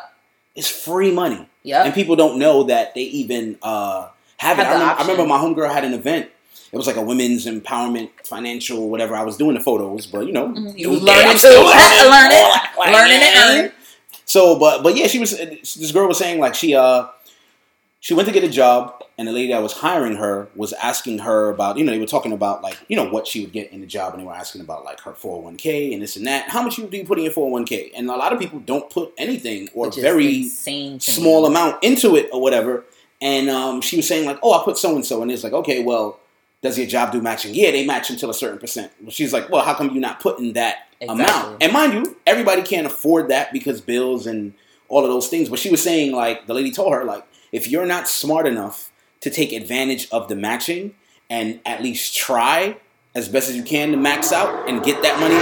It's 0.55 0.67
free 0.69 1.11
money, 1.11 1.47
Yep. 1.63 1.85
and 1.85 1.93
people 1.93 2.15
don't 2.15 2.37
know 2.37 2.63
that 2.63 2.93
they 2.95 3.01
even 3.03 3.57
uh, 3.61 4.09
have 4.37 4.59
it. 4.59 4.63
I 4.63 4.73
remember, 4.73 4.93
I 4.95 5.01
remember 5.01 5.25
my 5.25 5.37
homegirl 5.37 5.71
had 5.73 5.85
an 5.85 5.93
event. 5.93 6.29
It 6.73 6.77
was 6.77 6.87
like 6.87 6.95
a 6.97 7.01
women's 7.01 7.45
empowerment, 7.45 8.09
financial, 8.25 8.89
whatever. 8.89 9.15
I 9.15 9.23
was 9.23 9.35
doing 9.37 9.55
the 9.55 9.61
photos, 9.61 10.07
but 10.07 10.25
you 10.27 10.33
know, 10.33 10.47
Mhm. 10.47 10.77
You 10.77 10.89
was- 10.89 11.01
learning 11.01 11.37
too. 11.37 11.47
Learning. 12.09 12.93
Learning 12.93 13.21
and 13.21 13.63
yeah. 13.65 13.67
So, 14.25 14.57
but 14.59 14.81
but 14.83 14.95
yeah, 14.95 15.07
she 15.07 15.19
was. 15.19 15.31
This 15.37 15.91
girl 15.91 16.07
was 16.07 16.17
saying 16.17 16.39
like 16.39 16.55
she 16.55 16.73
uh 16.75 17.07
she 18.01 18.13
went 18.15 18.27
to 18.27 18.33
get 18.33 18.43
a 18.43 18.49
job, 18.49 19.01
and 19.17 19.27
the 19.27 19.31
lady 19.31 19.53
that 19.53 19.61
was 19.61 19.73
hiring 19.73 20.15
her 20.17 20.49
was 20.55 20.73
asking 20.73 21.19
her 21.19 21.49
about 21.49 21.77
you 21.77 21.83
know 21.85 21.91
they 21.91 21.99
were 21.99 22.05
talking 22.05 22.33
about 22.33 22.61
like 22.63 22.77
you 22.89 22.95
know 22.97 23.07
what 23.09 23.27
she 23.27 23.41
would 23.41 23.53
get 23.53 23.71
in 23.71 23.79
the 23.79 23.87
job, 23.87 24.13
and 24.13 24.21
they 24.21 24.25
were 24.27 24.33
asking 24.33 24.61
about 24.61 24.83
like 24.83 24.99
her 25.01 25.13
four 25.13 25.35
hundred 25.35 25.45
one 25.45 25.57
k 25.57 25.93
and 25.93 26.01
this 26.01 26.15
and 26.17 26.25
that. 26.27 26.49
How 26.49 26.61
much 26.63 26.77
you 26.77 26.87
do 26.87 26.97
you 26.97 27.05
put 27.05 27.17
in 27.19 27.23
your 27.25 27.33
four 27.33 27.45
hundred 27.45 27.53
one 27.53 27.65
k? 27.65 27.91
And 27.95 28.09
a 28.09 28.15
lot 28.15 28.33
of 28.33 28.39
people 28.39 28.59
don't 28.59 28.89
put 28.89 29.13
anything 29.17 29.69
or 29.73 29.85
Which 29.85 29.95
very 29.97 30.43
small 30.99 31.41
me. 31.43 31.47
amount 31.47 31.83
into 31.83 32.15
it 32.15 32.29
or 32.33 32.41
whatever. 32.41 32.83
and 33.21 33.49
um, 33.49 33.81
she 33.81 33.97
was 33.97 34.07
saying 34.07 34.25
like, 34.25 34.39
"Oh, 34.43 34.59
I 34.59 34.63
put 34.65 34.77
so 34.77 34.95
and 34.95 35.05
so," 35.05 35.21
and 35.21 35.31
it's 35.31 35.43
like, 35.43 35.53
"Okay, 35.53 35.83
well, 35.83 36.19
does 36.63 36.77
your 36.79 36.87
job 36.87 37.11
do 37.11 37.21
matching?" 37.21 37.53
Yeah, 37.53 37.69
they 37.71 37.85
match 37.85 38.09
until 38.09 38.31
a 38.31 38.33
certain 38.33 38.57
percent. 38.57 38.91
Well, 38.99 39.11
she's 39.11 39.31
like, 39.31 39.49
"Well, 39.51 39.63
how 39.63 39.75
come 39.75 39.91
you're 39.91 40.01
not 40.01 40.19
putting 40.19 40.53
that 40.53 40.87
Exactly. 40.99 41.23
amount?" 41.25 41.61
And 41.63 41.71
mind 41.71 41.93
you, 41.93 42.17
everybody 42.25 42.63
can't 42.63 42.87
afford 42.87 43.29
that 43.29 43.53
because 43.53 43.79
bills 43.79 44.25
and 44.25 44.53
all 44.89 45.03
of 45.05 45.09
those 45.11 45.27
things. 45.27 45.49
But 45.49 45.59
she 45.59 45.69
was 45.69 45.81
saying 45.83 46.11
like, 46.13 46.47
the 46.47 46.53
lady 46.55 46.69
told 46.71 46.91
her 46.93 47.05
like, 47.05 47.23
if 47.51 47.67
you're 47.67 47.85
not 47.85 48.07
smart 48.07 48.47
enough 48.47 48.91
to 49.21 49.29
take 49.29 49.51
advantage 49.53 50.07
of 50.11 50.27
the 50.27 50.35
matching 50.35 50.95
and 51.29 51.59
at 51.65 51.81
least 51.83 52.15
try 52.15 52.77
as 53.13 53.27
best 53.27 53.49
as 53.49 53.55
you 53.55 53.63
can 53.63 53.91
to 53.91 53.97
max 53.97 54.31
out 54.31 54.69
and 54.69 54.83
get 54.83 55.01
that 55.03 55.19
money, 55.19 55.35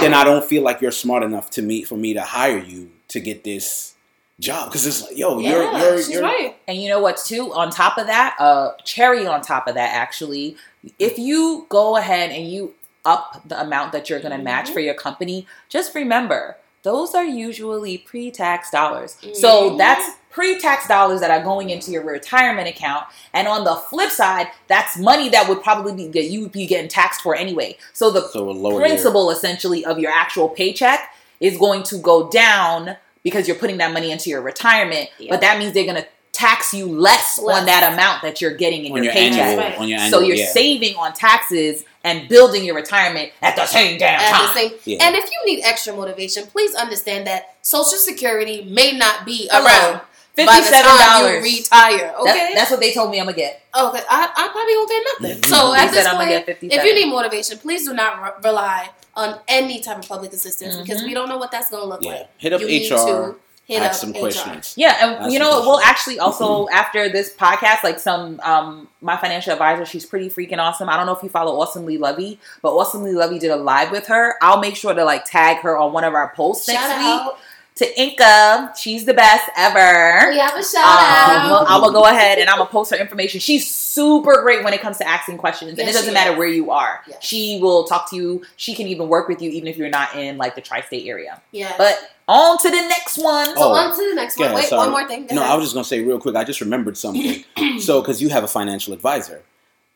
then 0.00 0.14
I 0.14 0.24
don't 0.24 0.44
feel 0.44 0.62
like 0.62 0.80
you're 0.80 0.90
smart 0.90 1.22
enough 1.22 1.50
to 1.50 1.62
me 1.62 1.82
for 1.84 1.96
me 1.96 2.14
to 2.14 2.22
hire 2.22 2.58
you 2.58 2.90
to 3.08 3.20
get 3.20 3.44
this 3.44 3.94
job 4.40 4.70
because 4.70 4.86
it's 4.86 5.02
like, 5.02 5.16
yo, 5.18 5.38
Yeah, 5.38 5.50
you're 5.50 5.78
you're, 5.78 5.96
she's 5.98 6.10
you're 6.10 6.22
right. 6.22 6.56
And 6.66 6.80
you 6.80 6.88
know 6.88 7.00
what, 7.00 7.18
too? 7.18 7.52
On 7.52 7.70
top 7.70 7.98
of 7.98 8.06
that, 8.06 8.36
uh, 8.38 8.72
cherry 8.84 9.26
on 9.26 9.42
top 9.42 9.68
of 9.68 9.74
that, 9.74 9.94
actually, 9.94 10.56
if 10.98 11.18
you 11.18 11.66
go 11.68 11.96
ahead 11.96 12.30
and 12.30 12.48
you 12.50 12.74
up 13.04 13.42
the 13.46 13.60
amount 13.60 13.92
that 13.92 14.08
you're 14.08 14.20
going 14.20 14.36
to 14.36 14.42
match 14.42 14.68
Mhm. 14.70 14.72
for 14.74 14.80
your 14.80 14.94
company, 14.94 15.46
just 15.68 15.94
remember 15.94 16.56
those 16.82 17.14
are 17.14 17.24
usually 17.24 17.98
pre-tax 17.98 18.70
dollars. 18.70 19.16
So 19.34 19.76
that's 19.76 20.16
pre-tax 20.30 20.88
dollars 20.88 21.20
that 21.20 21.30
are 21.30 21.42
going 21.42 21.70
into 21.70 21.90
your 21.90 22.04
retirement 22.04 22.68
account. 22.68 23.06
And 23.34 23.46
on 23.48 23.64
the 23.64 23.74
flip 23.74 24.10
side, 24.10 24.48
that's 24.68 24.96
money 24.96 25.28
that 25.30 25.48
would 25.48 25.62
probably 25.62 25.92
be 25.92 26.08
that 26.08 26.30
you 26.30 26.42
would 26.42 26.52
be 26.52 26.66
getting 26.66 26.88
taxed 26.88 27.20
for 27.20 27.34
anyway. 27.34 27.76
So 27.92 28.10
the 28.10 28.26
so 28.28 28.48
a 28.48 28.52
lower 28.52 28.80
principal 28.80 29.30
essentially 29.30 29.84
of 29.84 29.98
your 29.98 30.12
actual 30.12 30.48
paycheck 30.48 31.12
is 31.40 31.58
going 31.58 31.82
to 31.84 31.98
go 31.98 32.28
down 32.30 32.96
because 33.22 33.46
you're 33.46 33.56
putting 33.56 33.78
that 33.78 33.92
money 33.92 34.10
into 34.10 34.30
your 34.30 34.40
retirement. 34.40 35.10
Yep. 35.18 35.30
But 35.30 35.40
that 35.42 35.58
means 35.58 35.74
they're 35.74 35.84
going 35.84 36.02
to 36.02 36.08
tax 36.40 36.72
you 36.72 36.86
less, 36.86 37.38
Less. 37.38 37.58
on 37.60 37.66
that 37.66 37.92
amount 37.92 38.22
that 38.22 38.40
you're 38.40 38.54
getting 38.54 38.84
in 38.86 38.92
on 38.92 38.96
your, 38.98 39.04
your 39.04 39.12
paycheck. 39.12 39.38
annual 39.40 39.58
Right. 39.64 39.78
on 39.78 39.88
your 39.88 39.98
annual 39.98 40.20
so 40.20 40.26
you're 40.26 40.36
yeah. 40.36 40.52
saving 40.52 40.96
on 40.96 41.12
taxes 41.12 41.84
and 42.02 42.28
building 42.28 42.64
your 42.64 42.74
retirement 42.74 43.30
at 43.42 43.56
the 43.56 43.66
same 43.66 43.98
damn 43.98 44.18
At 44.20 44.30
time. 44.30 44.46
the 44.46 44.52
same, 44.54 44.72
Yeah. 44.84 44.98
and 45.06 45.16
if 45.16 45.24
you 45.30 45.38
need 45.54 45.62
extra 45.64 45.92
motivation, 45.94 46.46
please 46.46 46.74
understand 46.74 47.26
that 47.26 47.56
Social 47.62 47.98
Security 47.98 48.66
may 48.70 48.92
not 48.92 49.24
be 49.26 49.48
Hello. 49.50 49.66
around 49.66 50.00
by 50.36 50.46
the 50.46 50.52
Fifty-seven 50.62 50.90
time 50.90 50.98
you 50.98 51.28
dollars. 51.28 51.42
retire. 51.44 52.14
Okay, 52.20 52.50
that's 52.54 52.70
what 52.70 52.80
they 52.80 52.92
told 52.94 53.10
me 53.10 53.18
I'm 53.20 53.26
gonna 53.26 53.36
get. 53.36 53.60
okay. 53.78 54.00
I, 54.08 54.30
I 54.34 54.48
probably 54.48 54.76
won't 54.76 54.88
get 54.88 55.02
nothing. 55.12 55.42
So 55.50 55.72
They 55.72 55.78
at 55.78 55.86
this 55.90 55.94
said 55.96 56.06
I'm 56.06 56.14
gonna 56.18 56.40
point, 56.40 56.60
get 56.60 56.72
if 56.78 56.84
you 56.84 56.94
need 56.94 57.10
motivation, 57.10 57.58
please 57.58 57.86
do 57.86 57.92
not 57.92 58.22
re- 58.22 58.50
rely 58.50 58.88
on 59.16 59.38
any 59.48 59.80
type 59.80 59.98
of 59.98 60.08
public 60.08 60.32
assistance 60.32 60.76
because 60.76 61.02
Mhm. 61.02 61.06
we 61.08 61.14
don't 61.14 61.28
know 61.28 61.36
what 61.36 61.50
that's 61.50 61.68
going 61.68 61.82
to 61.82 61.88
look 61.88 62.02
yeah. 62.02 62.10
like. 62.12 62.28
Hit 62.38 62.52
up 62.54 62.60
You 62.62 62.66
need 62.68 62.90
HR. 62.90 63.36
To 63.70 63.76
hit 63.76 63.82
ask 63.82 63.94
up 63.94 64.00
some 64.00 64.10
HR. 64.12 64.18
questions. 64.18 64.74
Yeah, 64.76 64.96
and 65.00 65.24
That's 65.24 65.32
you 65.32 65.38
know 65.38 65.50
what? 65.50 65.62
We'll 65.64 65.80
actually 65.80 66.18
also 66.18 66.68
after 66.72 67.08
this 67.08 67.32
podcast, 67.34 67.82
like 67.84 67.98
some 67.98 68.40
um 68.40 68.88
my 69.00 69.16
financial 69.16 69.52
advisor, 69.52 69.86
she's 69.86 70.04
pretty 70.04 70.28
freaking 70.28 70.58
awesome. 70.58 70.88
I 70.88 70.96
don't 70.96 71.06
know 71.06 71.14
if 71.14 71.22
you 71.22 71.28
follow 71.28 71.60
Awesomely 71.60 71.98
Luvvie, 71.98 72.38
but 72.62 72.74
Awesomely 72.74 73.12
Luvvie 73.12 73.40
did 73.40 73.50
a 73.50 73.56
live 73.56 73.90
with 73.90 74.06
her. 74.08 74.34
I'll 74.42 74.60
make 74.60 74.76
sure 74.76 74.92
to 74.94 75.04
like 75.04 75.24
tag 75.24 75.58
her 75.58 75.78
on 75.78 75.92
one 75.92 76.04
of 76.04 76.14
our 76.14 76.32
posts 76.34 76.66
Shout 76.66 76.74
next 76.74 76.98
week 76.98 77.06
out. 77.06 77.38
To 77.80 78.00
Inca. 78.00 78.72
She's 78.78 79.04
the 79.04 79.12
best 79.14 79.50
ever. 79.56 80.30
We 80.30 80.38
have 80.38 80.54
a 80.56 80.62
shout 80.64 80.84
Um, 80.84 81.52
out. 81.52 81.66
I 81.68 81.78
will 81.78 81.92
go 81.92 82.04
ahead 82.04 82.38
and 82.38 82.48
I'm 82.48 82.58
gonna 82.58 82.70
post 82.70 82.90
her 82.92 82.96
information. 82.96 83.40
She's 83.40 83.68
super 83.70 84.40
great 84.42 84.62
when 84.64 84.72
it 84.72 84.80
comes 84.80 84.98
to 84.98 85.06
asking 85.08 85.38
questions, 85.38 85.78
and 85.78 85.88
it 85.88 85.92
doesn't 85.92 86.14
matter 86.14 86.32
is. 86.32 86.38
where 86.38 86.48
you 86.48 86.70
are. 86.70 87.00
Yes. 87.08 87.18
She 87.24 87.58
will 87.60 87.84
talk 87.84 88.08
to 88.10 88.16
you. 88.16 88.42
She 88.56 88.74
can 88.74 88.86
even 88.86 89.08
work 89.08 89.28
with 89.28 89.42
you, 89.42 89.50
even 89.50 89.68
if 89.68 89.76
you're 89.76 89.88
not 89.90 90.14
in 90.14 90.38
like 90.38 90.54
the 90.54 90.60
tri-state 90.60 91.06
area. 91.06 91.40
Yeah. 91.52 91.74
But 91.76 91.98
on 92.28 92.58
to 92.58 92.70
the 92.70 92.76
next 92.88 93.18
one. 93.18 93.46
so 93.46 93.52
Oh, 93.56 93.72
on 93.72 93.90
to 93.96 94.08
the 94.08 94.14
next 94.14 94.38
one. 94.38 94.46
ahead, 94.46 94.56
Wait, 94.56 94.66
sorry. 94.66 94.78
one 94.80 94.90
more 94.90 95.08
thing. 95.08 95.26
Go 95.26 95.34
No, 95.34 95.40
ahead. 95.42 95.52
I 95.52 95.56
was 95.56 95.64
just 95.64 95.74
gonna 95.74 95.84
say 95.84 96.00
real 96.00 96.20
quick. 96.20 96.36
I 96.36 96.44
just 96.44 96.60
remembered 96.60 96.96
something. 96.96 97.44
so, 97.80 98.00
because 98.00 98.22
you 98.22 98.28
have 98.28 98.44
a 98.44 98.48
financial 98.48 98.92
advisor, 98.94 99.42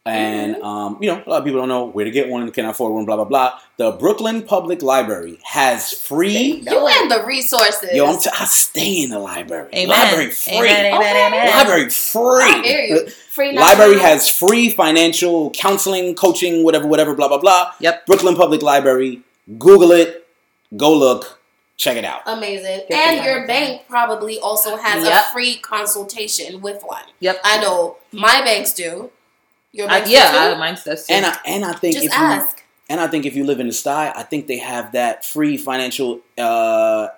and 0.07 0.57
um, 0.57 0.99
you 1.01 1.09
know, 1.11 1.23
a 1.25 1.29
lot 1.31 1.39
of 1.39 1.45
people 1.45 1.61
don't 1.61 1.69
know 1.69 1.87
where 1.87 2.05
to 2.05 2.11
get 2.11 2.29
one, 2.29 2.51
can 2.53 2.67
I 2.67 2.71
afford 2.71 2.93
one, 2.93 3.05
blah 3.07 3.17
blah 3.17 3.25
blah. 3.25 3.59
The 3.79 3.93
Brooklyn 3.93 4.43
Public 4.43 4.83
Library 4.83 5.39
has 5.45 5.93
free. 5.93 6.63
you 6.67 6.87
and 6.89 7.11
the 7.11 7.25
resources. 7.27 7.91
Yo, 7.93 8.07
I'm 8.07 8.19
t- 8.21 8.31
I 8.33 8.45
stay 8.45 9.03
in 9.03 9.11
the 9.11 9.19
library. 9.19 9.71
Amen. 9.75 9.89
Library 9.89 10.31
free. 10.31 10.55
Amen, 10.57 10.95
amen, 10.95 11.01
Okay. 11.17 11.27
amen. 11.27 11.57
Library 11.57 11.87
I 11.87 11.89
free. 11.89 12.63
hear 12.63 12.81
you. 12.85 13.09
Free 13.31 13.53
Library 13.59 13.99
has 13.99 14.29
free 14.29 14.69
financial 14.71 15.51
counseling, 15.51 16.15
coaching, 16.15 16.63
whatever, 16.65 16.87
whatever, 16.87 17.15
blah 17.15 17.29
blah 17.29 17.39
blah. 17.39 17.73
Yep. 17.81 18.07
Brooklyn 18.07 18.37
Public 18.37 18.63
Library. 18.63 19.23
Google 19.59 19.91
it. 19.93 20.27
Go 20.77 20.93
look. 20.93 21.41
Check 21.77 21.97
it 21.97 22.05
out. 22.05 22.21
Amazing. 22.27 22.83
Get 22.89 22.93
And 23.09 23.25
your 23.25 23.47
bank 23.49 23.83
probably 23.89 24.39
also 24.39 24.77
has 24.77 25.03
Yep. 25.05 25.13
a 25.13 25.33
free 25.33 25.57
consultation 25.57 26.61
with 26.61 26.83
one. 26.85 27.03
Yep. 27.19 27.41
I 27.43 27.61
know 27.61 27.97
my 28.13 28.41
banks 28.45 28.73
do. 28.73 29.11
Your 29.75 29.89
banks 29.89 30.09
yeah, 30.11 30.33
do 30.33 30.39
I, 30.39 30.53
too? 30.55 30.59
mine's 30.61 30.85
does 30.85 31.07
too. 31.07 31.13
And 31.15 31.27
I 31.27 31.37
and 31.47 31.65
I 31.65 31.73
think 31.73 31.95
Just 31.95 32.07
if 32.07 32.13
you. 32.13 32.47
And 32.91 33.01
I 33.01 33.07
think 33.09 33.25
if 33.27 33.35
you 33.35 33.45
live 33.45 33.61
in 33.61 33.67
the 33.67 33.73
Stuy, 33.73 34.13
I 34.15 34.23
think 34.23 34.47
they 34.47 34.59
have 34.59 34.93
that 34.93 35.25
free 35.25 35.57
financial 35.57 36.21
uh, 36.39 37.09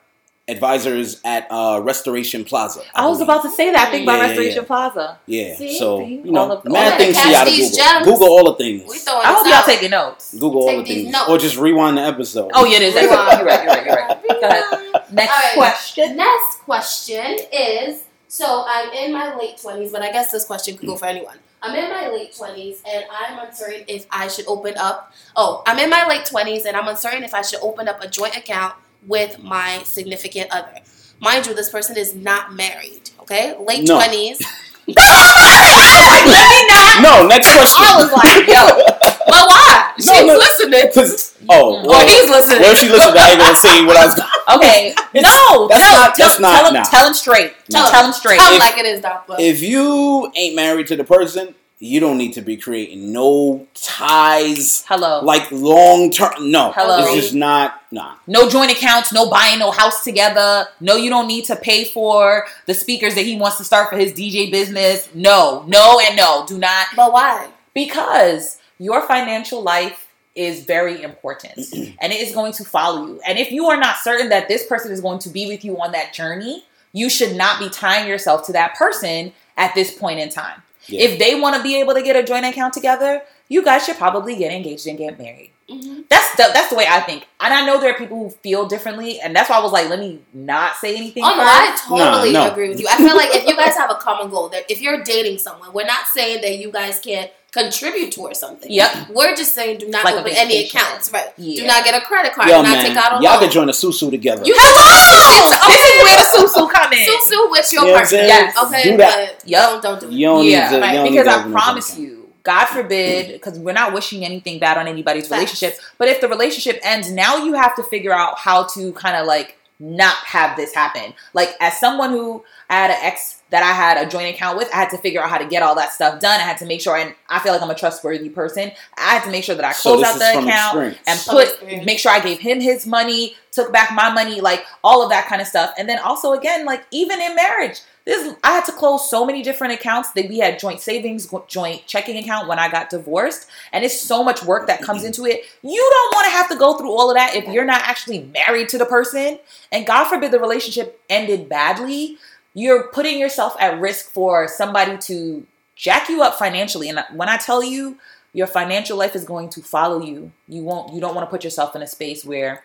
advisors 0.48 1.20
at 1.24 1.48
uh, 1.50 1.80
Restoration 1.82 2.44
Plaza. 2.44 2.82
I 2.94 3.08
was 3.08 3.20
about 3.20 3.42
to 3.42 3.50
say 3.50 3.72
that. 3.72 3.88
I 3.88 3.90
think 3.90 4.06
by 4.06 4.12
Yeah, 4.14 4.18
yeah, 4.22 4.26
Restoration 4.28 4.62
yeah. 4.62 4.66
Plaza. 4.66 5.18
yeah. 5.26 5.56
See? 5.56 5.76
so 5.78 5.98
See? 5.98 6.22
you 6.24 6.30
know, 6.30 6.40
All 6.42 6.52
of- 6.52 6.64
mad 6.66 6.92
that 6.92 6.98
things 6.98 7.16
catch 7.16 7.26
see 7.26 7.34
out 7.34 7.48
of 7.48 7.52
Google. 7.52 7.76
gems. 7.76 8.04
Google 8.06 8.28
all 8.28 8.44
the 8.52 8.54
things. 8.54 8.84
We 8.88 8.98
throwing 8.98 9.26
I 9.26 9.32
hope 9.32 9.42
this 9.44 9.52
y'all 9.52 9.58
out. 9.60 9.66
taking 9.66 9.90
notes. 9.90 10.34
Google 10.34 10.60
all 10.62 10.76
the 10.76 10.82
these 10.84 10.94
things, 11.02 11.12
notes. 11.12 11.28
or 11.30 11.38
just 11.38 11.56
rewind 11.56 11.98
the 11.98 12.02
episode. 12.02 12.52
Oh 12.54 12.64
yeah, 12.64 12.76
it 12.76 12.82
is. 12.82 12.94
That's 12.94 13.08
right. 13.10 13.38
You're 13.38 13.46
right. 13.46 13.64
You're 13.64 13.72
right. 13.74 13.86
You're 13.86 13.96
right. 13.96 14.40
Go 14.40 14.48
ahead. 14.48 15.12
Next 15.12 15.32
All 15.32 15.38
right. 15.38 15.52
question. 15.54 16.16
Next 16.16 16.58
question 16.60 17.36
is 17.52 18.04
so 18.28 18.64
I'm 18.68 18.92
in 18.92 19.12
my 19.12 19.34
late 19.36 19.56
20s, 19.56 19.90
but 19.92 20.02
I 20.02 20.12
guess 20.12 20.30
this 20.30 20.44
question 20.44 20.76
could 20.76 20.86
go 20.86 20.96
for 20.96 21.06
anyone. 21.06 21.38
I'm 21.62 21.74
in 21.74 21.90
my 21.90 22.08
late 22.08 22.32
20s 22.32 22.78
and 22.86 23.04
I'm 23.10 23.38
uncertain 23.46 23.84
if 23.88 24.06
I 24.10 24.28
should 24.28 24.46
open 24.46 24.74
up. 24.76 25.12
Oh, 25.34 25.62
I'm 25.66 25.78
in 25.78 25.90
my 25.90 26.06
late 26.06 26.24
20s 26.24 26.64
and 26.66 26.76
I'm 26.76 26.86
uncertain 26.88 27.24
if 27.24 27.34
I 27.34 27.42
should 27.42 27.60
open 27.60 27.88
up 27.88 28.02
a 28.02 28.08
joint 28.08 28.36
account 28.36 28.74
with 29.06 29.42
my 29.42 29.82
significant 29.84 30.50
other. 30.52 30.78
Mind 31.20 31.46
you, 31.46 31.54
this 31.54 31.70
person 31.70 31.96
is 31.96 32.14
not 32.14 32.52
married, 32.54 33.10
okay? 33.20 33.56
Late 33.58 33.88
No. 33.88 33.98
20s. 33.98 34.42
Let 34.86 36.46
me 36.50 36.60
not. 36.70 37.02
No, 37.02 37.26
next 37.26 37.50
question. 37.52 37.82
I 37.82 37.96
was 37.98 38.12
like, 38.12 38.46
yo, 38.46 38.95
but 39.26 39.48
why? 39.48 39.92
No, 39.98 40.12
She's 40.14 40.26
no. 40.26 40.34
listening. 40.34 40.92
'Cause- 40.94 41.32
oh, 41.48 41.54
Oh, 41.76 41.86
well, 41.86 42.02
Oh, 42.02 42.06
he's 42.06 42.30
listening. 42.30 42.60
well, 42.62 42.72
if 42.72 42.78
she 42.78 42.88
listened, 42.88 43.18
I 43.18 43.30
ain't 43.30 43.40
gonna 43.40 43.56
say 43.56 43.84
what 43.84 43.96
I 43.96 44.04
was. 44.06 44.14
Gonna... 44.14 44.30
Okay. 44.56 44.94
no. 45.14 45.66
that's 45.68 45.80
tell, 45.80 45.92
not- 45.96 46.14
tell, 46.14 46.28
that's 46.28 46.40
not- 46.40 46.56
tell 46.60 46.66
him. 46.68 46.74
nah. 46.74 46.82
Tell 46.84 47.06
him 47.08 47.14
straight. 47.14 47.52
Tell 47.70 47.90
Tell, 47.90 48.00
him. 48.02 48.06
him 48.06 48.12
straight. 48.12 48.38
Tell 48.38 48.50
me 48.50 48.56
If- 48.56 48.62
like 48.62 48.78
it 48.78 48.86
is, 48.86 49.00
Doc. 49.00 49.24
But 49.26 49.40
If 49.40 49.62
you 49.62 50.30
ain't 50.36 50.54
married 50.54 50.86
to 50.88 50.96
the 50.96 51.04
person, 51.04 51.54
you 51.78 52.00
don't 52.00 52.16
need 52.16 52.32
to 52.34 52.40
be 52.42 52.56
creating 52.56 53.12
no 53.12 53.66
ties 53.74 54.84
Hello. 54.88 55.20
like 55.24 55.50
long 55.50 56.10
term. 56.10 56.32
No, 56.50 56.72
Hello. 56.72 56.98
it's 57.00 57.14
just 57.14 57.34
not. 57.34 57.82
Nah. 57.92 58.14
no 58.26 58.48
joint 58.48 58.70
accounts, 58.72 59.12
no 59.12 59.28
buying 59.30 59.58
no 59.58 59.70
house 59.70 60.02
together. 60.04 60.66
No, 60.80 60.96
you 60.96 61.08
don't 61.10 61.26
need 61.28 61.44
to 61.46 61.56
pay 61.56 61.84
for 61.84 62.46
the 62.66 62.74
speakers 62.74 63.14
that 63.14 63.24
he 63.24 63.36
wants 63.36 63.56
to 63.58 63.64
start 63.64 63.88
for 63.90 63.96
his 63.96 64.12
DJ 64.12 64.50
business. 64.50 65.08
No, 65.14 65.64
no, 65.66 66.00
and 66.00 66.16
no. 66.16 66.44
Do 66.46 66.56
not 66.58 66.86
but 66.96 67.12
why? 67.12 67.48
because 67.74 68.56
your 68.78 69.02
financial 69.06 69.62
life 69.62 70.08
is 70.34 70.64
very 70.64 71.02
important 71.02 71.58
and 71.74 72.12
it 72.12 72.20
is 72.20 72.34
going 72.34 72.52
to 72.52 72.64
follow 72.64 73.06
you. 73.06 73.20
And 73.26 73.38
if 73.38 73.50
you 73.50 73.66
are 73.66 73.76
not 73.76 73.96
certain 73.96 74.28
that 74.28 74.48
this 74.48 74.66
person 74.66 74.92
is 74.92 75.00
going 75.00 75.18
to 75.20 75.30
be 75.30 75.46
with 75.46 75.64
you 75.64 75.80
on 75.80 75.92
that 75.92 76.12
journey, 76.12 76.64
you 76.92 77.08
should 77.08 77.34
not 77.36 77.58
be 77.58 77.68
tying 77.70 78.08
yourself 78.08 78.44
to 78.46 78.52
that 78.52 78.74
person 78.74 79.32
at 79.56 79.74
this 79.74 79.96
point 79.96 80.20
in 80.20 80.28
time. 80.28 80.62
Yeah. 80.86 81.02
If 81.08 81.18
they 81.18 81.38
want 81.40 81.56
to 81.56 81.62
be 81.62 81.80
able 81.80 81.94
to 81.94 82.02
get 82.02 82.16
a 82.16 82.22
joint 82.22 82.44
account 82.46 82.74
together, 82.74 83.22
you 83.48 83.64
guys 83.64 83.84
should 83.86 83.96
probably 83.96 84.36
get 84.36 84.52
engaged 84.52 84.86
and 84.86 84.96
get 84.98 85.18
married. 85.18 85.50
hmm 85.70 86.02
That's 86.08 86.30
the, 86.36 86.50
that's 86.52 86.68
the 86.70 86.76
way 86.76 86.84
I 86.88 87.00
think. 87.00 87.26
And 87.40 87.52
I 87.54 87.64
know 87.66 87.80
there 87.80 87.90
are 87.94 87.98
people 87.98 88.18
who 88.18 88.30
feel 88.30 88.66
differently, 88.66 89.20
and 89.20 89.34
that's 89.34 89.48
why 89.50 89.56
I 89.56 89.62
was 89.62 89.72
like, 89.72 89.88
let 89.88 89.98
me 89.98 90.20
not 90.32 90.76
say 90.76 90.96
anything. 90.96 91.22
Oh 91.24 91.28
no. 91.28 91.42
I 91.42 91.76
totally 91.88 92.32
No, 92.32 92.44
no. 92.46 92.52
agree 92.52 92.68
with 92.68 92.80
you. 92.80 92.86
I 92.90 92.96
feel 92.98 93.16
like 93.16 93.34
if 93.34 93.46
you 93.46 93.56
guys 93.56 93.74
have 93.76 93.90
a 93.90 93.94
common 93.96 94.30
goal, 94.30 94.48
that 94.50 94.70
if 94.70 94.80
you're 94.80 95.02
dating 95.02 95.38
someone, 95.38 95.72
we're 95.72 95.86
not 95.86 96.06
saying 96.08 96.42
that 96.42 96.58
you 96.58 96.70
guys 96.70 96.98
can't 97.00 97.30
contribute 97.52 98.12
towards 98.12 98.38
something. 98.38 98.70
Yep. 98.70 99.10
We're 99.10 99.34
just 99.34 99.54
saying 99.54 99.78
do 99.78 99.88
not 99.88 100.04
Like 100.04 100.14
open 100.16 100.32
any 100.36 100.64
accounts. 100.66 101.10
Right. 101.12 101.26
Yeah. 101.36 101.62
Do 101.62 101.66
not 101.66 101.84
get 101.84 102.00
a 102.00 102.04
credit 102.04 102.32
card. 102.34 102.48
Yo, 102.48 102.56
do 102.58 102.62
not 102.64 102.76
man, 102.76 102.86
take 102.86 102.96
out 102.96 103.12
a 103.20 103.22
y'all 103.22 103.32
loan. 103.34 103.40
could 103.40 103.50
join 103.50 103.68
a 103.68 103.72
susu 103.72 104.10
together. 104.10 104.42
you 104.44 104.54
Hello! 104.56 105.56
Okay. 105.56 105.72
This 105.72 105.84
is 105.86 106.02
where 106.02 106.16
the 106.52 106.60
susu 106.62 106.70
come 106.72 106.92
in. 106.92 107.04
Sue 107.06 107.18
Sue 107.26 107.48
with 107.50 107.72
your 107.72 107.82
You 107.82 107.86
know 107.88 107.92
what 107.94 107.98
partner. 108.00 108.18
saying? 108.18 108.28
Yes. 108.28 108.56
Okay. 108.64 108.82
Do 108.90 108.96
that. 108.98 109.34
But 109.40 109.48
Yep. 109.48 109.62
don't 109.70 109.82
don't 109.82 110.00
do 110.00 110.06
it. 110.08 110.12
You 110.12 110.26
don't 110.26 110.44
Yeah, 110.44 110.70
need 110.70 110.76
to. 110.76 110.80
right, 110.82 110.90
you 110.90 110.96
don't 110.98 111.10
because 111.12 111.26
need 111.46 111.48
I 111.48 111.50
promise 111.60 111.98
you, 111.98 112.28
God 112.42 112.66
forbid, 112.66 113.32
because 113.32 113.58
we're 113.58 113.72
not 113.72 113.92
wishing 113.94 114.24
anything 114.24 114.58
bad 114.58 114.76
on 114.78 114.86
anybody's 114.86 115.26
Facts. 115.28 115.32
relationship. 115.40 115.78
But 115.98 116.08
if 116.08 116.20
the 116.20 116.28
relationship 116.28 116.78
ends, 116.82 117.10
now 117.10 117.36
you 117.38 117.54
have 117.54 117.74
to 117.76 117.82
figure 117.84 118.12
out 118.12 118.38
how 118.38 118.64
to 118.74 118.92
kind 118.92 119.16
of 119.16 119.26
like 119.26 119.56
not 119.80 120.16
have 120.16 120.56
this 120.56 120.74
happen. 120.74 121.14
Like 121.32 121.54
as 121.60 121.78
someone 121.80 122.10
who 122.10 122.44
I 122.70 122.74
had 122.74 122.90
an 122.90 122.96
ex 123.00 123.42
that 123.50 123.62
I 123.62 123.72
had 123.72 124.04
a 124.04 124.10
joint 124.10 124.34
account 124.34 124.58
with, 124.58 124.68
I 124.72 124.76
had 124.76 124.90
to 124.90 124.98
figure 124.98 125.22
out 125.22 125.30
how 125.30 125.38
to 125.38 125.46
get 125.46 125.62
all 125.62 125.74
that 125.76 125.92
stuff 125.92 126.20
done. 126.20 126.40
I 126.40 126.42
had 126.42 126.58
to 126.58 126.66
make 126.66 126.80
sure, 126.80 126.96
and 126.96 127.14
I 127.28 127.38
feel 127.38 127.52
like 127.52 127.62
I'm 127.62 127.70
a 127.70 127.74
trustworthy 127.74 128.28
person. 128.28 128.72
I 128.98 129.14
had 129.14 129.24
to 129.24 129.30
make 129.30 129.44
sure 129.44 129.54
that 129.54 129.64
I 129.64 129.72
So 129.72 129.94
closed 129.96 130.04
this 130.04 130.22
out 130.22 130.42
the 130.42 130.48
account 130.48 130.76
experience. 130.76 130.98
and 131.06 131.20
put 131.20 131.48
experience. 131.48 131.86
make 131.86 131.98
sure 131.98 132.12
I 132.12 132.20
gave 132.20 132.40
him 132.40 132.60
his 132.60 132.86
money, 132.86 133.36
took 133.52 133.72
back 133.72 133.92
my 133.92 134.10
money, 134.10 134.40
like 134.40 134.64
all 134.82 135.02
of 135.02 135.10
that 135.10 135.26
kind 135.28 135.40
of 135.40 135.46
stuff. 135.46 135.72
And 135.78 135.88
then 135.88 135.98
also 136.00 136.32
again, 136.32 136.64
like 136.64 136.84
even 136.90 137.20
in 137.20 137.36
marriage, 137.36 137.80
this 138.04 138.34
I 138.44 138.52
had 138.52 138.64
to 138.66 138.72
close 138.72 139.10
so 139.10 139.26
many 139.26 139.42
different 139.42 139.74
accounts 139.74 140.10
that 140.12 140.28
we 140.28 140.38
had 140.38 140.60
joint 140.60 140.80
savings, 140.80 141.32
joint 141.48 141.86
checking 141.86 142.16
account 142.16 142.46
when 142.46 142.58
I 142.58 142.70
got 142.70 142.88
divorced, 142.88 143.48
and 143.72 143.84
it's 143.84 144.00
so 144.00 144.22
much 144.22 144.44
work 144.44 144.68
that 144.68 144.80
comes 144.80 145.02
into 145.04 145.24
it. 145.26 145.42
You 145.62 145.90
don't 145.92 146.14
want 146.14 146.26
to 146.26 146.30
have 146.30 146.48
to 146.50 146.56
go 146.56 146.78
through 146.78 146.90
all 146.90 147.10
of 147.10 147.16
that 147.16 147.34
if 147.34 147.48
you're 147.48 147.64
not 147.64 147.82
actually 147.82 148.22
married 148.32 148.68
to 148.70 148.78
the 148.78 148.86
person. 148.86 149.40
And 149.72 149.86
God 149.86 150.08
forbid 150.08 150.30
the 150.30 150.38
relationship 150.38 151.00
ended 151.10 151.48
badly, 151.48 152.18
you're 152.56 152.88
putting 152.88 153.20
yourself 153.20 153.54
at 153.60 153.78
risk 153.78 154.06
for 154.10 154.48
somebody 154.48 154.96
to 154.96 155.46
jack 155.76 156.08
you 156.08 156.22
up 156.22 156.34
financially. 156.34 156.88
And 156.88 157.04
when 157.14 157.28
I 157.28 157.36
tell 157.36 157.62
you 157.62 157.98
your 158.36 158.46
financial 158.46 158.98
life 158.98 159.16
is 159.16 159.24
going 159.24 159.48
to 159.48 159.62
follow 159.62 159.98
you. 159.98 160.30
You 160.46 160.62
won't 160.62 160.92
you 160.92 161.00
don't 161.00 161.14
want 161.14 161.26
to 161.26 161.30
put 161.30 161.42
yourself 161.42 161.74
in 161.74 161.80
a 161.80 161.86
space 161.86 162.22
where 162.22 162.62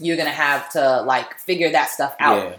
you're 0.00 0.16
gonna 0.16 0.30
have 0.30 0.68
to 0.70 1.02
like 1.02 1.38
figure 1.38 1.70
that 1.70 1.88
stuff 1.90 2.16
out. 2.18 2.42
Yeah. 2.42 2.56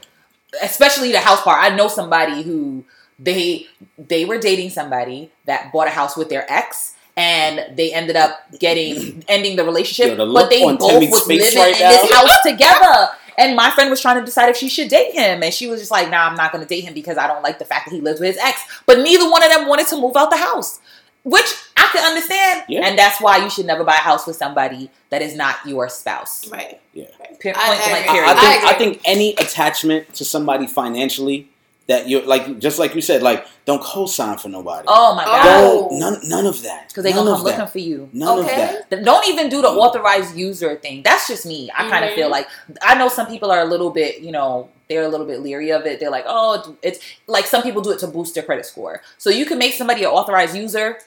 Especially 0.64 1.12
the 1.12 1.20
house 1.20 1.42
part. 1.42 1.62
I 1.62 1.76
know 1.76 1.90
somebody 1.90 2.44
who 2.44 2.86
they 3.20 3.68
they 3.98 4.24
were 4.24 4.38
dating 4.38 4.70
somebody 4.70 5.32
that 5.44 5.74
bought 5.74 5.88
a 5.88 5.92
house 5.92 6.16
with 6.16 6.30
their 6.30 6.50
ex 6.50 6.95
and 7.18 7.78
they 7.78 7.94
ended 7.94 8.16
up 8.16 8.40
getting 8.60 9.24
ending 9.28 9.56
the 9.56 9.64
relationship, 9.64 10.18
Yo, 10.18 10.26
the 10.26 10.34
but 10.34 10.50
they 10.50 10.64
on 10.64 10.78
both 10.78 10.92
Tammy's 10.92 11.12
was 11.12 11.28
living 11.28 11.58
right 11.58 11.74
in 11.74 11.88
this 11.90 12.12
house 12.14 12.42
together. 12.44 13.10
And 13.38 13.56
my 13.56 13.70
friend 13.72 13.90
was 13.90 14.00
trying 14.00 14.18
to 14.20 14.26
decide 14.26 14.48
if 14.48 14.56
she 14.56 14.70
should 14.70 14.88
date 14.88 15.14
him, 15.14 15.44
and 15.44 15.54
she 15.54 15.68
was 15.68 15.82
just 15.82 15.92
like, 15.92 16.10
"Nah, 16.10 16.28
I'm 16.30 16.36
not 16.36 16.54
going 16.54 16.64
to 16.64 16.68
date 16.68 16.86
him 16.86 16.94
because 16.94 17.18
I 17.18 17.28
don't 17.28 17.44
like 17.44 17.60
the 17.60 17.66
fact 17.66 17.86
that 17.86 17.94
he 17.94 18.00
lives 18.00 18.22
with 18.22 18.36
his 18.36 18.38
ex." 18.38 18.62
But 18.86 19.00
neither 19.00 19.30
one 19.30 19.44
of 19.44 19.50
them 19.52 19.68
wanted 19.68 19.88
to 19.88 19.98
move 20.00 20.16
out 20.16 20.30
the 20.30 20.38
house, 20.38 20.80
which 21.24 21.54
I 21.76 21.90
can 21.92 22.06
understand. 22.06 22.64
Yeah. 22.70 22.88
And 22.88 22.98
that's 22.98 23.20
why 23.20 23.38
you 23.44 23.50
should 23.50 23.66
never 23.66 23.84
buy 23.84 23.96
a 23.96 23.98
house 23.98 24.26
with 24.26 24.38
somebody 24.38 24.90
that 25.10 25.22
is 25.22 25.36
not 25.36 25.58
your 25.66 25.90
spouse. 25.90 26.50
Right. 26.50 26.80
Pe- 26.94 27.04
I- 27.04 27.54
point 27.54 27.58
I 27.58 27.90
blank, 27.90 28.06
agree. 28.06 28.20
period. 28.20 28.30
I, 28.30 28.32
I 28.32 28.36
think 28.36 28.56
agree. 28.56 28.70
I, 28.70 28.74
think 28.74 29.02
any 29.04 29.34
attachment 29.34 30.14
to 30.14 30.24
somebody 30.24 30.66
financially 30.68 31.50
that 31.88 32.08
you 32.08 32.22
like, 32.22 32.60
just 32.60 32.80
like 32.80 32.96
you 32.96 33.02
said, 33.02 33.22
like 33.22 33.46
don't 33.66 33.82
co-sign 33.82 34.38
for 34.38 34.50
nobody. 34.50 34.86
oh 34.88 35.16
my 35.16 35.24
god, 35.26 35.42
Oh. 35.46 35.88
Don't 35.90 36.00
none 36.00 36.20
none 36.30 36.46
of 36.48 36.62
that. 36.64 36.88
because 36.90 37.04
they 37.04 37.12
none 37.12 37.26
gonna 37.26 37.32
of 37.32 37.38
come 37.38 37.46
that. 37.46 37.58
looking 37.60 37.72
for 37.72 37.80
you. 37.80 38.10
None 38.14 38.40
Okay. 38.40 38.64
of 38.80 38.90
that. 38.90 39.04
Don't 39.04 39.28
even 39.28 39.50
do 39.50 39.62
the 39.62 39.68
authorized 39.70 40.36
user 40.36 40.76
thing. 40.78 41.04
That's 41.04 41.28
just 41.28 41.46
me. 41.46 41.70
I 41.76 41.90
kind 41.90 42.04
of 42.06 42.12
Mhm. 42.12 42.16
feel 42.16 42.30
like 42.30 42.48
I 42.82 42.96
know 42.96 43.08
some 43.08 43.28
people 43.28 43.52
are 43.52 43.62
a 43.62 43.66
little 43.66 43.92
bit, 43.92 44.20
you 44.22 44.32
know, 44.32 44.70
they're 44.90 45.04
a 45.04 45.08
little 45.10 45.26
bit 45.26 45.42
leery 45.42 45.72
of 45.72 45.86
it. 45.86 46.00
They're 46.00 46.12
like, 46.12 46.26
oh, 46.28 46.76
it's 46.82 47.00
like 47.28 47.46
some 47.46 47.62
people 47.64 47.82
do 47.82 47.92
it 47.92 48.00
to 48.00 48.08
boost 48.08 48.34
their 48.36 48.44
credit 48.44 48.66
score. 48.66 49.02
So 49.18 49.30
you 49.30 49.46
can 49.46 49.58
make 49.58 49.74
somebody 49.74 50.04
an 50.04 50.10
authorized 50.10 50.56
user 50.56 51.00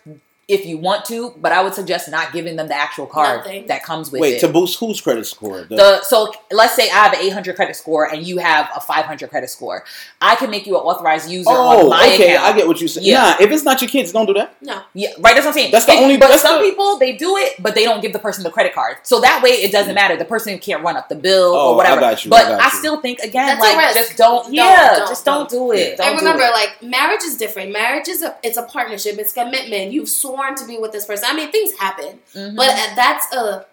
if 0.48 0.64
you 0.64 0.78
want 0.78 1.04
to, 1.04 1.34
but 1.36 1.52
I 1.52 1.62
would 1.62 1.74
suggest 1.74 2.10
not 2.10 2.32
giving 2.32 2.56
them 2.56 2.68
the 2.68 2.74
actual 2.74 3.04
card 3.04 3.40
Nothing. 3.40 3.66
that 3.66 3.82
comes 3.82 4.10
with 4.10 4.22
Wait, 4.22 4.36
it. 4.36 4.40
to 4.40 4.48
boost 4.48 4.80
whose 4.80 4.98
credit 4.98 5.26
score? 5.26 5.60
The- 5.64 5.76
the 5.76 6.02
so 6.04 6.32
let's 6.50 6.74
say 6.74 6.84
I 6.88 6.94
have 6.94 7.12
an 7.12 7.18
800 7.20 7.54
credit 7.54 7.76
score 7.76 8.06
and 8.10 8.26
you 8.26 8.38
have 8.38 8.70
a 8.74 8.80
500 8.80 9.28
credit 9.28 9.50
score. 9.50 9.84
I 10.22 10.36
can 10.36 10.50
make 10.50 10.66
you 10.66 10.74
an 10.78 10.82
authorized 10.82 11.30
user 11.30 11.50
on 11.50 11.56
oh, 11.80 11.88
my 11.90 12.06
okay, 12.14 12.32
account. 12.34 12.48
I 12.48 12.56
get 12.56 12.66
what 12.66 12.80
you 12.80 12.88
said. 12.88 13.02
Yeah. 13.02 13.36
Nah, 13.38 13.44
if 13.44 13.50
it's 13.50 13.62
not 13.64 13.82
your 13.82 13.90
kids, 13.90 14.10
don't 14.10 14.24
do 14.24 14.32
that. 14.34 14.56
No. 14.62 14.80
Yeah, 14.94 15.10
right. 15.18 15.34
That's 15.34 15.40
what 15.40 15.48
I'm 15.48 15.52
saying. 15.52 15.70
That's 15.70 15.84
the 15.84 15.92
And- 15.92 16.00
only- 16.04 16.16
But 16.16 16.28
that's 16.30 16.40
some 16.42 16.62
the- 16.62 16.68
people 16.70 16.98
they 16.98 17.12
do 17.12 17.36
it, 17.36 17.62
but 17.62 17.74
they 17.74 17.84
don't 17.84 18.00
give 18.00 18.14
the 18.14 18.18
person 18.18 18.42
the 18.42 18.50
credit 18.50 18.74
card. 18.74 18.96
So 19.02 19.20
that 19.20 19.42
way, 19.42 19.50
it 19.50 19.70
doesn't 19.70 19.94
matter. 19.94 20.16
The 20.16 20.24
person 20.24 20.58
can't 20.58 20.82
run 20.82 20.96
up 20.96 21.10
the 21.10 21.14
bill 21.14 21.54
Oh, 21.54 21.58
I 21.58 21.72
or 21.72 21.76
whatever. 21.76 22.00
got 22.00 22.24
you, 22.24 22.30
But 22.30 22.48
got 22.48 22.60
I, 22.62 22.64
you. 22.64 22.70
still 22.78 23.00
think 23.02 23.18
again, 23.18 23.58
That's 23.58 23.60
like 23.60 23.94
just 23.94 24.16
don't. 24.16 24.44
Don't, 24.44 24.54
yeah, 24.54 24.94
don't, 24.96 25.08
just 25.08 25.24
don't, 25.24 25.48
do 25.50 25.72
it. 25.72 25.96
Don't 25.98 26.06
and 26.06 26.18
do 26.18 26.24
remember, 26.24 26.44
it. 26.44 26.52
like 26.52 26.82
marriage 26.82 27.22
is 27.22 27.36
different. 27.36 27.70
Marriage 27.72 28.08
is 28.08 28.22
a 28.22 28.36
it's 28.42 28.56
a 28.56 28.62
partnership. 28.62 29.18
It's 29.18 29.32
commitment. 29.32 29.92
You've 29.92 30.08
sworn 30.08 30.37
to 30.56 30.66
be 30.66 30.78
with 30.78 30.92
this 30.92 31.04
person. 31.04 31.26
I 31.30 31.34
mean, 31.34 31.50
things 31.50 31.72
happen, 31.78 32.18
Mhm. 32.34 32.56
but 32.56 32.68
uh, 32.70 32.94
that's 32.96 33.32
a 33.34 33.66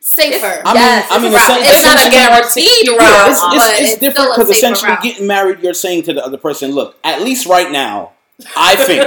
safer. 0.00 0.62
I 0.64 0.72
mean, 0.74 0.82
Yes, 0.82 1.06
I 1.10 1.18
mean, 1.18 1.32
it's 1.32 1.48
a 1.48 1.54
it's 1.58 1.84
not 1.84 1.94
a 1.96 1.98
essentially- 1.98 2.10
guaranteed 2.10 2.88
route, 2.88 3.00
Yeah, 3.00 3.30
it's, 3.30 3.40
but 3.40 3.54
it's, 3.54 3.80
it's, 3.80 3.90
it's 3.92 4.00
different 4.00 4.30
because 4.34 4.50
essentially 4.50 4.90
route. 4.92 5.02
getting 5.02 5.26
married, 5.26 5.60
you're 5.62 5.74
saying 5.74 6.02
to 6.04 6.12
the 6.12 6.24
other 6.24 6.38
person, 6.38 6.72
"Look, 6.72 6.96
at 7.04 7.22
least 7.22 7.46
right 7.46 7.70
now, 7.70 8.12
I 8.56 8.76
think 8.76 9.02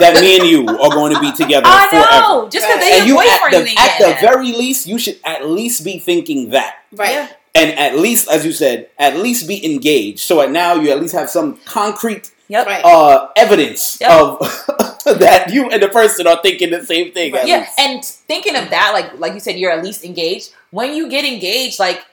that 0.00 0.20
me 0.20 0.38
and 0.38 0.48
you 0.48 0.66
are 0.66 0.90
going 0.90 1.14
to 1.14 1.20
be 1.20 1.30
together 1.32 1.66
I 1.68 1.86
forever." 1.88 2.10
know. 2.20 2.48
Just 2.48 2.66
because 2.66 2.80
Right. 2.82 2.90
they 2.90 2.98
And 3.00 3.06
you, 3.08 3.18
at 3.20 3.50
the, 3.50 3.66
ain't 3.68 3.80
at 3.80 3.98
the 3.98 4.16
very 4.20 4.52
least, 4.52 4.86
you 4.86 4.98
should 4.98 5.18
at 5.24 5.48
least 5.48 5.84
be 5.84 5.98
thinking 5.98 6.50
that, 6.50 6.76
right. 6.92 7.10
Yeah. 7.12 7.28
and 7.54 7.78
at 7.78 7.98
least, 7.98 8.28
as 8.28 8.44
you 8.44 8.52
said, 8.52 8.88
at 8.98 9.16
least 9.16 9.46
be 9.46 9.64
engaged. 9.64 10.20
So 10.20 10.40
at 10.40 10.50
now, 10.50 10.74
you 10.74 10.90
at 10.90 11.00
least 11.00 11.14
have 11.14 11.30
some 11.30 11.58
concrete 11.64 12.30
Yep. 12.54 12.66
Right. 12.66 12.84
uh, 12.84 13.28
evidence 13.36 13.98
Yep. 14.00 14.10
of 14.10 14.38
that 15.18 15.50
you 15.52 15.68
and 15.70 15.82
the 15.82 15.88
person 15.88 16.26
are 16.26 16.38
thinking 16.40 16.70
the 16.70 16.84
same 16.86 17.10
thing. 17.12 17.32
Right. 17.32 17.42
at 17.42 17.48
Yeah, 17.48 17.58
least. 17.66 17.78
and 17.80 18.04
thinking 18.30 18.54
of 18.56 18.70
that, 18.70 18.90
like 18.94 19.18
like 19.18 19.34
you 19.34 19.40
said, 19.40 19.58
you're 19.58 19.72
at 19.72 19.82
least 19.84 20.04
engaged. 20.04 20.54
When 20.70 20.94
you 20.94 21.08
get 21.10 21.24
engaged, 21.24 21.78
like 21.78 22.04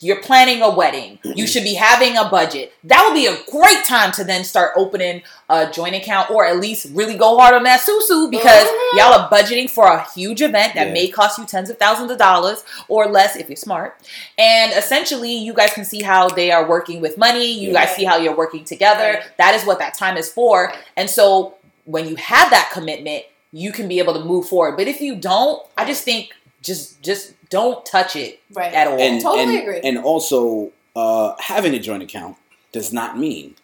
you're 0.00 0.20
planning 0.20 0.60
a 0.60 0.68
wedding, 0.68 1.18
you 1.24 1.46
should 1.46 1.62
be 1.62 1.72
having 1.74 2.16
a 2.18 2.28
budget. 2.28 2.72
That 2.84 3.02
would 3.06 3.14
be 3.14 3.26
a 3.26 3.36
great 3.50 3.82
time 3.86 4.12
to 4.12 4.24
then 4.24 4.44
start 4.44 4.72
opening 4.76 5.22
a 5.48 5.70
joint 5.70 5.94
account, 5.94 6.30
or 6.30 6.44
at 6.44 6.58
least 6.60 6.88
really 6.92 7.16
go 7.16 7.38
hard 7.38 7.54
on 7.54 7.62
that 7.62 7.80
susu 7.80 8.30
because 8.30 8.66
Mhm. 8.68 8.98
y'all 8.98 9.14
are 9.14 9.30
budgeting 9.30 9.70
for 9.70 9.86
a 9.86 10.06
huge 10.14 10.42
event 10.42 10.74
that 10.74 10.88
Yeah. 10.88 10.92
may 10.92 11.08
cost 11.08 11.38
you 11.38 11.46
tens 11.46 11.70
of 11.70 11.78
thousands 11.78 12.10
of 12.10 12.18
dollars 12.18 12.62
or 12.88 13.06
less 13.08 13.36
if 13.36 13.48
you're 13.48 13.56
smart. 13.56 13.98
And 14.36 14.72
essentially, 14.72 15.32
you 15.32 15.54
guys 15.54 15.72
can 15.72 15.84
see 15.86 16.02
how 16.02 16.28
they 16.28 16.50
are 16.50 16.66
working 16.66 17.00
with 17.00 17.16
money. 17.16 17.46
You 17.50 17.72
Yeah. 17.72 17.84
guys 17.86 17.96
see 17.96 18.04
how 18.04 18.18
you're 18.18 18.36
working 18.36 18.64
together. 18.64 19.14
Right. 19.14 19.36
That 19.38 19.54
is 19.54 19.64
what 19.64 19.78
that 19.78 19.94
time 19.94 20.18
is 20.18 20.28
for. 20.28 20.74
And 20.96 21.08
so 21.08 21.54
when 21.86 22.06
you 22.06 22.16
have 22.16 22.50
that 22.50 22.70
commitment, 22.70 23.24
you 23.52 23.72
can 23.72 23.88
be 23.88 23.98
able 23.98 24.12
to 24.12 24.20
move 24.20 24.46
forward. 24.46 24.76
But 24.76 24.88
if 24.88 25.00
you 25.00 25.14
don't, 25.14 25.62
I 25.78 25.86
just 25.86 26.02
think 26.04 26.30
just 26.66 27.00
just 27.02 27.32
don't 27.48 27.86
touch 27.86 28.16
it 28.16 28.40
Right. 28.52 28.72
at 28.74 28.88
all. 28.88 28.98
and 28.98 29.22
Totally 29.22 29.42
and, 29.56 29.62
agree. 29.62 29.80
and 29.84 29.98
also 29.98 30.72
uh, 30.96 31.34
having 31.38 31.74
a 31.74 31.78
joint 31.78 32.02
account 32.02 32.36
does 32.72 32.92
not 32.92 33.16
mean 33.18 33.54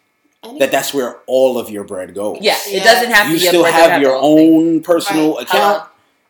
Any- 0.43 0.59
that 0.59 0.71
that's 0.71 0.93
where 0.93 1.17
all 1.27 1.57
of 1.57 1.69
your 1.69 1.83
bread 1.83 2.15
goes. 2.15 2.37
yeah, 2.41 2.57
Yeah. 2.67 2.81
it 2.81 2.83
doesn't 2.83 3.11
have 3.11 3.27
you 3.29 3.35
to 3.35 3.39
be 3.41 3.45
a 3.45 3.49
still 3.49 3.61
bread 3.63 3.73
have 3.73 4.01
your 4.01 4.13
the 4.13 4.19
whole 4.19 4.37
thing. 4.37 4.53
own 4.55 4.81
personal 4.81 5.35
Right. 5.35 5.43
account 5.43 5.77
Uh-huh. 5.77 5.87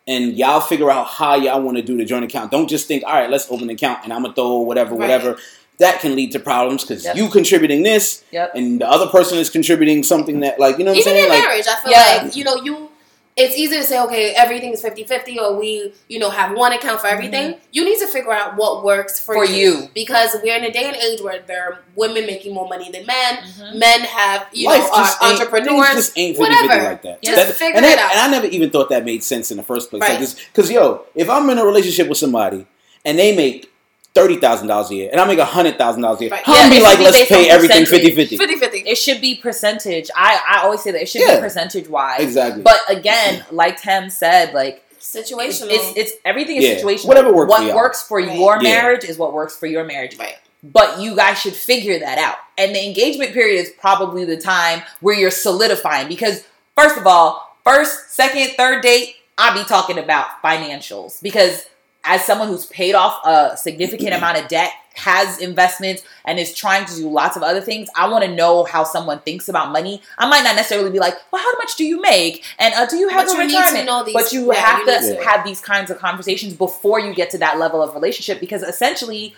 and 0.08 0.34
y'all 0.38 0.60
figure 0.62 0.90
out 0.92 1.08
how 1.08 1.36
y'all 1.36 1.62
want 1.62 1.78
to 1.78 1.84
do 1.84 1.96
the 1.98 2.06
joint 2.06 2.26
account 2.26 2.52
don't 2.52 2.68
just 2.68 2.88
think 2.88 3.04
all 3.06 3.14
right 3.14 3.30
let's 3.30 3.46
open 3.52 3.64
an 3.64 3.70
account 3.72 4.00
and 4.04 4.12
i'm 4.14 4.22
gonna 4.24 4.34
throw 4.34 4.58
whatever 4.58 4.92
Right. 4.92 5.00
whatever 5.02 5.38
that 5.80 6.00
can 6.02 6.16
lead 6.16 6.32
to 6.34 6.40
problems 6.40 6.84
because 6.84 7.04
Yep. 7.06 7.16
you 7.18 7.28
contributing 7.30 7.84
this 7.84 8.24
Yep. 8.32 8.54
and 8.56 8.80
the 8.82 8.88
other 8.90 9.08
person 9.08 9.38
is 9.40 9.50
contributing 9.50 10.04
something 10.04 10.40
that 10.42 10.60
like 10.60 10.78
you 10.78 10.84
know 10.86 10.92
what 10.92 11.00
Even 11.00 11.12
i'm 11.14 11.16
saying 11.18 11.26
in 11.26 11.30
like 11.32 11.44
marriage, 11.44 11.66
I 11.68 11.76
feel 11.84 11.92
Yeah. 11.92 12.24
like, 12.24 12.36
you 12.36 12.44
know, 12.44 12.56
you 12.64 12.90
it's 13.36 13.58
easy 13.58 13.78
to 13.78 13.84
say, 13.84 14.00
okay, 14.02 14.34
everything 14.36 14.72
is 14.74 14.84
50-50 14.84 15.38
or 15.38 15.60
we, 15.60 15.92
you 16.08 16.20
know, 16.20 16.30
have 16.30 16.56
one 16.56 16.72
account 16.72 17.02
for 17.02 17.08
everything. 17.08 17.56
You 17.72 17.84
need 17.84 17.98
to 18.00 18.08
figure 18.08 18.32
out 18.32 18.56
what 18.58 18.84
works 18.84 19.20
for, 19.20 19.34
For 19.34 19.46
you. 19.46 19.90
Because 19.96 20.36
we're 20.44 20.56
in 20.56 20.64
a 20.64 20.72
day 20.72 20.86
and 20.86 20.96
age 20.96 21.20
where 21.22 21.42
there 21.42 21.64
are 21.64 21.80
women 21.96 22.28
making 22.28 22.54
more 22.54 22.68
money 22.68 22.92
than 22.92 23.06
men. 23.08 23.38
Mhm. 23.38 23.76
Men 23.76 24.02
have, 24.02 24.46
you 24.54 24.68
life 24.70 24.84
know, 24.84 24.92
are 24.94 25.32
entrepreneurs. 25.32 25.96
just 25.96 26.18
ain't 26.18 26.38
50 26.38 26.52
whatever. 26.52 26.84
like 26.84 27.02
that. 27.02 27.24
Just 27.24 27.36
That- 27.48 27.56
figure 27.56 27.76
and 27.78 27.86
it 27.86 27.96
that- 27.96 28.00
out. 28.00 28.12
And 28.12 28.20
I 28.22 28.28
never 28.40 28.48
even 28.54 28.70
thought 28.70 28.90
that 28.90 29.04
made 29.04 29.24
sense 29.24 29.50
in 29.50 29.58
the 29.58 29.64
first 29.64 29.90
place. 29.90 30.02
Right. 30.04 30.36
Because, 30.54 30.70
yo, 30.70 31.02
if 31.16 31.28
I'm 31.28 31.50
in 31.50 31.58
a 31.58 31.66
relationship 31.66 32.08
with 32.08 32.20
somebody 32.20 32.68
and 33.04 33.18
they 33.18 33.36
make 33.36 33.73
thirty 34.16 34.38
thousand 34.38 34.68
dollars 34.68 34.92
a 34.92 34.96
year 34.96 35.10
and 35.12 35.20
I 35.20 35.26
make 35.26 35.40
hundred 35.40 35.78
thousand 35.78 36.02
dollars 36.04 36.20
a 36.22 36.24
year, 36.26 36.32
Right. 36.32 36.44
I'm 36.46 36.70
be 36.70 36.80
like, 36.82 36.98
be 37.00 37.04
let's 37.06 37.28
pay 37.28 37.50
everything 37.50 37.86
percentage. 37.86 38.16
50-50. 38.16 38.38
50-50. 38.38 38.84
It 38.86 38.96
should 38.98 39.20
be 39.22 39.36
percentage. 39.36 40.10
I, 40.16 40.40
I 40.48 40.64
always 40.64 40.82
say 40.82 40.92
that 40.92 41.02
it 41.02 41.10
should 41.10 41.22
Yeah. 41.22 41.36
be 41.36 41.42
percentage 41.42 41.88
wise. 41.88 42.22
Exactly. 42.22 42.62
But 42.62 42.80
again, 42.90 43.44
like 43.52 43.82
Tim 43.82 44.10
said, 44.10 44.54
like 44.54 44.84
Situational. 45.00 45.68
it's 45.70 45.98
it's 45.98 46.12
everything 46.24 46.58
is 46.58 46.64
Yeah. 46.64 46.76
situational. 46.80 47.06
Whatever 47.08 47.34
works 47.34 47.50
What 47.50 47.60
for 47.62 47.68
y'all. 47.68 47.76
works 47.76 48.02
for 48.04 48.18
Right. 48.20 48.38
your 48.38 48.56
Yeah. 48.62 48.70
marriage 48.82 49.04
is 49.06 49.18
what 49.18 49.34
works 49.34 49.56
for 49.58 49.66
your 49.66 49.84
marriage. 49.84 50.18
right. 50.18 50.36
But 50.64 51.00
you 51.00 51.16
guys 51.16 51.40
should 51.40 51.56
figure 51.56 52.00
that 52.00 52.18
out. 52.18 52.38
And 52.58 52.74
the 52.74 52.86
engagement 52.86 53.34
period 53.34 53.60
is 53.62 53.72
probably 53.82 54.24
the 54.24 54.38
time 54.38 54.84
where 55.02 55.14
you're 55.14 55.30
solidifying 55.32 56.08
because 56.08 56.44
first 56.78 56.98
of 56.98 57.06
all, 57.06 57.58
first, 57.66 58.14
second, 58.14 58.52
third 58.56 58.82
date, 58.82 59.16
I'll 59.38 59.58
be 59.58 59.66
talking 59.66 59.98
about 59.98 60.28
financials 60.44 61.22
because 61.22 61.66
as 62.06 62.24
someone 62.26 62.48
who's 62.50 62.66
paid 62.66 62.96
off 62.96 63.20
a 63.26 63.56
significant 63.58 64.14
amount 64.14 64.38
of 64.40 64.48
debt, 64.48 64.72
has 64.96 65.40
investments, 65.40 66.04
and 66.24 66.38
is 66.38 66.54
trying 66.54 66.86
to 66.86 66.96
do 66.96 67.10
lots 67.10 67.36
of 67.36 67.42
other 67.42 67.62
things, 67.62 67.90
I 67.96 68.08
want 68.10 68.26
to 68.26 68.32
know 68.36 68.64
how 68.64 68.84
someone 68.84 69.20
thinks 69.22 69.50
about 69.50 69.72
money. 69.72 70.04
I 70.20 70.30
might 70.30 70.44
not 70.44 70.56
necessarily 70.56 70.92
be 70.92 71.00
like, 71.00 71.16
well, 71.32 71.42
how 71.42 71.52
much 71.58 71.76
do 71.78 71.84
you 71.84 72.00
make? 72.00 72.44
And 72.60 72.74
uh, 72.76 72.86
do 72.86 72.98
you 72.98 73.10
have 73.10 73.26
But 73.26 73.34
a 73.34 73.42
you 73.42 73.48
retirement? 73.48 74.06
these- 74.06 74.14
but 74.14 74.32
you 74.34 74.54
yeah, 74.54 74.60
have 74.60 74.80
you 74.80 74.86
to 74.86 75.16
to. 75.16 75.24
have 75.24 75.44
these 75.44 75.62
kinds 75.62 75.90
of 75.90 75.98
conversations 75.98 76.54
before 76.54 77.00
you 77.00 77.14
get 77.16 77.32
to 77.32 77.40
that 77.40 77.58
level 77.58 77.82
of 77.82 77.96
relationship 77.96 78.40
because 78.40 78.62
essentially 78.62 79.34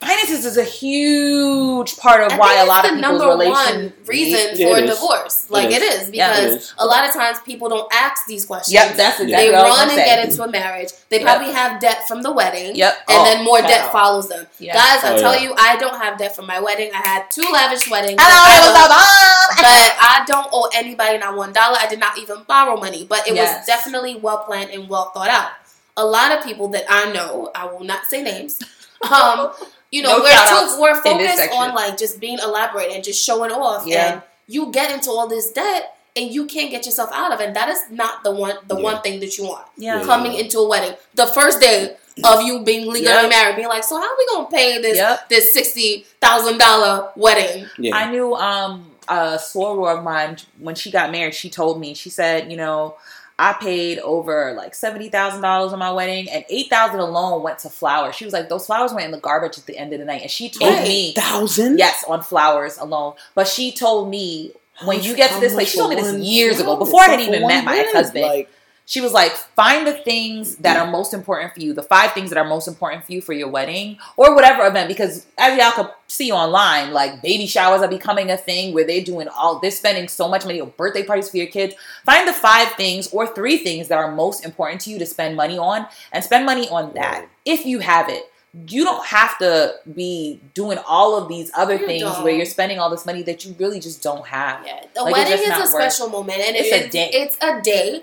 finances 0.00 0.44
is 0.44 0.56
a 0.58 0.64
huge 0.64 1.96
part 1.96 2.20
of 2.22 2.32
I 2.32 2.38
why 2.38 2.62
a 2.62 2.66
lot 2.66 2.84
it's 2.84 2.92
of 2.92 2.98
people's 2.98 3.18
number 3.18 3.32
relation 3.32 3.82
one 3.84 3.92
reason 4.06 4.50
Yeah, 4.54 4.68
for 4.74 4.78
it 4.78 4.84
is. 4.84 4.90
divorce. 4.90 5.50
Like 5.50 5.70
It 5.70 5.80
it 5.80 5.82
is. 5.82 6.08
is 6.08 6.14
Yeah, 6.14 6.30
because 6.36 6.52
it 6.52 6.56
is. 6.60 6.74
a 6.78 6.86
lot 6.86 7.06
of 7.08 7.12
times 7.14 7.38
people 7.40 7.68
don't 7.68 7.90
ask 7.92 8.26
these 8.26 8.44
questions. 8.44 8.74
Yep, 8.74 8.96
that's 8.96 9.20
exactly 9.20 9.32
they 9.48 9.50
what 9.50 9.60
I 9.64 9.68
was 9.68 9.78
run 9.78 9.88
and 9.88 9.96
say. 9.98 10.04
get 10.04 10.28
into 10.28 10.42
a 10.44 10.48
marriage. 10.48 10.90
They 11.08 11.16
Yep. 11.20 11.26
probably 11.26 11.52
have 11.52 11.80
debt 11.80 12.06
from 12.06 12.22
the 12.22 12.30
wedding. 12.30 12.76
Yep. 12.76 12.94
And 13.08 13.18
Oh, 13.18 13.24
then 13.24 13.44
more 13.44 13.58
shout 13.60 13.68
debt 13.70 13.92
follows 13.92 14.28
them. 14.28 14.46
Yeah. 14.58 14.74
Guys, 14.74 15.02
I 15.04 15.14
Oh, 15.14 15.18
tell 15.18 15.34
yeah. 15.34 15.40
you, 15.48 15.54
I 15.58 15.76
don't 15.76 15.96
have 16.00 16.18
debt 16.18 16.36
from 16.36 16.46
my 16.46 16.60
wedding. 16.60 16.90
I 16.94 16.98
had 16.98 17.30
two 17.30 17.46
lavish 17.50 17.88
weddings. 17.90 18.20
Hello, 18.20 18.44
that 18.44 18.62
I 18.62 18.66
was 18.66 18.74
love, 18.76 18.86
a 18.86 18.94
bomb. 18.94 19.56
but 19.56 19.96
I 20.00 20.24
don't 20.26 20.48
owe 20.52 20.68
anybody 20.74 21.18
not 21.18 21.36
one 21.36 21.52
dollar. 21.52 21.78
I 21.80 21.86
did 21.86 21.98
not 22.00 22.18
even 22.18 22.42
borrow 22.46 22.76
money, 22.76 23.06
but 23.08 23.26
it 23.26 23.34
Yes. 23.34 23.58
was 23.58 23.66
definitely 23.66 24.16
well 24.16 24.38
planned 24.44 24.70
and 24.70 24.88
well 24.88 25.10
thought 25.14 25.30
out. 25.30 25.52
A 25.96 26.04
lot 26.04 26.30
of 26.36 26.44
people 26.44 26.68
that 26.68 26.84
I 26.90 27.10
know, 27.12 27.50
I 27.54 27.64
will 27.64 27.82
not 27.84 28.04
say 28.04 28.22
names, 28.22 28.58
um, 29.10 29.50
you 29.90 30.02
know, 30.02 30.18
No 30.18 30.22
we're 30.24 30.30
too, 30.30 30.80
we're 30.80 30.94
focused 31.02 31.52
on 31.52 31.74
like 31.74 31.96
just 31.98 32.20
being 32.20 32.38
elaborate 32.38 32.90
and 32.92 33.02
just 33.04 33.24
showing 33.24 33.50
off, 33.50 33.86
Yeah. 33.86 34.12
and 34.14 34.22
you 34.46 34.70
get 34.72 34.90
into 34.90 35.10
all 35.10 35.26
this 35.28 35.50
debt 35.52 35.96
and 36.16 36.30
you 36.32 36.46
can't 36.46 36.70
get 36.70 36.86
yourself 36.86 37.10
out 37.12 37.32
of 37.32 37.40
it. 37.40 37.48
And 37.48 37.56
that 37.56 37.68
is 37.68 37.80
not 37.90 38.24
the 38.24 38.30
one 38.32 38.56
the 38.66 38.76
Yeah. 38.76 38.82
one 38.82 39.02
thing 39.02 39.20
that 39.20 39.36
you 39.38 39.44
want 39.44 39.64
Yeah. 39.76 39.98
Yeah. 40.00 40.04
coming 40.04 40.34
into 40.34 40.58
a 40.58 40.68
wedding. 40.68 40.96
The 41.14 41.26
first 41.26 41.60
day 41.60 41.96
of 42.24 42.42
you 42.42 42.60
being 42.60 42.86
legally 42.90 43.02
Yep. 43.22 43.28
married, 43.30 43.56
being 43.56 43.68
like, 43.68 43.84
so 43.84 43.96
how 43.96 44.04
are 44.06 44.16
we 44.18 44.26
gonna 44.26 44.48
pay 44.48 44.80
this 44.80 44.96
Yep. 44.96 45.28
this 45.28 45.52
sixty 45.52 46.06
thousand 46.20 46.58
dollar 46.58 47.10
wedding? 47.16 47.68
Yeah. 47.78 47.94
I 47.96 48.10
knew 48.10 48.34
um 48.34 48.90
a 49.08 49.38
soror 49.38 49.96
of 49.98 50.02
mine 50.02 50.36
when 50.58 50.74
she 50.74 50.90
got 50.90 51.12
married. 51.12 51.34
She 51.34 51.48
told 51.48 51.78
me 51.78 51.94
she 51.94 52.10
said, 52.10 52.50
you 52.50 52.56
know, 52.56 52.96
I 53.38 53.52
paid 53.52 53.98
over 53.98 54.54
like 54.56 54.74
seventy 54.74 55.08
thousand 55.10 55.42
dollars 55.42 55.72
on 55.72 55.78
my 55.78 55.92
wedding, 55.92 56.28
and 56.30 56.44
eight 56.48 56.70
thousand 56.70 57.00
alone 57.00 57.42
went 57.42 57.58
to 57.60 57.68
flowers. 57.70 58.14
She 58.14 58.24
was 58.24 58.32
like, 58.32 58.48
those 58.48 58.64
flowers 58.66 58.92
went 58.94 59.04
in 59.04 59.10
the 59.10 59.18
garbage 59.20 59.58
at 59.58 59.66
the 59.66 59.76
end 59.76 59.92
of 59.92 59.98
the 59.98 60.06
night, 60.06 60.22
and 60.22 60.30
she 60.30 60.48
told 60.48 60.72
Right. 60.72 60.88
me, 60.88 61.12
thousand. 61.14 61.78
yes, 61.78 62.02
on 62.08 62.22
flowers 62.22 62.78
alone. 62.78 63.12
But 63.34 63.46
she 63.46 63.72
told 63.72 64.08
me 64.08 64.52
when 64.84 65.02
you 65.02 65.14
get 65.14 65.30
to 65.32 65.40
this 65.40 65.52
place, 65.54 65.70
she 65.70 65.78
told 65.78 65.90
me 65.90 65.96
this 65.96 66.14
years 66.16 66.60
ago, 66.60 66.76
before 66.76 67.00
I 67.02 67.08
had 67.08 67.20
even 67.20 67.46
met 67.46 67.64
my 67.64 67.78
ex 67.78 67.92
husband. 67.92 68.24
Like, 68.26 68.50
She 68.88 69.00
was 69.00 69.12
like, 69.12 69.32
find 69.32 69.84
the 69.84 69.92
things 69.94 70.56
that 70.58 70.76
are 70.76 70.88
most 70.88 71.12
important 71.12 71.52
for 71.52 71.58
you, 71.60 71.72
the 71.72 71.82
five 71.82 72.12
things 72.12 72.30
that 72.30 72.38
are 72.38 72.44
most 72.48 72.68
important 72.68 73.04
for 73.04 73.12
you 73.12 73.20
for 73.20 73.32
your 73.32 73.48
wedding 73.48 73.98
or 74.16 74.32
whatever 74.32 74.64
event. 74.64 74.86
Because 74.86 75.26
as 75.36 75.58
y'all 75.58 75.72
could 75.72 75.90
see 76.06 76.30
online, 76.30 76.92
like 76.92 77.20
baby 77.20 77.46
showers 77.48 77.82
are 77.82 77.88
becoming 77.88 78.30
a 78.30 78.36
thing 78.36 78.72
where 78.72 78.86
they're 78.86 79.02
doing 79.02 79.26
all, 79.26 79.58
they're 79.58 79.72
spending 79.72 80.06
so 80.06 80.28
much 80.28 80.44
money 80.44 80.60
on 80.60 80.72
birthday 80.76 81.02
parties 81.02 81.28
for 81.28 81.36
your 81.36 81.48
kids. 81.48 81.74
Find 82.04 82.28
the 82.28 82.32
five 82.32 82.68
things 82.74 83.08
or 83.12 83.26
three 83.26 83.58
things 83.58 83.88
that 83.88 83.98
are 83.98 84.12
most 84.14 84.44
important 84.44 84.80
to 84.82 84.90
you 84.90 85.00
to 85.00 85.06
spend 85.06 85.34
money 85.34 85.58
on 85.58 85.88
and 86.12 86.22
spend 86.22 86.46
money 86.46 86.68
on 86.68 86.94
that 86.94 87.26
if 87.44 87.66
you 87.66 87.80
have 87.80 88.08
it. 88.08 88.30
You 88.68 88.84
don't 88.84 89.04
have 89.06 89.36
to 89.38 89.74
be 89.96 90.40
doing 90.54 90.78
all 90.86 91.20
of 91.20 91.28
these 91.28 91.50
other 91.56 91.74
You 91.74 91.86
things 91.86 92.02
don't. 92.04 92.22
where 92.22 92.32
you're 92.32 92.46
spending 92.46 92.78
all 92.78 92.88
this 92.88 93.04
money 93.04 93.22
that 93.24 93.44
you 93.44 93.54
really 93.58 93.80
just 93.80 94.00
don't 94.00 94.26
have. 94.28 94.64
Yeah, 94.64 94.82
the 94.94 95.02
Like, 95.02 95.12
wedding 95.12 95.40
is 95.40 95.48
a 95.48 95.58
worth- 95.58 95.68
special 95.70 96.08
moment, 96.08 96.38
and 96.38 96.56
It's 96.56 96.68
it's 96.72 96.86
a 96.86 96.88
day. 96.88 97.10
It's 97.12 97.36
a 97.42 97.60
day, 97.60 98.02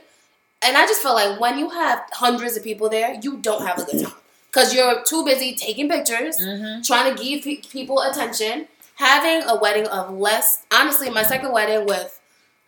and 0.65 0.77
I 0.77 0.85
just 0.87 1.01
feel 1.01 1.13
like 1.13 1.39
when 1.39 1.57
you 1.59 1.69
have 1.69 2.01
hundreds 2.11 2.55
of 2.57 2.63
people 2.63 2.89
there, 2.89 3.17
you 3.21 3.37
don't 3.37 3.65
have 3.65 3.79
a 3.79 3.83
good 3.85 4.03
time 4.03 4.13
because 4.47 4.73
you're 4.73 5.03
too 5.03 5.23
busy 5.25 5.55
taking 5.55 5.89
pictures, 5.89 6.37
Mm-hmm. 6.39 6.81
trying 6.83 7.15
to 7.15 7.23
give 7.23 7.43
pe- 7.43 7.61
people 7.69 8.01
attention. 8.01 8.67
Having 8.95 9.49
a 9.49 9.55
wedding 9.59 9.87
of 9.87 10.13
less, 10.15 10.63
honestly, 10.71 11.09
my 11.09 11.23
second 11.23 11.51
wedding 11.51 11.85
with 11.87 12.19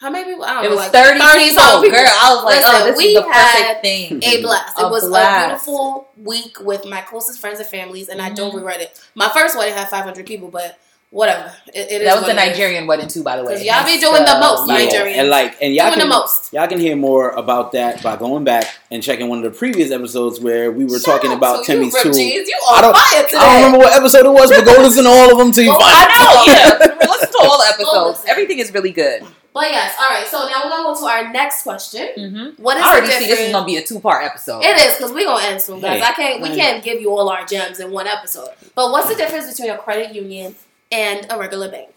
how 0.01 0.09
many 0.09 0.25
people? 0.31 0.43
I 0.43 0.55
don't 0.55 0.65
It 0.65 0.69
know, 0.69 0.75
was 0.75 0.79
like 0.85 0.91
30, 0.91 1.19
30 1.19 1.39
people. 1.49 1.63
people. 1.83 1.89
Girl, 1.97 2.07
I 2.07 2.33
was 2.35 2.43
like, 2.43 2.55
Listen, 2.57 2.75
oh, 2.75 2.85
this 2.85 2.97
we 2.97 3.03
is 3.05 3.15
the 3.15 3.21
perfect 3.21 3.35
had 3.43 3.81
thing. 3.81 4.23
A 4.23 4.41
blast. 4.41 4.79
It 4.79 4.83
A 4.83 4.87
was 4.89 5.03
a 5.05 5.45
beautiful 5.47 6.07
week 6.17 6.57
with 6.61 6.85
my 6.85 7.01
closest 7.01 7.39
friends 7.39 7.59
and 7.59 7.69
families, 7.69 8.09
and 8.09 8.21
I 8.21 8.31
don't 8.31 8.51
Mhm. 8.51 8.55
regret 8.55 8.81
it. 8.81 8.99
My 9.13 9.29
first 9.29 9.55
wedding 9.55 9.75
had 9.75 9.87
500 9.87 10.25
people, 10.25 10.49
but 10.49 10.77
whatever. 11.10 11.51
It, 11.74 11.91
it 11.91 12.01
is 12.01 12.08
That 12.08 12.16
was 12.16 12.24
the 12.26 12.32
it 12.32 12.38
is. 12.38 12.49
Nigerian 12.49 12.88
wedding 12.88 13.08
too, 13.08 13.24
by 13.24 13.38
the 13.38 13.43
way. 13.43 13.64
y'all 13.66 13.86
be 13.86 13.99
doing 13.99 14.24
the 14.24 14.38
most, 14.39 14.68
yeah. 14.70 14.78
Nigerians. 14.80 15.18
And 15.18 15.30
like, 15.30 15.56
and 15.62 15.74
y'all 15.74 15.88
Doing 15.88 15.99
can, 15.99 16.10
the 16.10 16.16
most. 16.16 16.51
y'all 16.53 16.68
can 16.68 16.80
hear 16.80 16.95
more 16.95 17.30
about 17.32 17.72
that 17.74 18.01
by 18.03 18.16
going 18.16 18.43
back 18.43 18.66
and 18.91 19.01
checking 19.01 19.28
one 19.30 19.38
of 19.43 19.43
the 19.51 19.58
previous 19.58 19.91
episodes 19.91 20.39
where 20.39 20.72
we 20.72 20.84
were 20.86 20.99
Shout 20.99 21.22
talking 21.22 21.32
about 21.32 21.66
to 21.66 21.72
Timmy's 21.72 21.93
Rip 21.93 22.03
tool. 22.03 22.14
Cheese. 22.14 22.47
You 22.47 22.60
I 22.70 22.82
don't- 22.82 22.95
fire 22.97 23.24
today. 23.26 23.38
I 23.38 23.45
don't 23.45 23.56
remember 23.66 23.78
what 23.86 23.93
episode 23.95 24.26
it 24.26 24.30
was, 24.32 24.49
but 24.51 24.66
go 24.66 24.82
listen 24.82 25.03
to 25.06 25.10
all 25.10 25.32
of 25.32 25.38
them 25.38 25.51
till 25.51 25.64
you 25.64 25.70
Well, 25.72 25.80
find. 25.82 26.10
I 26.12 26.45
know, 26.45 26.53
yeah. 26.53 26.95
Listen 27.16 27.32
to 27.32 27.38
all 27.49 27.58
the 27.60 27.68
episodes. 27.74 28.20
listen. 28.20 28.30
Everything 28.30 28.60
is 28.60 28.74
really 28.74 28.91
good. 28.91 29.24
But 29.53 29.72
yes, 29.72 29.95
all 29.97 30.10
right. 30.10 30.28
So 30.28 30.39
now 30.49 30.64
we're 30.66 30.70
gonna 30.70 30.84
go 30.93 30.99
to 30.99 31.06
our 31.06 31.32
next 31.32 31.64
question. 31.64 32.10
Mm-hmm. 32.18 32.62
What 32.62 32.76
is 32.76 32.84
I 32.84 32.91
already 32.97 33.08
see 33.14 33.26
this 33.28 33.39
is 33.39 33.51
gonna 33.53 33.66
be 33.66 33.78
a 33.78 33.84
two 33.86 34.01
part 34.01 34.26
episode. 34.26 34.62
It 34.66 34.76
is 34.76 34.97
because 34.97 35.14
we're 35.14 35.24
gonna 35.26 35.45
end 35.45 35.62
soon, 35.62 35.80
guys. 35.80 36.01
Hey, 36.01 36.06
I 36.06 36.12
can't. 36.12 36.41
We 36.41 36.49
man. 36.49 36.58
can't 36.58 36.84
give 36.84 36.99
you 36.99 37.10
all 37.12 37.30
our 37.30 37.45
gems 37.45 37.80
in 37.80 37.89
one 37.91 38.06
episode. 38.06 38.49
But 38.76 38.91
what's 38.91 39.08
the 39.08 39.16
difference 39.16 39.49
between 39.49 39.70
a 39.74 39.78
credit 39.78 40.14
union 40.14 40.56
and 40.91 41.25
a 41.29 41.38
regular 41.38 41.69
bank? 41.69 41.89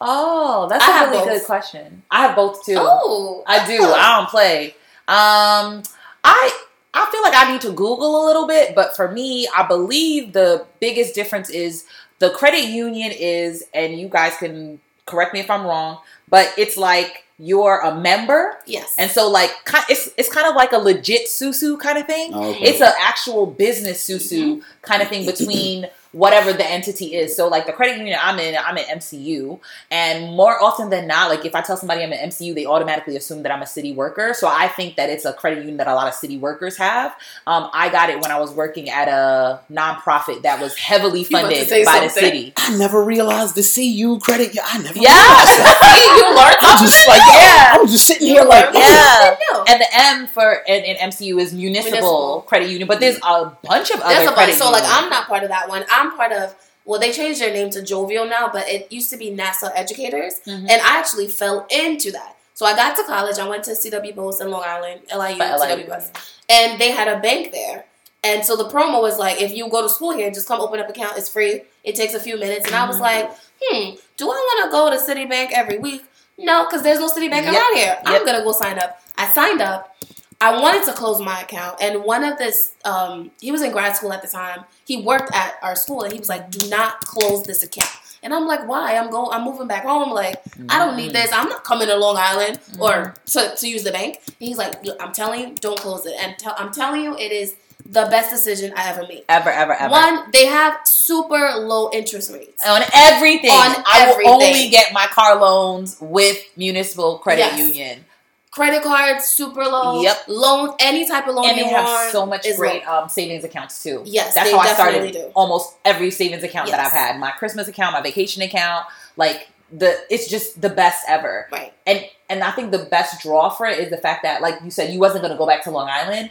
Oh, 0.00 0.66
that's 0.70 0.84
I 0.84 1.04
a 1.04 1.10
really 1.10 1.18
both. 1.24 1.28
good 1.28 1.46
question. 1.46 2.02
I 2.10 2.26
have 2.26 2.36
both 2.36 2.64
too. 2.64 2.76
Oh, 2.78 3.42
I 3.46 3.66
do. 3.66 3.82
I 3.82 4.16
don't 4.16 4.28
play. 4.28 4.68
Um, 5.08 5.82
I 6.22 6.64
I 6.94 7.08
feel 7.10 7.22
like 7.22 7.34
I 7.34 7.50
need 7.50 7.60
to 7.62 7.70
Google 7.70 8.24
a 8.24 8.26
little 8.26 8.46
bit, 8.46 8.74
but 8.74 8.94
for 8.94 9.10
me, 9.10 9.48
I 9.56 9.66
believe 9.66 10.32
the 10.32 10.66
biggest 10.80 11.14
difference 11.14 11.50
is 11.50 11.84
the 12.18 12.30
credit 12.30 12.64
union 12.64 13.12
is, 13.12 13.64
and 13.74 13.98
you 13.98 14.08
guys 14.08 14.36
can 14.36 14.80
correct 15.06 15.34
me 15.34 15.40
if 15.40 15.50
I'm 15.50 15.64
wrong, 15.64 15.98
but 16.28 16.52
it's 16.56 16.76
like 16.76 17.24
you're 17.38 17.80
a 17.80 17.94
member, 17.94 18.56
yes. 18.66 18.94
and 18.98 19.10
so 19.10 19.30
like 19.30 19.50
it's 19.88 20.10
it's 20.16 20.32
kind 20.32 20.46
of 20.48 20.56
like 20.56 20.72
a 20.72 20.78
legit 20.78 21.28
susu 21.28 21.78
kind 21.78 21.98
of 21.98 22.06
thing. 22.06 22.32
Oh, 22.34 22.50
okay. 22.50 22.64
It's 22.64 22.80
an 22.80 22.92
actual 23.00 23.46
business 23.46 24.06
susu 24.06 24.62
kind 24.82 25.02
of 25.02 25.08
thing 25.08 25.24
between 25.24 25.86
whatever 26.12 26.52
the 26.52 26.64
entity 26.66 27.14
is. 27.14 27.36
So 27.36 27.48
like 27.48 27.66
the 27.66 27.72
credit 27.72 27.98
union 27.98 28.18
I'm 28.20 28.38
in, 28.38 28.56
I'm 28.56 28.76
in 28.78 28.84
MCU, 28.98 29.60
and 29.90 30.34
more 30.34 30.62
often 30.62 30.90
than 30.90 31.06
not, 31.06 31.28
like 31.30 31.44
if 31.44 31.54
I 31.54 31.60
tell 31.60 31.76
somebody 31.76 32.02
I'm 32.02 32.12
an 32.12 32.30
MCU, 32.30 32.54
they 32.54 32.66
automatically 32.66 33.16
assume 33.16 33.42
that 33.42 33.52
I'm 33.52 33.62
a 33.62 33.66
city 33.66 33.92
worker. 33.92 34.32
So 34.34 34.48
I 34.48 34.68
think 34.68 34.96
that 34.96 35.10
it's 35.10 35.24
a 35.24 35.32
credit 35.32 35.58
union 35.58 35.76
that 35.78 35.86
a 35.86 35.94
lot 35.94 36.08
of 36.08 36.14
city 36.14 36.38
workers 36.38 36.76
have. 36.78 37.14
Um, 37.46 37.68
I 37.72 37.88
got 37.90 38.10
it 38.10 38.20
when 38.20 38.30
I 38.30 38.38
was 38.40 38.52
working 38.52 38.88
at 38.88 39.08
a 39.08 39.60
nonprofit 39.70 40.42
that 40.42 40.60
was 40.60 40.76
heavily 40.76 41.20
You 41.20 41.26
about 41.28 41.38
to 41.50 41.56
funded 41.56 41.68
say 41.68 41.84
by 41.84 42.00
the 42.00 42.08
city. 42.08 42.52
I 42.56 42.76
never 42.76 43.02
realized 43.04 43.54
the 43.54 43.62
CU 43.62 44.18
credit. 44.20 44.56
I 44.64 44.78
never. 44.78 44.98
Yeah, 44.98 45.12
realized 45.12 45.58
that. 45.60 45.74
You 46.18 46.24
learned 46.34 46.56
I'm 46.62 46.84
just 46.84 47.06
like, 47.08 47.20
Yeah. 47.20 47.74
I 47.74 47.78
was 47.80 47.92
just 47.92 48.06
sitting 48.06 48.28
here 48.28 48.44
like, 48.44 48.72
Yeah. 48.74 49.36
didn't. 49.36 49.68
And 49.70 49.80
the 49.80 49.86
M 49.92 50.26
for 50.26 50.62
in, 50.66 50.84
in 50.84 50.96
MCU 51.10 51.40
is 51.40 51.52
municipal, 51.52 51.90
Municipal. 51.92 52.44
credit 52.48 52.70
union, 52.70 52.88
but 52.88 53.00
there's 53.00 53.16
a 53.18 53.52
bunch 53.64 53.90
of 53.90 54.00
That's 54.00 54.14
other 54.20 54.22
a 54.22 54.24
bunch. 54.26 54.34
credit 54.36 54.54
So 54.56 54.70
like, 54.70 54.82
unions. 54.82 55.02
I'm 55.02 55.10
not 55.10 55.26
part 55.28 55.42
of 55.42 55.48
that 55.50 55.68
one. 55.68 55.84
I'm 55.98 56.16
part 56.16 56.32
of. 56.32 56.54
Well, 56.84 56.98
they 57.00 57.12
changed 57.12 57.40
their 57.40 57.52
name 57.52 57.70
to 57.70 57.80
Jovia 57.80 58.28
now, 58.28 58.48
but 58.50 58.66
it 58.68 58.90
used 58.90 59.10
to 59.10 59.16
be 59.16 59.30
Nassau 59.30 59.68
Educators, 59.74 60.40
Mhm. 60.46 60.70
and 60.70 60.80
I 60.82 60.96
actually 60.98 61.28
fell 61.28 61.66
into 61.70 62.10
that. 62.12 62.36
So 62.54 62.64
I 62.66 62.74
got 62.74 62.96
to 62.96 63.04
college. 63.04 63.38
I 63.38 63.46
went 63.48 63.64
to 63.64 63.74
CW 63.76 64.12
Post 64.14 64.40
in 64.40 64.50
Long 64.50 64.64
Island, 64.64 65.02
LIU, 65.14 65.36
But 65.38 65.60
CW 65.60 65.86
Post, 65.86 66.10
and 66.48 66.80
they 66.80 66.90
had 66.92 67.06
a 67.08 67.18
bank 67.18 67.52
there. 67.52 67.84
And 68.24 68.44
so 68.44 68.56
the 68.56 68.68
promo 68.68 69.00
was 69.00 69.16
like, 69.18 69.40
if 69.40 69.52
you 69.54 69.68
go 69.68 69.80
to 69.82 69.88
school 69.88 70.12
here, 70.12 70.28
just 70.30 70.48
come 70.48 70.60
open 70.60 70.80
up 70.80 70.88
account. 70.88 71.16
It's 71.16 71.28
free. 71.28 71.62
It 71.84 71.94
takes 71.94 72.14
a 72.14 72.20
few 72.20 72.36
minutes. 72.36 72.66
And 72.66 72.74
I 72.74 72.84
was 72.86 72.96
Mhm. 72.96 73.00
like, 73.00 73.30
hmm, 73.62 73.90
do 74.16 74.24
I 74.30 74.34
want 74.34 74.64
to 74.64 74.70
go 74.70 74.90
to 74.90 74.96
Citibank 74.96 75.52
every 75.52 75.78
week? 75.78 76.02
No, 76.36 76.64
because 76.64 76.82
there's 76.82 76.98
no 76.98 77.08
Citibank 77.08 77.44
Yep. 77.44 77.54
around 77.54 77.76
here. 77.76 77.98
I'm 78.04 78.24
gonna 78.24 78.42
go 78.42 78.52
sign 78.52 78.78
up. 78.78 79.00
I 79.16 79.28
signed 79.28 79.60
up. 79.62 79.94
I 80.40 80.60
wanted 80.60 80.84
to 80.84 80.92
close 80.92 81.20
my 81.20 81.40
account, 81.40 81.78
and 81.80 82.04
one 82.04 82.22
of 82.22 82.38
this, 82.38 82.72
um, 82.84 83.32
he 83.40 83.50
was 83.50 83.60
in 83.62 83.72
grad 83.72 83.96
school 83.96 84.12
at 84.12 84.22
the 84.22 84.28
time. 84.28 84.64
He 84.86 85.02
worked 85.02 85.34
at 85.34 85.54
our 85.62 85.74
school, 85.74 86.02
and 86.04 86.12
he 86.12 86.18
was 86.18 86.28
like, 86.28 86.50
"Do 86.50 86.68
not 86.68 87.00
close 87.00 87.42
this 87.42 87.62
account." 87.64 87.90
And 88.22 88.32
I'm 88.32 88.46
like, 88.46 88.66
"Why? 88.68 88.96
I'm 88.96 89.10
going. 89.10 89.30
I'm 89.32 89.44
moving 89.44 89.66
back 89.66 89.82
home. 89.84 90.10
Like, 90.10 90.40
I 90.68 90.78
don't 90.78 90.96
need 90.96 91.12
this. 91.12 91.32
I'm 91.32 91.48
not 91.48 91.64
coming 91.64 91.88
to 91.88 91.96
Long 91.96 92.16
Island 92.16 92.60
or 92.78 93.14
to, 93.26 93.54
to 93.56 93.68
use 93.68 93.82
the 93.82 93.90
bank." 93.90 94.20
And 94.26 94.34
he's 94.38 94.58
like, 94.58 94.74
"I'm 95.00 95.12
telling 95.12 95.40
you, 95.40 95.54
don't 95.56 95.78
close 95.78 96.06
it." 96.06 96.14
And 96.20 96.38
tell 96.38 96.54
I'm 96.56 96.72
telling 96.72 97.02
you, 97.02 97.16
it 97.16 97.32
is 97.32 97.56
the 97.84 98.06
best 98.10 98.30
decision 98.30 98.72
I 98.76 98.90
ever 98.90 99.02
made. 99.08 99.24
ever, 99.28 99.50
ever, 99.50 99.72
ever. 99.72 99.90
One, 99.90 100.30
they 100.32 100.46
have 100.46 100.78
super 100.84 101.54
low 101.58 101.90
interest 101.92 102.30
rates. 102.32 102.64
on 102.66 102.82
everything. 102.94 103.50
On 103.50 103.82
I 103.86 104.14
will 104.22 104.28
only 104.34 104.68
get 104.68 104.92
my 104.92 105.06
car 105.06 105.40
loans 105.40 105.96
with 106.00 106.38
municipal 106.56 107.18
credit 107.18 107.40
Yes. 107.40 107.58
union, 107.58 108.04
Credit 108.50 108.82
cards, 108.82 109.24
super 109.26 109.62
low. 109.64 110.02
Yep. 110.02 110.16
Loan, 110.28 110.74
any 110.80 111.06
type 111.06 111.28
of 111.28 111.34
loan 111.34 111.48
and 111.48 111.56
you 111.58 111.64
they 111.64 111.70
have 111.70 111.84
want 111.84 112.12
so 112.12 112.24
much 112.26 112.46
great 112.56 112.86
um, 112.88 113.08
savings 113.08 113.44
accounts 113.44 113.82
too. 113.82 114.02
Yes, 114.06 114.34
that's 114.34 114.50
how 114.50 114.58
I 114.58 114.72
started 114.72 115.12
do. 115.12 115.30
almost 115.34 115.76
every 115.84 116.10
savings 116.10 116.42
account 116.42 116.70
that 116.70 116.80
I've 116.80 116.92
had. 116.92 117.18
My 117.20 117.30
Christmas 117.32 117.68
account, 117.68 117.92
my 117.92 118.00
vacation 118.00 118.42
account, 118.42 118.86
like 119.16 119.48
the 119.70 119.98
it's 120.10 120.28
just 120.28 120.60
the 120.62 120.70
best 120.70 121.04
ever. 121.08 121.46
Right. 121.52 121.74
And 121.86 122.04
and 122.30 122.42
I 122.42 122.50
think 122.52 122.72
the 122.72 122.78
best 122.90 123.20
draw 123.22 123.50
for 123.50 123.66
it 123.66 123.78
is 123.78 123.90
the 123.90 123.98
fact 123.98 124.22
that, 124.22 124.40
like 124.40 124.56
you 124.64 124.70
said, 124.70 124.92
you 124.92 124.98
wasn't 124.98 125.22
going 125.22 125.32
to 125.32 125.38
go 125.38 125.46
back 125.46 125.62
to 125.64 125.70
Long 125.70 125.88
Island. 125.90 126.30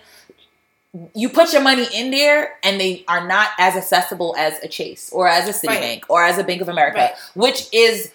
You 1.14 1.30
put 1.30 1.54
your 1.54 1.62
money 1.62 1.86
in 1.94 2.10
there, 2.12 2.56
and 2.64 2.80
they 2.82 3.04
are 3.08 3.28
not 3.28 3.50
as 3.60 3.76
accessible 3.76 4.36
as 4.38 4.58
a 4.64 4.68
Chase 4.68 5.12
or 5.12 5.28
as 5.28 5.48
a 5.48 5.68
Citibank 5.68 6.04
or 6.10 6.24
as 6.24 6.40
a 6.40 6.44
Bank 6.44 6.62
of 6.62 6.70
America, 6.70 6.98
Right. 6.98 7.14
which 7.36 7.68
is 7.72 8.12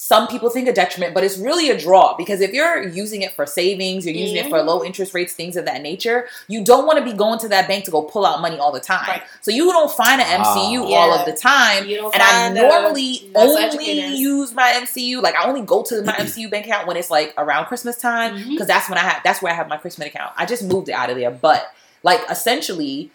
some 0.00 0.28
people 0.28 0.48
think 0.48 0.68
a 0.68 0.72
detriment, 0.72 1.12
but 1.12 1.24
it's 1.24 1.36
really 1.38 1.70
a 1.70 1.76
draw 1.76 2.16
because 2.16 2.40
if 2.40 2.52
you're 2.52 2.86
using 2.86 3.22
it 3.22 3.32
for 3.32 3.44
savings, 3.46 4.06
you're 4.06 4.14
using 4.14 4.36
it 4.36 4.48
for 4.48 4.58
Mm-hmm. 4.58 4.68
low 4.68 4.84
interest 4.84 5.12
rates, 5.12 5.32
things 5.32 5.56
of 5.56 5.64
that 5.64 5.82
nature, 5.82 6.28
you 6.46 6.62
don't 6.64 6.86
want 6.86 7.00
to 7.00 7.04
be 7.04 7.12
going 7.12 7.40
to 7.40 7.48
that 7.48 7.66
bank 7.66 7.84
to 7.86 7.90
go 7.90 8.02
pull 8.02 8.24
out 8.24 8.40
money 8.40 8.58
all 8.60 8.70
the 8.70 8.78
time. 8.78 9.08
Right. 9.08 9.22
So 9.40 9.50
you 9.50 9.64
don't 9.72 9.90
find 9.90 10.20
an 10.20 10.26
MCU 10.40 10.78
Ah. 10.82 10.82
all 10.84 10.88
Yeah. 11.14 11.18
of 11.20 11.26
the 11.26 11.32
time. 11.32 11.82
And 11.88 12.22
I 12.22 12.46
uh, 12.46 12.52
normally 12.52 13.28
only 13.34 14.14
use 14.16 14.54
my 14.54 14.70
MCU. 14.76 15.20
Like 15.20 15.34
I 15.34 15.48
only 15.48 15.62
go 15.62 15.82
to 15.82 16.02
my 16.02 16.12
MCU 16.26 16.48
bank 16.48 16.66
account 16.66 16.86
when 16.86 16.96
it's 16.96 17.10
like 17.10 17.34
around 17.36 17.66
Christmas 17.66 17.96
time 17.98 18.36
because 18.50 18.68
that's 18.68 18.88
when 18.88 18.98
I 18.98 19.02
have 19.02 19.20
that's 19.24 19.42
where 19.42 19.52
I 19.52 19.56
have 19.56 19.68
my 19.68 19.78
Christmas 19.78 20.06
account. 20.06 20.32
I 20.36 20.46
just 20.46 20.62
moved 20.62 20.88
it 20.88 20.92
out 20.92 21.10
of 21.10 21.16
there, 21.16 21.32
but 21.32 21.72
like 22.04 22.20
essentially, 22.30 23.10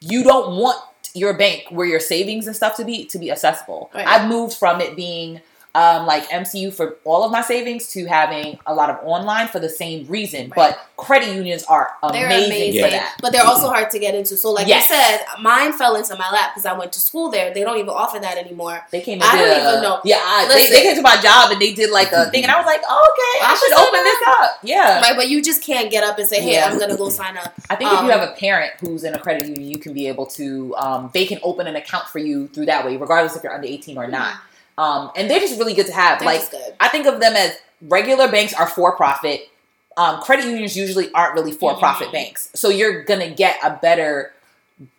you 0.00 0.24
don't 0.24 0.56
want 0.56 0.80
your 1.14 1.34
bank 1.34 1.64
where 1.68 1.86
your 1.86 2.00
savings 2.00 2.46
and 2.46 2.56
stuff 2.56 2.74
to 2.76 2.84
be 2.86 3.04
to 3.06 3.18
be 3.18 3.30
accessible. 3.30 3.90
Right. 3.94 4.06
I've 4.06 4.28
moved 4.30 4.56
from 4.56 4.80
it 4.80 4.96
being 4.96 5.42
um, 5.74 6.04
like 6.06 6.28
MCU 6.28 6.70
for 6.72 6.96
all 7.04 7.24
of 7.24 7.32
my 7.32 7.40
savings 7.40 7.88
to 7.92 8.04
having 8.04 8.58
a 8.66 8.74
lot 8.74 8.90
of 8.90 8.96
online 9.04 9.48
for 9.48 9.58
the 9.58 9.70
same 9.70 10.06
reason. 10.06 10.52
Right. 10.54 10.54
But 10.54 10.78
credit 10.98 11.34
unions 11.34 11.64
are 11.64 11.90
They're 12.12 12.26
amazing, 12.26 12.46
amazing, 12.52 12.84
for 12.84 12.90
that. 12.90 13.16
but 13.22 13.32
they're 13.32 13.44
also 13.46 13.68
hard 13.68 13.90
to 13.92 13.98
get 13.98 14.14
into. 14.14 14.36
So, 14.36 14.50
like 14.50 14.66
Yes. 14.66 14.88
you 14.90 14.96
said, 14.96 15.24
mine 15.40 15.72
fell 15.72 15.96
into 15.96 16.14
my 16.16 16.30
lap 16.30 16.50
because 16.52 16.66
I 16.66 16.74
went 16.78 16.92
to 16.92 17.00
school 17.00 17.30
there. 17.30 17.54
They 17.54 17.62
don't 17.64 17.78
even 17.78 17.88
offer 17.88 18.18
that 18.18 18.36
anymore. 18.36 18.84
They 18.90 19.00
came. 19.00 19.14
And 19.14 19.24
I 19.24 19.36
don't 19.38 19.48
a- 19.48 19.70
even 19.70 19.82
know. 19.82 20.00
Yeah, 20.04 20.16
I, 20.22 20.46
they, 20.48 20.54
Listen. 20.54 20.74
they 20.76 20.82
came 20.82 20.96
to 20.96 21.02
my 21.02 21.16
job 21.22 21.50
and 21.52 21.60
they 21.60 21.72
did 21.72 21.90
like 21.90 22.12
a 22.12 22.30
thing, 22.30 22.42
and 22.42 22.52
I 22.52 22.58
was 22.58 22.66
like, 22.66 22.82
oh, 22.88 23.08
okay, 23.12 23.46
I 23.46 23.52
I 23.52 23.54
should 23.56 23.68
should 23.68 23.78
open 23.78 23.94
sign 23.94 24.04
this 24.04 24.22
up. 24.28 24.58
Yeah, 24.62 25.00
Right, 25.00 25.16
but 25.16 25.28
you 25.28 25.42
just 25.42 25.62
can't 25.64 25.90
get 25.90 26.04
up 26.04 26.18
and 26.18 26.28
say, 26.28 26.40
"Hey, 26.42 26.54
Yeah. 26.54 26.66
I'm 26.70 26.78
gonna 26.78 26.96
go 26.96 27.08
sign 27.08 27.36
up." 27.38 27.52
I 27.70 27.76
think 27.76 27.90
if 27.92 27.98
Um, 27.98 28.04
you 28.06 28.12
have 28.12 28.28
a 28.28 28.32
parent 28.32 28.72
who's 28.80 29.04
in 29.04 29.14
a 29.14 29.18
credit 29.18 29.46
union, 29.46 29.68
you 29.68 29.78
can 29.78 29.92
be 29.94 30.06
able 30.08 30.26
to. 30.26 30.74
Um, 30.76 31.10
they 31.14 31.24
can 31.24 31.38
open 31.42 31.66
an 31.66 31.76
account 31.76 32.08
for 32.08 32.18
you 32.18 32.48
through 32.48 32.66
that 32.66 32.84
way, 32.84 32.96
regardless 32.98 33.36
if 33.36 33.42
you're 33.42 33.54
under 33.54 33.66
18 33.66 33.96
or 33.96 34.06
not. 34.06 34.34
Um, 34.78 35.10
and 35.16 35.28
they're 35.30 35.40
just 35.40 35.58
really 35.58 35.74
good 35.74 35.86
to 35.86 35.92
have. 35.92 36.18
They're 36.18 36.26
like 36.26 36.50
good. 36.50 36.74
I 36.80 36.88
think 36.88 37.06
of 37.06 37.20
them 37.20 37.34
as 37.34 37.56
regular 37.82 38.28
banks 38.30 38.54
are 38.54 38.66
for 38.66 38.96
profit. 38.96 39.48
Um, 39.96 40.20
credit 40.22 40.46
unions 40.46 40.76
usually 40.76 41.12
aren't 41.12 41.34
really 41.34 41.52
for 41.52 41.74
profit 41.76 42.08
Mhm. 42.08 42.12
banks, 42.12 42.48
so 42.54 42.68
you're 42.70 43.02
gonna 43.04 43.28
get 43.28 43.58
a 43.62 43.70
better 43.70 44.32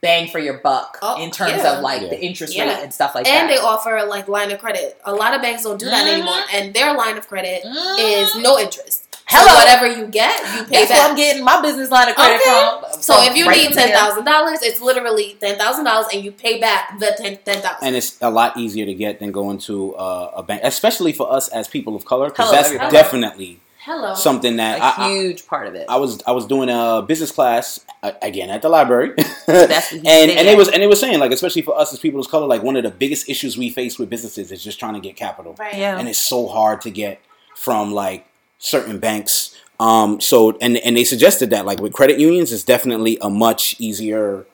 bang 0.01 0.29
for 0.29 0.39
your 0.39 0.53
buck 0.59 0.97
Oh, 1.01 1.21
in 1.21 1.31
terms 1.31 1.63
yeah. 1.63 1.73
of 1.73 1.81
like 1.81 2.03
Yeah. 2.03 2.09
the 2.09 2.21
interest 2.21 2.55
Yeah. 2.55 2.65
rate 2.65 2.83
and 2.83 2.93
stuff 2.93 3.15
like 3.15 3.27
and 3.27 3.35
that. 3.35 3.41
And 3.41 3.49
they 3.49 3.57
offer 3.57 4.01
like 4.05 4.27
line 4.27 4.51
of 4.51 4.59
credit. 4.59 4.97
A 5.03 5.13
lot 5.13 5.33
of 5.33 5.41
banks 5.41 5.63
don't 5.63 5.77
do 5.79 5.87
that 5.87 6.05
Mhm. 6.05 6.13
anymore, 6.13 6.39
and 6.53 6.73
their 6.73 6.93
line 6.93 7.17
of 7.17 7.27
credit 7.27 7.63
Mm. 7.65 7.99
is 7.99 8.35
no 8.35 8.57
interest. 8.59 9.02
Hello. 9.27 9.47
So 9.47 9.55
whatever 9.57 9.87
you 9.87 10.07
get, 10.07 10.37
you 10.57 10.65
pay 10.65 10.85
That's 10.85 10.91
where 10.91 11.09
I'm 11.09 11.15
getting 11.15 11.43
my 11.43 11.61
business 11.61 11.89
line 11.89 12.09
of 12.09 12.15
credit 12.15 12.41
Okay. 12.41 12.79
from. 12.91 13.01
So 13.01 13.13
from 13.15 13.23
if 13.25 13.35
you 13.37 13.47
right 13.47 13.57
need 13.57 13.65
from 13.67 13.73
ten 13.75 13.87
there. 13.89 13.97
thousand 13.97 14.25
dollars, 14.25 14.59
it's 14.61 14.81
literally 14.81 15.37
ten 15.39 15.57
thousand 15.57 15.85
dollars, 15.85 16.07
and 16.13 16.23
you 16.23 16.31
pay 16.31 16.59
back 16.59 16.99
the 16.99 17.13
ten 17.17 17.37
ten 17.45 17.61
thousand. 17.61 17.87
and 17.87 17.95
it's 17.95 18.21
a 18.21 18.29
lot 18.29 18.57
easier 18.57 18.85
to 18.85 18.93
get 18.93 19.19
than 19.19 19.31
going 19.31 19.57
to 19.59 19.95
uh, 19.95 20.31
a 20.35 20.43
bank, 20.43 20.61
especially 20.63 21.13
for 21.13 21.31
us 21.31 21.47
as 21.49 21.67
people 21.67 21.95
of 21.95 22.05
color, 22.05 22.29
because 22.29 22.51
that's 22.51 22.67
everybody. 22.67 22.91
definitely 22.91 23.59
Hello. 23.79 24.13
something 24.13 24.57
that 24.57 24.79
a 24.79 24.83
I, 25.01 25.05
I, 25.07 25.11
huge 25.13 25.47
part 25.47 25.67
of 25.67 25.75
it. 25.75 25.85
I 25.89 25.95
was 25.97 26.21
I 26.27 26.31
was 26.31 26.45
doing 26.45 26.69
a 26.69 27.01
business 27.01 27.31
class 27.31 27.79
uh, 28.03 28.11
again 28.21 28.49
at 28.49 28.61
the 28.61 28.69
library, 28.69 29.13
That's 29.47 29.91
and 29.93 30.05
said. 30.05 30.29
and 30.37 30.47
it 30.47 30.57
was 30.57 30.67
and 30.69 30.83
it 30.83 30.87
was 30.87 30.99
saying 30.99 31.19
like 31.19 31.31
especially 31.31 31.61
for 31.63 31.77
us 31.77 31.91
as 31.93 31.99
people 31.99 32.19
of 32.19 32.29
color, 32.29 32.45
like 32.45 32.61
one 32.61 32.75
of 32.75 32.83
the 32.83 32.91
biggest 32.91 33.29
issues 33.29 33.57
we 33.57 33.69
face 33.69 33.97
with 33.97 34.09
businesses 34.09 34.51
is 34.51 34.63
just 34.63 34.79
trying 34.79 34.93
to 34.93 34.99
get 34.99 35.15
capital, 35.15 35.55
right. 35.59 35.75
yeah. 35.75 35.97
and 35.97 36.07
it's 36.09 36.19
so 36.19 36.47
hard 36.47 36.81
to 36.81 36.91
get 36.91 37.19
from 37.55 37.91
like 37.93 38.25
certain 38.63 38.97
banks. 38.97 39.55
Um, 39.79 40.21
so 40.21 40.57
and 40.61 40.77
and 40.77 40.95
they 40.95 41.03
suggested 41.03 41.49
that 41.51 41.65
like 41.65 41.79
with 41.81 41.93
credit 41.93 42.17
unions, 42.19 42.51
it's 42.51 42.63
definitely 42.63 43.17
a 43.21 43.29
much 43.29 43.75
easier 43.79 44.45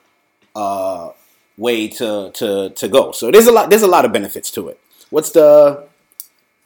uh 0.56 1.12
way 1.58 1.88
to 1.88 2.32
to 2.34 2.70
to 2.72 2.88
go. 2.88 3.12
So 3.12 3.30
there's 3.32 3.48
a 3.48 3.52
lot 3.52 3.70
there's 3.70 3.84
a 3.84 3.88
lot 3.88 4.04
of 4.06 4.12
benefits 4.12 4.50
to 4.52 4.68
it. 4.70 4.80
What's 5.10 5.32
the 5.32 5.88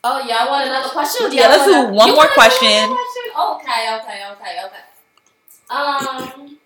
Oh, 0.05 0.19
y'all 0.19 0.49
want 0.51 0.67
another 0.67 0.89
question? 0.89 1.31
Yeah, 1.31 1.47
let's 1.47 1.69
wanna- 1.71 1.87
do 1.91 1.93
one 1.95 2.11
more 2.11 2.27
question. 2.27 2.67
one 2.67 2.89
more 2.89 2.97
question? 2.97 3.25
Okay, 3.39 3.81
okay, 3.97 4.19
okay, 4.31 4.53
okay. 4.67 4.83
Um, 5.69 6.57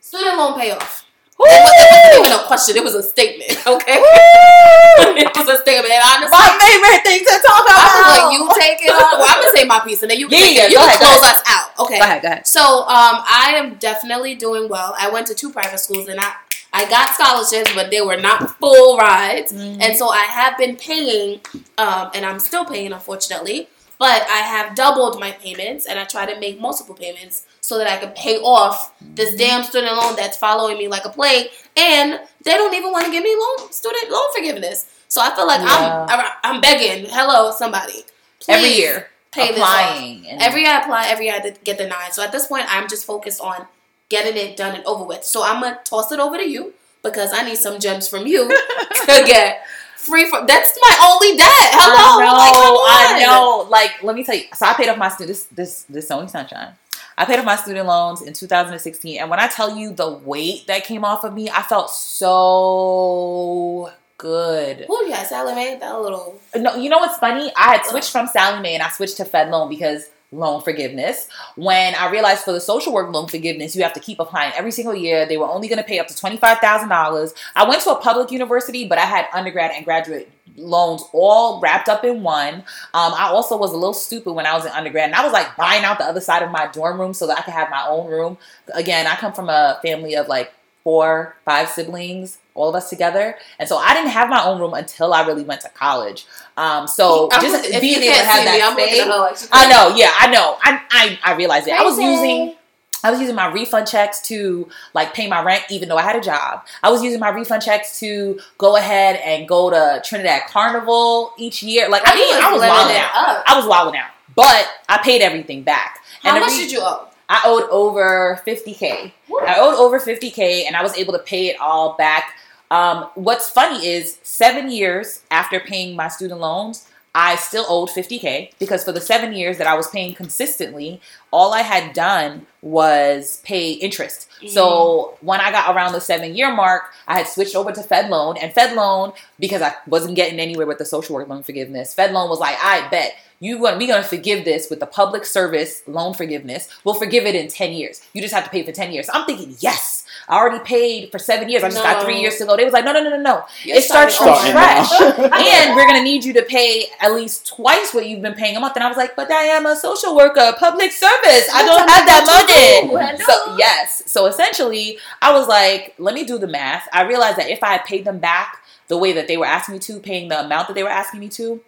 student 0.00 0.36
loan 0.38 0.58
payoff. 0.58 1.04
It 1.40 1.62
wasn't 1.62 2.26
even 2.26 2.32
a 2.40 2.42
question. 2.46 2.76
It 2.76 2.84
was 2.84 2.94
a 2.94 3.02
statement. 3.02 3.50
Okay, 3.68 3.98
it 4.00 5.36
was 5.36 5.48
a 5.48 5.58
statement. 5.62 5.92
And 5.92 6.02
honestly, 6.02 6.32
My 6.32 6.50
favorite 6.58 7.02
thing 7.04 7.20
to 7.20 7.36
talk 7.46 7.62
about. 7.66 7.78
I 7.78 7.86
was 7.94 8.08
like, 8.16 8.32
you 8.32 8.42
take 8.58 8.78
it. 8.82 8.88
Well, 8.90 9.22
I'm 9.22 9.42
gonna 9.42 9.56
say 9.56 9.64
my 9.64 9.80
piece, 9.80 10.02
and 10.02 10.10
then 10.10 10.18
you 10.18 10.28
can, 10.28 10.38
Yeah, 10.38 10.44
take 10.46 10.56
yeah, 10.56 10.64
it. 10.64 10.70
you 10.72 10.78
can 10.78 10.88
ahead, 10.88 10.98
close 11.00 11.24
us 11.30 11.42
out. 11.46 11.68
Okay. 11.84 11.98
Go 11.98 12.04
ahead, 12.04 12.22
go 12.22 12.28
ahead. 12.28 12.46
So, 12.46 12.60
um, 12.88 13.22
I 13.28 13.54
am 13.56 13.74
definitely 13.76 14.34
doing 14.36 14.68
well. 14.68 14.94
I 14.98 15.10
went 15.10 15.26
to 15.28 15.34
two 15.34 15.52
private 15.52 15.78
schools, 15.80 16.08
and 16.08 16.18
I 16.20 16.32
I 16.72 16.88
got 16.88 17.14
scholarships, 17.14 17.74
but 17.74 17.90
they 17.90 18.00
were 18.00 18.16
not 18.16 18.58
full 18.58 18.96
rides. 18.98 19.52
Mm-hmm. 19.52 19.80
And 19.80 19.96
so 19.96 20.08
I 20.08 20.24
have 20.24 20.56
been 20.58 20.76
paying, 20.76 21.40
um, 21.78 22.10
and 22.14 22.24
I'm 22.26 22.38
still 22.38 22.64
paying, 22.64 22.92
unfortunately. 22.92 23.68
But 23.98 24.22
I 24.30 24.38
have 24.42 24.76
doubled 24.76 25.18
my 25.18 25.32
payments, 25.32 25.86
and 25.86 25.98
I 25.98 26.04
try 26.04 26.24
to 26.32 26.38
make 26.38 26.60
multiple 26.60 26.94
payments 26.94 27.46
so 27.68 27.76
that 27.76 27.86
I 27.86 27.98
can 27.98 28.12
pay 28.12 28.38
off 28.38 28.94
this 29.02 29.34
damn 29.34 29.62
student 29.62 29.94
loan 29.94 30.16
that's 30.16 30.38
following 30.38 30.78
me 30.78 30.88
like 30.88 31.04
a 31.04 31.10
plague. 31.10 31.48
And 31.76 32.18
they 32.42 32.52
don't 32.52 32.72
even 32.72 32.90
want 32.92 33.04
to 33.04 33.12
give 33.12 33.22
me 33.22 33.36
loan 33.36 33.70
student 33.70 34.10
loan 34.10 34.32
forgiveness. 34.34 34.86
So 35.08 35.20
I 35.20 35.34
feel 35.36 35.46
like 35.46 35.60
Yeah. 35.60 36.06
I'm 36.08 36.54
I'm 36.54 36.60
begging. 36.62 37.10
Hello, 37.10 37.52
somebody. 37.52 38.04
Every 38.48 38.70
year, 38.70 39.08
pay 39.32 39.48
this 39.52 39.60
off. 39.60 39.68
applying. 39.68 40.24
Every 40.40 40.62
year 40.62 40.70
I 40.70 40.80
apply, 40.80 41.08
every 41.08 41.26
year 41.26 41.34
I 41.34 41.50
get 41.62 41.76
denied. 41.76 42.14
So 42.14 42.22
at 42.24 42.32
this 42.32 42.46
point, 42.46 42.64
I'm 42.74 42.88
just 42.88 43.04
focused 43.04 43.42
on 43.42 43.66
getting 44.08 44.36
it 44.42 44.56
done 44.56 44.74
and 44.74 44.84
over 44.86 45.04
with. 45.04 45.24
So 45.24 45.42
I'm 45.44 45.60
gonna 45.60 45.78
toss 45.84 46.10
it 46.10 46.20
over 46.20 46.38
to 46.38 46.48
you 46.48 46.72
because 47.02 47.34
I 47.34 47.42
need 47.42 47.58
some 47.58 47.78
gems 47.80 48.08
from 48.08 48.26
you 48.26 48.48
to 49.08 49.14
get 49.26 49.60
free 49.96 50.26
from. 50.30 50.46
That's 50.46 50.72
my 50.80 50.94
only 51.12 51.36
debt. 51.36 51.68
Hello, 51.76 52.24
I 52.24 52.24
know, 52.24 52.72
like, 52.88 53.10
I 53.10 53.26
know. 53.26 53.66
Like, 53.68 54.02
let 54.02 54.16
me 54.16 54.24
tell 54.24 54.36
you. 54.36 54.44
So 54.54 54.64
I 54.64 54.72
paid 54.72 54.88
off 54.88 54.96
my 54.96 55.10
student. 55.10 55.28
This 55.28 55.44
this 55.52 55.82
this 55.82 56.08
Sonia 56.08 56.28
Sunshine. 56.30 56.72
I 57.18 57.24
paid 57.24 57.40
off 57.40 57.44
my 57.44 57.56
student 57.56 57.88
loans 57.88 58.22
in 58.22 58.32
2016, 58.32 59.20
and 59.20 59.28
when 59.28 59.40
I 59.40 59.48
tell 59.48 59.76
you 59.76 59.92
the 59.92 60.08
weight 60.08 60.68
that 60.68 60.84
came 60.84 61.04
off 61.04 61.24
of 61.24 61.34
me, 61.34 61.50
I 61.50 61.62
felt 61.62 61.90
so 61.90 63.90
good. 64.18 64.86
Oh 64.88 65.04
yeah, 65.08 65.24
Sallie 65.24 65.56
Mae, 65.56 65.76
that 65.80 66.00
little. 66.00 66.40
No, 66.54 66.76
you 66.76 66.88
know 66.88 66.98
what's 66.98 67.18
funny? 67.18 67.50
I 67.56 67.74
had 67.74 67.86
switched 67.86 68.12
from 68.12 68.28
Sallie 68.28 68.62
Mae 68.62 68.74
and 68.74 68.84
I 68.84 68.90
switched 68.90 69.16
to 69.16 69.24
Fed 69.24 69.50
Loan 69.50 69.68
because 69.68 70.08
loan 70.30 70.62
forgiveness. 70.62 71.28
When 71.56 71.94
I 71.94 72.10
realized 72.10 72.44
for 72.44 72.52
the 72.52 72.60
social 72.60 72.92
work 72.92 73.12
loan 73.12 73.28
forgiveness, 73.28 73.74
you 73.74 73.82
have 73.82 73.94
to 73.94 74.00
keep 74.00 74.20
applying 74.20 74.52
every 74.54 74.70
single 74.70 74.94
year. 74.94 75.26
They 75.26 75.38
were 75.38 75.48
only 75.48 75.68
going 75.68 75.78
to 75.78 75.84
pay 75.84 75.98
up 75.98 76.06
to 76.08 76.14
$25,000. 76.14 77.34
I 77.56 77.68
went 77.68 77.82
to 77.82 77.90
a 77.90 78.00
public 78.00 78.30
university, 78.30 78.86
but 78.86 78.98
I 78.98 79.06
had 79.06 79.26
undergrad 79.32 79.72
and 79.72 79.84
graduate 79.84 80.30
loans 80.58 81.04
all 81.12 81.60
wrapped 81.60 81.88
up 81.88 82.04
in 82.04 82.22
one. 82.22 82.54
Um, 82.54 83.14
I 83.14 83.28
also 83.30 83.56
was 83.56 83.72
a 83.72 83.76
little 83.76 83.94
stupid 83.94 84.32
when 84.32 84.46
I 84.46 84.54
was 84.54 84.66
in 84.66 84.72
undergrad 84.72 85.06
and 85.06 85.14
I 85.14 85.24
was 85.24 85.32
like 85.32 85.56
buying 85.56 85.84
out 85.84 85.98
the 85.98 86.04
other 86.04 86.20
side 86.20 86.42
of 86.42 86.50
my 86.50 86.66
dorm 86.66 87.00
room 87.00 87.14
so 87.14 87.26
that 87.26 87.38
I 87.38 87.42
could 87.42 87.54
have 87.54 87.70
my 87.70 87.86
own 87.86 88.10
room. 88.10 88.38
Again, 88.74 89.06
I 89.06 89.16
come 89.16 89.32
from 89.32 89.48
a 89.48 89.78
family 89.82 90.14
of 90.16 90.28
like 90.28 90.52
four, 90.84 91.36
five 91.44 91.68
siblings, 91.68 92.38
all 92.54 92.68
of 92.70 92.74
us 92.74 92.88
together. 92.88 93.36
And 93.58 93.68
so 93.68 93.76
I 93.76 93.94
didn't 93.94 94.10
have 94.10 94.28
my 94.28 94.42
own 94.44 94.60
room 94.60 94.74
until 94.74 95.12
I 95.12 95.26
really 95.26 95.44
went 95.44 95.60
to 95.62 95.68
college. 95.70 96.26
Um, 96.56 96.88
so 96.88 97.28
I'm 97.30 97.42
just 97.42 97.70
being 97.80 98.02
able 98.02 98.14
to 98.16 98.24
have 98.24 98.40
me, 98.40 98.44
that 98.46 98.68
I'm 98.70 98.72
space. 98.72 99.50
like 99.50 99.50
I 99.52 99.68
know, 99.70 99.94
yeah, 99.96 100.12
I 100.18 100.30
know. 100.30 100.56
I 100.62 100.80
I, 100.90 101.32
I 101.32 101.36
realized 101.36 101.68
it. 101.68 101.74
I 101.74 101.82
was 101.82 101.98
using 101.98 102.56
I 103.04 103.10
was 103.10 103.20
using 103.20 103.34
my 103.36 103.46
refund 103.46 103.86
checks 103.86 104.20
to 104.22 104.68
like 104.94 105.14
pay 105.14 105.28
my 105.28 105.42
rent, 105.42 105.64
even 105.70 105.88
though 105.88 105.96
I 105.96 106.02
had 106.02 106.16
a 106.16 106.20
job. 106.20 106.64
I 106.82 106.90
was 106.90 107.02
using 107.02 107.20
my 107.20 107.28
refund 107.30 107.62
checks 107.62 108.00
to 108.00 108.40
go 108.58 108.76
ahead 108.76 109.16
and 109.24 109.46
go 109.48 109.70
to 109.70 110.02
Trinidad 110.04 110.42
Carnival 110.48 111.32
each 111.38 111.62
year. 111.62 111.88
Like 111.88 112.02
I 112.04 112.14
mean, 112.14 112.42
I 112.42 112.52
was 112.52 112.60
wilding 112.60 112.96
out. 112.96 113.10
up. 113.14 113.44
I 113.46 113.56
was 113.56 113.66
wilding 113.66 114.00
out, 114.00 114.10
but 114.34 114.68
I 114.88 114.98
paid 114.98 115.22
everything 115.22 115.62
back. 115.62 116.00
How 116.22 116.34
the 116.34 116.40
much 116.40 116.50
re- 116.50 116.58
did 116.58 116.72
you 116.72 116.80
owe? 116.80 117.08
I 117.28 117.42
owed 117.44 117.68
over 117.70 118.40
50k. 118.46 119.12
Woo. 119.28 119.38
I 119.40 119.58
owed 119.58 119.74
over 119.74 120.00
50k, 120.00 120.64
and 120.66 120.74
I 120.74 120.82
was 120.82 120.96
able 120.96 121.12
to 121.12 121.18
pay 121.18 121.48
it 121.48 121.60
all 121.60 121.94
back. 121.96 122.34
Um, 122.70 123.08
what's 123.14 123.50
funny 123.50 123.86
is 123.86 124.18
seven 124.22 124.70
years 124.70 125.22
after 125.30 125.60
paying 125.60 125.94
my 125.96 126.08
student 126.08 126.40
loans, 126.40 126.87
I 127.14 127.36
still 127.36 127.64
owed 127.68 127.88
50k 127.88 128.52
because 128.58 128.84
for 128.84 128.92
the 128.92 129.00
seven 129.00 129.32
years 129.32 129.58
that 129.58 129.66
I 129.66 129.74
was 129.74 129.88
paying 129.88 130.14
consistently, 130.14 131.00
all 131.32 131.52
I 131.52 131.62
had 131.62 131.92
done 131.92 132.46
was 132.62 133.40
pay 133.44 133.72
interest. 133.72 134.28
So 134.48 134.68
mm-hmm. 135.16 135.26
when 135.26 135.40
I 135.40 135.50
got 135.50 135.74
around 135.74 135.92
the 135.92 136.00
seven 136.00 136.36
year 136.36 136.54
mark, 136.54 136.92
I 137.06 137.18
had 137.18 137.26
switched 137.26 137.56
over 137.56 137.72
to 137.72 137.82
Fed 137.82 138.10
Loan, 138.10 138.36
and 138.36 138.52
Fed 138.52 138.76
Loan 138.76 139.12
because 139.38 139.62
I 139.62 139.74
wasn't 139.86 140.16
getting 140.16 140.38
anywhere 140.38 140.66
with 140.66 140.78
the 140.78 140.84
social 140.84 141.14
work 141.14 141.28
loan 141.28 141.42
forgiveness. 141.42 141.94
Fed 141.94 142.12
Loan 142.12 142.28
was 142.28 142.38
like, 142.38 142.56
I 142.62 142.88
bet 142.88 143.16
you 143.40 143.60
gonna 143.60 143.76
we 143.76 143.86
gonna 143.86 144.02
forgive 144.02 144.44
this 144.44 144.68
with 144.68 144.80
the 144.80 144.86
public 144.86 145.24
service 145.24 145.82
loan 145.86 146.14
forgiveness. 146.14 146.68
We'll 146.84 146.94
forgive 146.94 147.24
it 147.24 147.34
in 147.34 147.48
ten 147.48 147.72
years. 147.72 148.02
You 148.12 148.20
just 148.20 148.34
have 148.34 148.44
to 148.44 148.50
pay 148.50 148.64
for 148.64 148.72
ten 148.72 148.92
years. 148.92 149.08
I'm 149.12 149.26
thinking, 149.26 149.56
yes, 149.60 149.97
I 150.28 150.36
already 150.36 150.62
paid 150.62 151.10
for 151.10 151.18
seven 151.18 151.48
years. 151.48 151.64
I 151.64 151.70
just 151.70 151.82
got 151.82 152.04
three 152.04 152.20
years 152.20 152.36
to 152.36 152.44
go. 152.44 152.56
They 152.56 152.64
was 152.64 152.72
like, 152.72 152.84
no, 152.84 152.92
no, 152.92 153.02
no, 153.02 153.10
no, 153.10 153.20
no. 153.20 153.44
You're 153.64 153.78
it 153.78 153.84
starts 153.84 154.16
from 154.16 154.34
scratch, 154.36 154.90
and 155.00 155.74
we're 155.74 155.86
gonna 155.86 156.02
need 156.02 156.24
you 156.24 156.32
to 156.34 156.42
pay 156.42 156.86
at 157.00 157.12
least 157.14 157.46
twice 157.46 157.94
what 157.94 158.06
you've 158.06 158.20
been 158.22 158.34
paying 158.34 158.56
a 158.56 158.60
month. 158.60 158.76
And 158.76 158.84
I 158.84 158.88
was 158.88 158.96
like, 158.96 159.16
but 159.16 159.30
I 159.30 159.44
am 159.44 159.64
a 159.66 159.74
social 159.74 160.14
worker, 160.14 160.54
public 160.58 160.92
service. 160.92 161.48
I 161.52 161.64
don't 161.64 161.88
have 161.88 162.06
that 162.06 162.24
money. 162.26 163.16
So 163.24 163.56
yes. 163.58 164.02
So 164.06 164.26
essentially, 164.26 164.98
I 165.22 165.32
was 165.32 165.48
like, 165.48 165.94
let 165.98 166.14
me 166.14 166.24
do 166.24 166.38
the 166.38 166.46
math. 166.46 166.88
I 166.92 167.02
realized 167.04 167.38
that 167.38 167.48
if 167.48 167.62
I 167.62 167.68
had 167.68 167.84
paid 167.84 168.04
them 168.04 168.18
back 168.18 168.62
the 168.88 168.98
way 168.98 169.12
that 169.12 169.28
they 169.28 169.36
were 169.36 169.46
asking 169.46 169.74
me 169.74 169.78
to, 169.80 170.00
paying 170.00 170.28
the 170.28 170.44
amount 170.44 170.68
that 170.68 170.74
they 170.74 170.82
were 170.82 170.88
asking 170.88 171.20
me 171.20 171.28
to, 171.30 171.60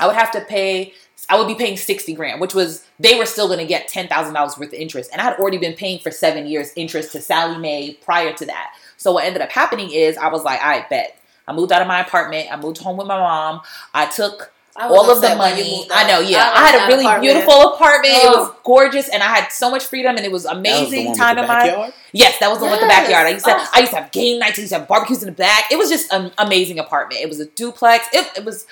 I 0.00 0.06
would 0.06 0.16
have 0.16 0.30
to 0.32 0.40
pay. 0.40 0.94
I 1.28 1.38
would 1.38 1.46
be 1.46 1.54
paying 1.54 1.76
sixty 1.76 2.12
grand, 2.14 2.40
which 2.40 2.54
was 2.54 2.84
they 2.98 3.16
were 3.18 3.26
still 3.26 3.46
going 3.46 3.58
to 3.60 3.66
get 3.66 3.88
ten 3.88 4.08
thousand 4.08 4.34
dollars 4.34 4.58
worth 4.58 4.68
of 4.68 4.74
interest, 4.74 5.10
and 5.12 5.20
I 5.20 5.24
had 5.24 5.38
already 5.38 5.58
been 5.58 5.74
paying 5.74 5.98
for 6.00 6.10
seven 6.10 6.46
years 6.46 6.72
interest 6.76 7.12
to 7.12 7.20
Sallie 7.20 7.58
Mae 7.58 7.94
prior 8.02 8.32
to 8.32 8.46
that. 8.46 8.74
So 8.96 9.12
what 9.12 9.24
ended 9.24 9.42
up 9.42 9.50
happening 9.50 9.90
is 9.90 10.16
I 10.16 10.28
was 10.28 10.44
like, 10.44 10.60
I 10.62 10.86
bet. 10.90 11.16
I 11.48 11.52
moved 11.52 11.72
out 11.72 11.82
of 11.82 11.88
my 11.88 12.00
apartment. 12.00 12.48
I 12.52 12.56
moved 12.56 12.78
home 12.78 12.96
with 12.96 13.06
my 13.08 13.18
mom. 13.18 13.60
I 13.92 14.06
took 14.06 14.52
I 14.76 14.86
all 14.86 15.10
of 15.10 15.20
the 15.20 15.26
upset 15.26 15.38
when 15.38 15.56
you 15.58 15.64
money. 15.64 15.88
I 15.92 16.06
know, 16.08 16.20
yeah. 16.20 16.38
love 16.44 16.52
I, 16.56 16.60
had 16.68 16.84
a 16.84 16.86
really 16.86 17.04
apartment. 17.04 17.22
beautiful 17.34 17.74
apartment. 17.74 18.14
It 18.14 18.28
was 18.28 18.48
Oh. 18.50 18.56
gorgeous, 18.64 19.08
and 19.08 19.20
I 19.22 19.26
had 19.26 19.48
so 19.50 19.68
much 19.70 19.84
freedom, 19.84 20.16
and 20.16 20.24
it 20.24 20.30
was 20.30 20.44
That 20.44 20.54
was 20.56 20.62
the 20.64 20.70
amazing 20.70 21.04
one 21.06 21.10
with 21.12 21.18
time 21.18 21.36
the 21.36 21.42
in 21.42 21.48
my 21.48 21.54
backyard? 21.66 21.92
Yes, 22.12 22.38
that 22.38 22.48
was 22.50 22.58
the 22.58 22.64
one 22.66 22.72
with 22.72 22.80
the 22.82 22.86
backyard. 22.86 23.26
I 23.26 23.30
used 23.30 23.44
to 23.46 23.56
Oh. 23.56 23.66
I 23.74 23.80
used 23.80 23.90
to 23.92 23.98
have 24.00 24.12
game 24.12 24.38
nights. 24.38 24.58
I 24.58 24.62
used 24.62 24.72
to 24.72 24.78
have 24.78 24.88
barbecues 24.88 25.22
in 25.22 25.26
the 25.26 25.32
back. 25.32 25.72
It 25.72 25.76
was 25.78 25.88
just 25.90 26.12
an 26.12 26.30
amazing 26.38 26.78
apartment. 26.78 27.20
It 27.20 27.28
was 27.28 27.40
a 27.40 27.46
duplex. 27.46 28.06
It, 28.12 28.26
it 28.36 28.44
was 28.44 28.66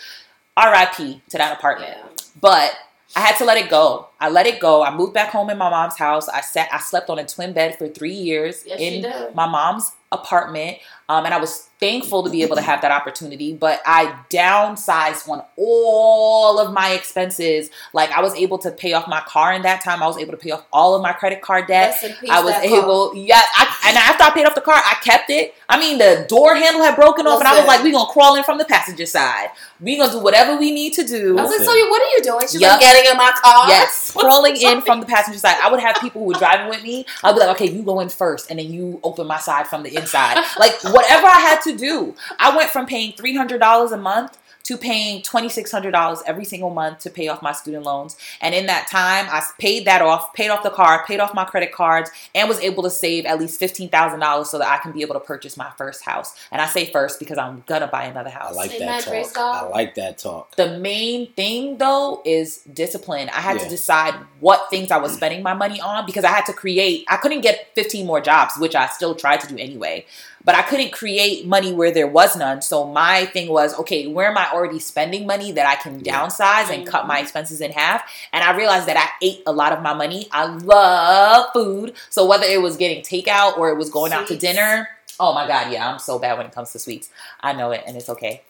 R.I.P. 0.57 1.23
to 1.31 1.39
that 1.39 1.57
apartment. 1.59 1.95
Yeah. 1.97 2.08
But 2.41 2.73
I 3.17 3.21
had 3.21 3.37
to 3.39 3.45
let 3.45 3.57
it 3.57 3.71
go. 3.71 4.09
I 4.21 4.29
let 4.29 4.47
it 4.47 4.61
go. 4.61 4.83
I 4.85 4.95
moved 4.95 5.15
back 5.15 5.31
home 5.31 5.51
in 5.51 5.59
my 5.59 5.71
mom's 5.71 5.97
house. 5.97 6.29
I 6.29 6.41
sat. 6.41 6.69
I 6.73 6.79
slept 6.79 7.09
on 7.11 7.19
a 7.19 7.27
twin 7.27 7.53
bed 7.53 7.79
for 7.79 7.89
three 7.89 8.13
years 8.15 8.65
Yes, 8.67 8.81
in 8.81 9.35
my 9.35 9.47
mom's 9.47 9.93
apartment, 10.13 10.79
um, 11.09 11.25
and 11.25 11.35
I 11.35 11.39
was 11.39 11.68
thankful 11.81 12.25
to 12.25 12.31
be 12.31 12.43
able 12.43 12.57
to 12.57 12.63
have 12.63 12.83
that 12.83 12.91
opportunity. 12.91 13.55
But 13.55 13.81
I 13.87 14.19
downsized 14.31 15.29
on 15.29 15.43
all 15.57 16.59
of 16.59 16.73
my 16.73 16.91
expenses. 16.91 17.71
Like 17.93 18.11
I 18.11 18.21
was 18.21 18.35
able 18.35 18.59
to 18.59 18.71
pay 18.71 18.93
off 18.93 19.07
my 19.09 19.21
car 19.21 19.53
in 19.53 19.63
that 19.63 19.83
time. 19.83 20.03
I 20.03 20.07
was 20.07 20.19
able 20.19 20.33
to 20.33 20.37
pay 20.37 20.51
off 20.51 20.65
all 20.73 20.95
of 20.95 21.03
my 21.03 21.13
credit 21.13 21.41
card 21.43 21.67
debt. 21.67 21.97
Rest 22.03 22.21
peace, 22.21 22.31
I 22.31 22.41
was 22.43 22.53
that 22.53 22.69
car. 22.69 22.79
able, 22.79 23.15
yeah. 23.15 23.41
I, 23.41 23.89
and 23.89 23.97
after 23.97 24.25
I 24.25 24.31
paid 24.31 24.47
off 24.47 24.55
the 24.55 24.61
car, 24.61 24.75
I 24.75 24.97
kept 25.03 25.31
it. 25.31 25.55
I 25.69 25.79
mean, 25.79 25.99
the 25.99 26.25
door 26.29 26.55
handle 26.55 26.83
had 26.83 26.97
broken 26.97 27.27
off, 27.27 27.41
and 27.41 27.49
I 27.49 27.53
was 27.53 27.61
Listen. 27.61 27.69
like, 27.69 27.85
"We 27.85 27.93
gonna 27.93 28.11
crawl 28.11 28.37
in 28.37 28.45
from 28.45 28.59
the 28.59 28.65
passenger 28.65 29.07
side. 29.07 29.51
We 29.81 29.97
gonna 29.99 30.13
do 30.13 30.21
whatever 30.21 30.57
we 30.57 30.71
need 30.73 30.95
to 30.95 31.05
do." 31.07 31.39
I 31.39 31.43
was 31.43 31.51
like, 31.51 31.61
so 31.61 31.67
what 31.91 32.03
are 32.03 32.07
you 32.17 32.21
doing? 32.23 32.41
She's 32.43 32.61
Yup. 32.61 32.73
like, 32.73 32.81
getting 32.81 33.11
in 33.11 33.17
my 33.17 33.33
car. 33.43 33.69
Yes, 33.69 34.13
crawling 34.17 34.57
in 34.57 34.81
from 34.81 35.01
the 35.01 35.07
passenger 35.07 35.39
side. 35.39 35.57
I 35.63 35.71
would 35.71 35.81
have 35.81 35.97
people 36.01 36.23
who 36.23 36.29
were 36.29 36.35
driving 36.39 36.69
with 36.69 36.83
me. 36.83 37.05
I'd 37.23 37.33
be 37.35 37.41
like, 37.41 37.51
okay, 37.51 37.71
you 37.71 37.83
go 37.83 38.01
in 38.01 38.09
first, 38.09 38.51
and 38.51 38.59
then 38.59 38.73
you 38.73 38.99
open 39.05 39.27
my 39.27 39.39
side 39.39 39.67
from 39.67 39.83
the 39.83 39.95
inside. 39.95 40.43
Like 40.59 40.73
whatever 40.85 41.27
I 41.27 41.41
had 41.41 41.61
to 41.63 41.68
do. 41.77 42.15
I 42.39 42.57
went 42.57 42.71
from 42.71 42.87
paying 42.87 43.13
three 43.13 43.37
hundred 43.37 43.59
dollars 43.59 43.93
a 43.93 43.97
month 43.99 44.39
to 44.65 44.77
paying 44.77 45.23
twenty 45.23 45.49
six 45.49 45.73
hundred 45.73 45.93
dollars 45.93 46.21
every 46.27 46.45
single 46.45 46.69
month 46.69 46.99
to 46.99 47.09
pay 47.09 47.29
off 47.29 47.41
my 47.41 47.53
student 47.53 47.85
loans. 47.85 48.19
And 48.43 48.55
in 48.55 48.67
that 48.67 48.87
time, 48.89 49.27
I 49.31 49.43
paid 49.59 49.87
that 49.87 50.03
off, 50.03 50.35
paid 50.35 50.51
off 50.51 50.63
the 50.63 50.69
car, 50.69 51.07
paid 51.07 51.21
off 51.21 51.33
my 51.33 51.47
credit 51.47 51.73
cards, 51.73 52.11
and 52.35 52.47
was 52.51 52.61
able 52.61 52.83
to 52.83 52.91
save 52.91 53.25
at 53.25 53.39
least 53.39 53.59
fifteen 53.59 53.89
thousand 53.89 54.21
dollars 54.21 54.51
so 54.51 54.59
that 54.59 54.69
I 54.69 54.77
can 54.83 54.93
be 54.93 55.01
able 55.01 55.15
to 55.15 55.21
purchase 55.21 55.57
my 55.57 55.71
first 55.79 56.05
house. 56.05 56.35
And 56.53 56.61
I 56.61 56.67
say 56.67 56.91
first 56.93 57.19
because 57.19 57.39
I'm 57.39 57.63
gonna 57.67 57.87
buy 57.87 58.05
another 58.05 58.29
house. 58.29 58.53
I 58.53 58.57
like 58.57 58.75
Amen, 58.75 59.01
that 59.07 59.33
talk. 59.33 59.63
I 59.65 59.69
like 59.69 59.95
that 59.95 60.19
talk. 60.19 60.55
The 60.57 60.79
main 60.79 61.33
thing 61.33 61.79
though 61.79 62.21
is 62.27 62.59
discipline. 62.71 63.31
I 63.31 63.41
had 63.41 63.57
Yeah. 63.57 63.65
to 63.65 63.71
decide 63.71 64.15
what 64.41 64.69
things 64.69 64.91
I 64.91 64.99
was 64.99 65.13
spending 65.15 65.43
my 65.43 65.55
money 65.55 65.81
on 65.81 66.05
because 66.05 66.25
I 66.25 66.29
had 66.31 66.45
to 66.47 66.53
create. 66.53 67.07
I 67.09 67.17
couldn't 67.17 67.41
get 67.41 67.71
15 67.75 68.07
more 68.07 68.21
jobs, 68.21 68.59
which 68.59 68.75
I 68.75 68.87
still 68.89 69.15
tried 69.15 69.41
to 69.41 69.47
do 69.47 69.57
anyway. 69.57 70.05
But 70.49 70.55
I 70.55 70.63
couldn't 70.63 70.93
create 70.93 71.47
money 71.47 71.75
where 71.75 71.91
there 71.91 72.07
was 72.07 72.35
none. 72.35 72.63
So 72.63 72.87
my 72.87 73.27
thing 73.27 73.51
was, 73.51 73.79
okay, 73.81 74.07
where 74.07 74.31
am 74.31 74.39
I 74.39 74.49
already 74.51 74.79
spending 74.79 75.27
money 75.27 75.53
that 75.53 75.67
I 75.67 75.75
can 75.75 76.01
downsize 76.01 76.75
and 76.75 76.87
cut 76.87 77.07
my 77.07 77.17
mm-hmm. 77.17 77.25
expenses 77.25 77.61
in 77.61 77.71
half? 77.71 78.11
And 78.33 78.43
I 78.43 78.57
realized 78.57 78.89
that 78.89 78.97
I 78.97 79.11
ate 79.23 79.43
a 79.47 79.53
lot 79.53 79.75
of 79.75 79.83
my 79.83 79.93
money. 79.93 80.27
I 80.33 80.47
love 80.47 81.49
food. 81.53 81.93
So 82.09 82.25
whether 82.25 82.47
it 82.47 82.63
was 82.63 82.79
getting 82.79 83.03
takeout 83.03 83.59
or 83.59 83.69
it 83.69 83.77
was 83.77 83.91
going 83.91 84.15
out 84.15 84.27
to 84.29 84.39
dinner, 84.39 84.89
oh 85.21 85.35
my 85.35 85.47
god, 85.47 85.71
yeah, 85.71 85.87
I'm 85.87 85.99
so 85.99 86.19
bad 86.19 86.39
when 86.39 86.47
it 86.47 86.53
comes 86.53 86.73
to 86.73 86.79
sweets. 86.79 87.11
I 87.43 87.53
know 87.53 87.71
it 87.73 87.85
and 87.87 87.95
it's 87.95 88.09
okay. 88.09 88.41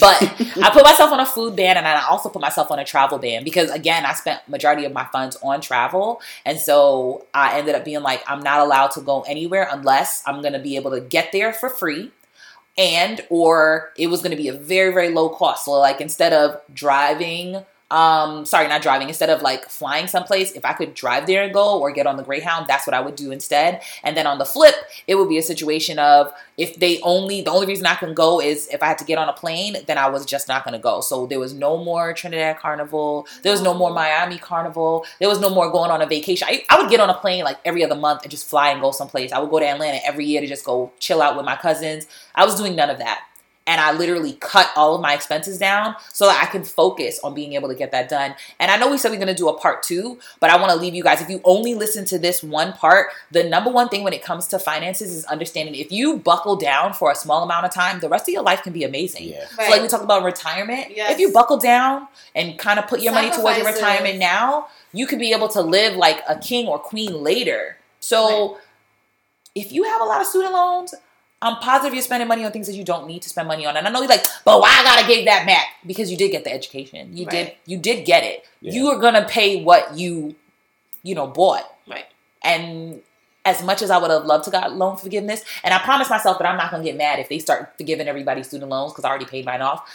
But 0.00 0.22
I 0.62 0.70
put 0.72 0.84
myself 0.84 1.12
on 1.12 1.20
a 1.20 1.26
food 1.26 1.56
ban 1.56 1.76
and 1.76 1.86
I 1.86 2.04
also 2.06 2.28
put 2.28 2.42
myself 2.42 2.70
on 2.70 2.78
a 2.78 2.84
travel 2.84 3.18
ban 3.18 3.44
because 3.44 3.70
again, 3.70 4.04
I 4.04 4.14
spent 4.14 4.46
majority 4.48 4.84
of 4.84 4.92
my 4.92 5.04
funds 5.04 5.36
on 5.42 5.60
travel. 5.60 6.20
And 6.44 6.58
so 6.58 7.26
I 7.32 7.58
ended 7.58 7.74
up 7.74 7.84
being 7.84 8.02
like, 8.02 8.22
I'm 8.26 8.42
not 8.42 8.60
allowed 8.60 8.90
to 8.92 9.00
go 9.00 9.22
anywhere 9.22 9.68
unless 9.70 10.22
I'm 10.26 10.42
gonna 10.42 10.58
be 10.58 10.76
able 10.76 10.90
to 10.92 11.00
get 11.00 11.32
there 11.32 11.52
for 11.52 11.68
free. 11.68 12.10
And 12.78 13.20
or 13.30 13.92
it 13.96 14.08
was 14.08 14.22
gonna 14.22 14.36
be 14.36 14.48
a 14.48 14.52
very, 14.52 14.92
very 14.92 15.10
low 15.10 15.28
cost. 15.28 15.64
So 15.64 15.72
like 15.72 16.00
instead 16.00 16.32
of 16.32 16.60
driving 16.72 17.64
um 17.90 18.44
sorry 18.44 18.66
not 18.66 18.82
driving. 18.82 19.08
Instead 19.08 19.30
of 19.30 19.42
like 19.42 19.68
flying 19.68 20.08
someplace 20.08 20.52
if 20.52 20.64
i 20.64 20.72
could 20.72 20.92
drive 20.94 21.26
there 21.26 21.44
and 21.44 21.54
go 21.54 21.78
or 21.78 21.92
get 21.92 22.06
on 22.06 22.16
the 22.16 22.22
greyhound 22.24 22.66
that's 22.66 22.86
what 22.86 22.94
i 22.94 23.00
would 23.00 23.14
do 23.14 23.30
instead. 23.30 23.80
And 24.02 24.16
then 24.16 24.26
on 24.26 24.38
the 24.38 24.44
flip 24.44 24.74
it 25.06 25.14
would 25.14 25.28
be 25.28 25.38
a 25.38 25.42
situation 25.42 25.98
of 25.98 26.32
if 26.56 26.76
they 26.80 27.00
only 27.02 27.42
the 27.42 27.50
only 27.50 27.66
reason 27.66 27.86
i 27.86 27.94
can 27.94 28.12
go 28.12 28.40
is 28.40 28.68
if 28.72 28.82
i 28.82 28.86
had 28.86 28.98
to 28.98 29.04
get 29.04 29.18
on 29.18 29.28
a 29.28 29.32
plane 29.32 29.76
then 29.86 29.98
i 29.98 30.08
was 30.08 30.26
just 30.26 30.48
not 30.48 30.64
going 30.64 30.72
to 30.72 30.80
go. 30.80 31.00
So 31.00 31.26
there 31.26 31.38
was 31.38 31.54
no 31.54 31.76
more 31.82 32.12
trinidad 32.12 32.58
carnival. 32.58 33.26
There 33.42 33.52
was 33.52 33.62
no 33.62 33.72
more 33.72 33.92
miami 33.92 34.38
carnival. 34.38 35.06
There 35.20 35.28
was 35.28 35.40
no 35.40 35.50
more 35.50 35.70
going 35.70 35.92
on 35.92 36.02
a 36.02 36.06
vacation. 36.06 36.48
I, 36.50 36.64
I 36.68 36.80
would 36.80 36.90
get 36.90 36.98
on 36.98 37.08
a 37.08 37.14
plane 37.14 37.44
like 37.44 37.58
every 37.64 37.84
other 37.84 37.94
month 37.94 38.22
and 38.22 38.30
just 38.30 38.48
fly 38.48 38.70
and 38.70 38.80
go 38.80 38.90
someplace. 38.90 39.30
I 39.30 39.38
would 39.38 39.50
go 39.50 39.60
to 39.60 39.66
atlanta 39.66 40.00
every 40.04 40.24
year 40.26 40.40
to 40.40 40.46
just 40.48 40.64
go 40.64 40.90
chill 40.98 41.22
out 41.22 41.36
with 41.36 41.44
my 41.44 41.56
cousins. 41.56 42.06
I 42.34 42.44
was 42.44 42.56
doing 42.56 42.74
none 42.74 42.90
of 42.90 42.98
that 42.98 43.24
and 43.66 43.80
I 43.80 43.92
literally 43.92 44.34
cut 44.34 44.70
all 44.76 44.94
of 44.94 45.00
my 45.00 45.14
expenses 45.14 45.58
down 45.58 45.96
so 46.12 46.26
that 46.26 46.42
I 46.42 46.50
can 46.50 46.62
focus 46.64 47.18
on 47.24 47.34
being 47.34 47.54
able 47.54 47.68
to 47.68 47.74
get 47.74 47.90
that 47.90 48.08
done. 48.08 48.34
And 48.60 48.70
I 48.70 48.76
know 48.76 48.90
we 48.90 48.98
said 48.98 49.10
we're 49.10 49.18
gonna 49.18 49.34
do 49.34 49.48
a 49.48 49.58
part 49.58 49.82
two, 49.82 50.18
but 50.40 50.50
I 50.50 50.56
wanna 50.60 50.76
leave 50.76 50.94
you 50.94 51.02
guys, 51.02 51.20
if 51.20 51.28
you 51.28 51.40
only 51.44 51.74
listen 51.74 52.04
to 52.06 52.18
this 52.18 52.42
one 52.42 52.72
part, 52.72 53.08
the 53.32 53.44
number 53.44 53.70
one 53.70 53.88
thing 53.88 54.04
when 54.04 54.12
it 54.12 54.22
comes 54.22 54.46
to 54.48 54.58
finances 54.58 55.12
is 55.12 55.24
understanding 55.26 55.74
if 55.74 55.90
you 55.90 56.18
buckle 56.18 56.56
down 56.56 56.92
for 56.92 57.10
a 57.10 57.14
small 57.14 57.42
amount 57.42 57.66
of 57.66 57.72
time, 57.72 58.00
the 58.00 58.08
rest 58.08 58.28
of 58.28 58.32
your 58.32 58.42
life 58.42 58.62
can 58.62 58.72
be 58.72 58.84
amazing. 58.84 59.24
Yeah. 59.24 59.46
So 59.48 59.70
like 59.70 59.82
we 59.82 59.88
talked 59.88 60.04
about 60.04 60.22
retirement, 60.22 60.96
Yes. 60.96 61.12
if 61.12 61.18
you 61.18 61.32
buckle 61.32 61.56
down 61.56 62.06
and 62.34 62.58
kind 62.58 62.78
of 62.78 62.86
put 62.86 63.00
your 63.00 63.12
money 63.12 63.30
towards 63.30 63.58
your 63.58 63.66
retirement 63.66 64.18
now, 64.18 64.68
you 64.92 65.06
could 65.06 65.18
be 65.18 65.32
able 65.32 65.48
to 65.48 65.60
live 65.60 65.96
like 65.96 66.22
a 66.28 66.38
king 66.38 66.66
or 66.68 66.78
queen 66.78 67.22
later. 67.22 67.76
So 68.00 68.58
if 69.54 69.72
you 69.72 69.82
have 69.84 70.00
a 70.00 70.04
lot 70.04 70.20
of 70.20 70.26
student 70.26 70.52
loans, 70.52 70.94
I'm 71.42 71.56
positive 71.56 71.92
you're 71.94 72.02
spending 72.02 72.28
money 72.28 72.44
on 72.44 72.52
things 72.52 72.66
that 72.66 72.74
you 72.74 72.84
don't 72.84 73.06
need 73.06 73.22
to 73.22 73.28
spend 73.28 73.46
money 73.46 73.66
on. 73.66 73.76
And 73.76 73.86
I 73.86 73.90
know 73.90 74.00
you're 74.00 74.08
like, 74.08 74.24
but 74.44 74.60
why 74.60 74.68
I 74.70 74.82
gotta 74.82 75.06
give 75.06 75.26
that 75.26 75.46
back? 75.46 75.66
Because 75.86 76.10
you 76.10 76.16
did 76.16 76.30
get 76.30 76.44
the 76.44 76.52
education. 76.52 77.16
You 77.16 77.26
did 77.26 77.52
you 77.66 77.78
did 77.78 78.06
get 78.06 78.24
it. 78.24 78.44
Yeah. 78.60 78.72
You 78.72 78.88
are 78.88 78.98
gonna 78.98 79.26
pay 79.28 79.62
what 79.62 79.96
you, 79.96 80.34
you 81.02 81.14
know, 81.14 81.26
bought. 81.26 81.62
Right. 81.86 82.06
And 82.42 83.02
as 83.44 83.62
much 83.62 83.82
as 83.82 83.90
I 83.90 83.98
would 83.98 84.10
have 84.10 84.24
loved 84.24 84.44
to 84.44 84.50
got 84.50 84.72
loan 84.72 84.96
forgiveness, 84.96 85.44
and 85.62 85.72
I 85.74 85.78
promised 85.78 86.10
myself 86.10 86.38
that 86.38 86.48
I'm 86.48 86.56
not 86.56 86.70
gonna 86.70 86.82
get 86.84 86.96
mad 86.96 87.18
if 87.20 87.28
they 87.28 87.38
start 87.38 87.74
forgiving 87.76 88.08
everybody 88.08 88.42
student 88.42 88.70
loans 88.70 88.92
because 88.92 89.04
I 89.04 89.10
already 89.10 89.26
paid 89.26 89.44
mine 89.44 89.60
off. 89.60 89.88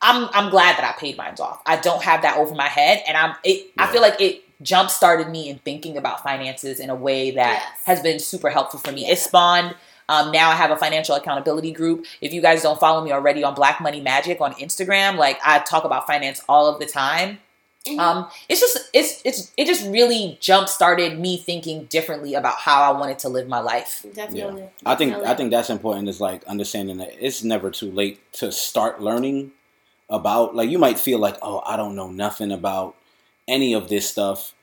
I'm 0.00 0.28
I'm 0.32 0.50
glad 0.50 0.78
that 0.78 0.84
I 0.84 0.98
paid 0.98 1.16
mine 1.18 1.34
off. 1.38 1.60
I 1.66 1.76
don't 1.76 2.02
have 2.02 2.22
that 2.22 2.38
over 2.38 2.54
my 2.54 2.66
head, 2.68 3.02
and 3.06 3.16
I'm 3.16 3.36
it. 3.44 3.70
I 3.78 3.86
feel 3.92 4.00
like 4.02 4.20
it 4.20 4.42
jump 4.62 4.90
started 4.90 5.28
me 5.28 5.48
in 5.50 5.58
thinking 5.58 5.96
about 5.96 6.22
finances 6.22 6.80
in 6.80 6.88
a 6.88 6.94
way 6.94 7.32
that 7.32 7.52
Yes. 7.62 7.78
has 7.84 8.00
been 8.00 8.18
super 8.18 8.48
helpful 8.48 8.80
for 8.80 8.90
me. 8.90 9.02
Yeah. 9.06 9.12
It 9.12 9.18
spawned. 9.18 9.74
Um, 10.12 10.30
now 10.30 10.50
I 10.50 10.54
have 10.56 10.70
a 10.70 10.76
financial 10.76 11.14
accountability 11.14 11.72
group. 11.72 12.04
If 12.20 12.32
you 12.34 12.42
guys 12.42 12.62
don't 12.62 12.78
follow 12.78 13.02
me 13.02 13.12
already 13.12 13.42
on 13.42 13.54
Black 13.54 13.80
Money 13.80 14.00
Magic 14.00 14.40
on 14.40 14.52
Instagram, 14.54 15.16
like 15.16 15.38
I 15.44 15.60
talk 15.60 15.84
about 15.84 16.06
finance 16.06 16.42
all 16.48 16.66
of 16.66 16.78
the 16.80 16.86
time. 16.86 17.38
Mhm. 17.86 17.98
Um, 17.98 18.28
it's 18.48 18.60
just 18.60 18.78
it's 18.92 19.20
it's 19.24 19.50
it 19.56 19.66
just 19.66 19.84
really 19.88 20.38
jump 20.40 20.68
started 20.68 21.18
me 21.18 21.36
thinking 21.36 21.86
differently 21.86 22.34
about 22.34 22.56
how 22.58 22.82
I 22.82 22.96
wanted 22.96 23.18
to 23.20 23.28
live 23.28 23.48
my 23.48 23.58
life. 23.58 24.04
Definitely. 24.14 24.68
I 24.86 24.94
think 24.94 25.10
Definitely. 25.12 25.26
I 25.26 25.34
think 25.34 25.50
that's 25.50 25.70
important 25.70 26.08
is 26.08 26.20
like 26.20 26.44
understanding 26.44 26.98
that 26.98 27.10
it's 27.18 27.42
never 27.42 27.70
too 27.72 27.90
late 27.90 28.20
to 28.34 28.52
start 28.52 29.00
learning 29.00 29.50
about 30.08 30.54
like 30.54 30.70
you 30.70 30.78
might 30.78 30.98
feel 30.98 31.18
like 31.18 31.36
oh 31.42 31.60
I 31.66 31.76
don't 31.76 31.96
know 31.96 32.08
nothing 32.08 32.52
about 32.52 32.94
any 33.48 33.72
of 33.72 33.88
this 33.88 34.08
stuff. 34.08 34.54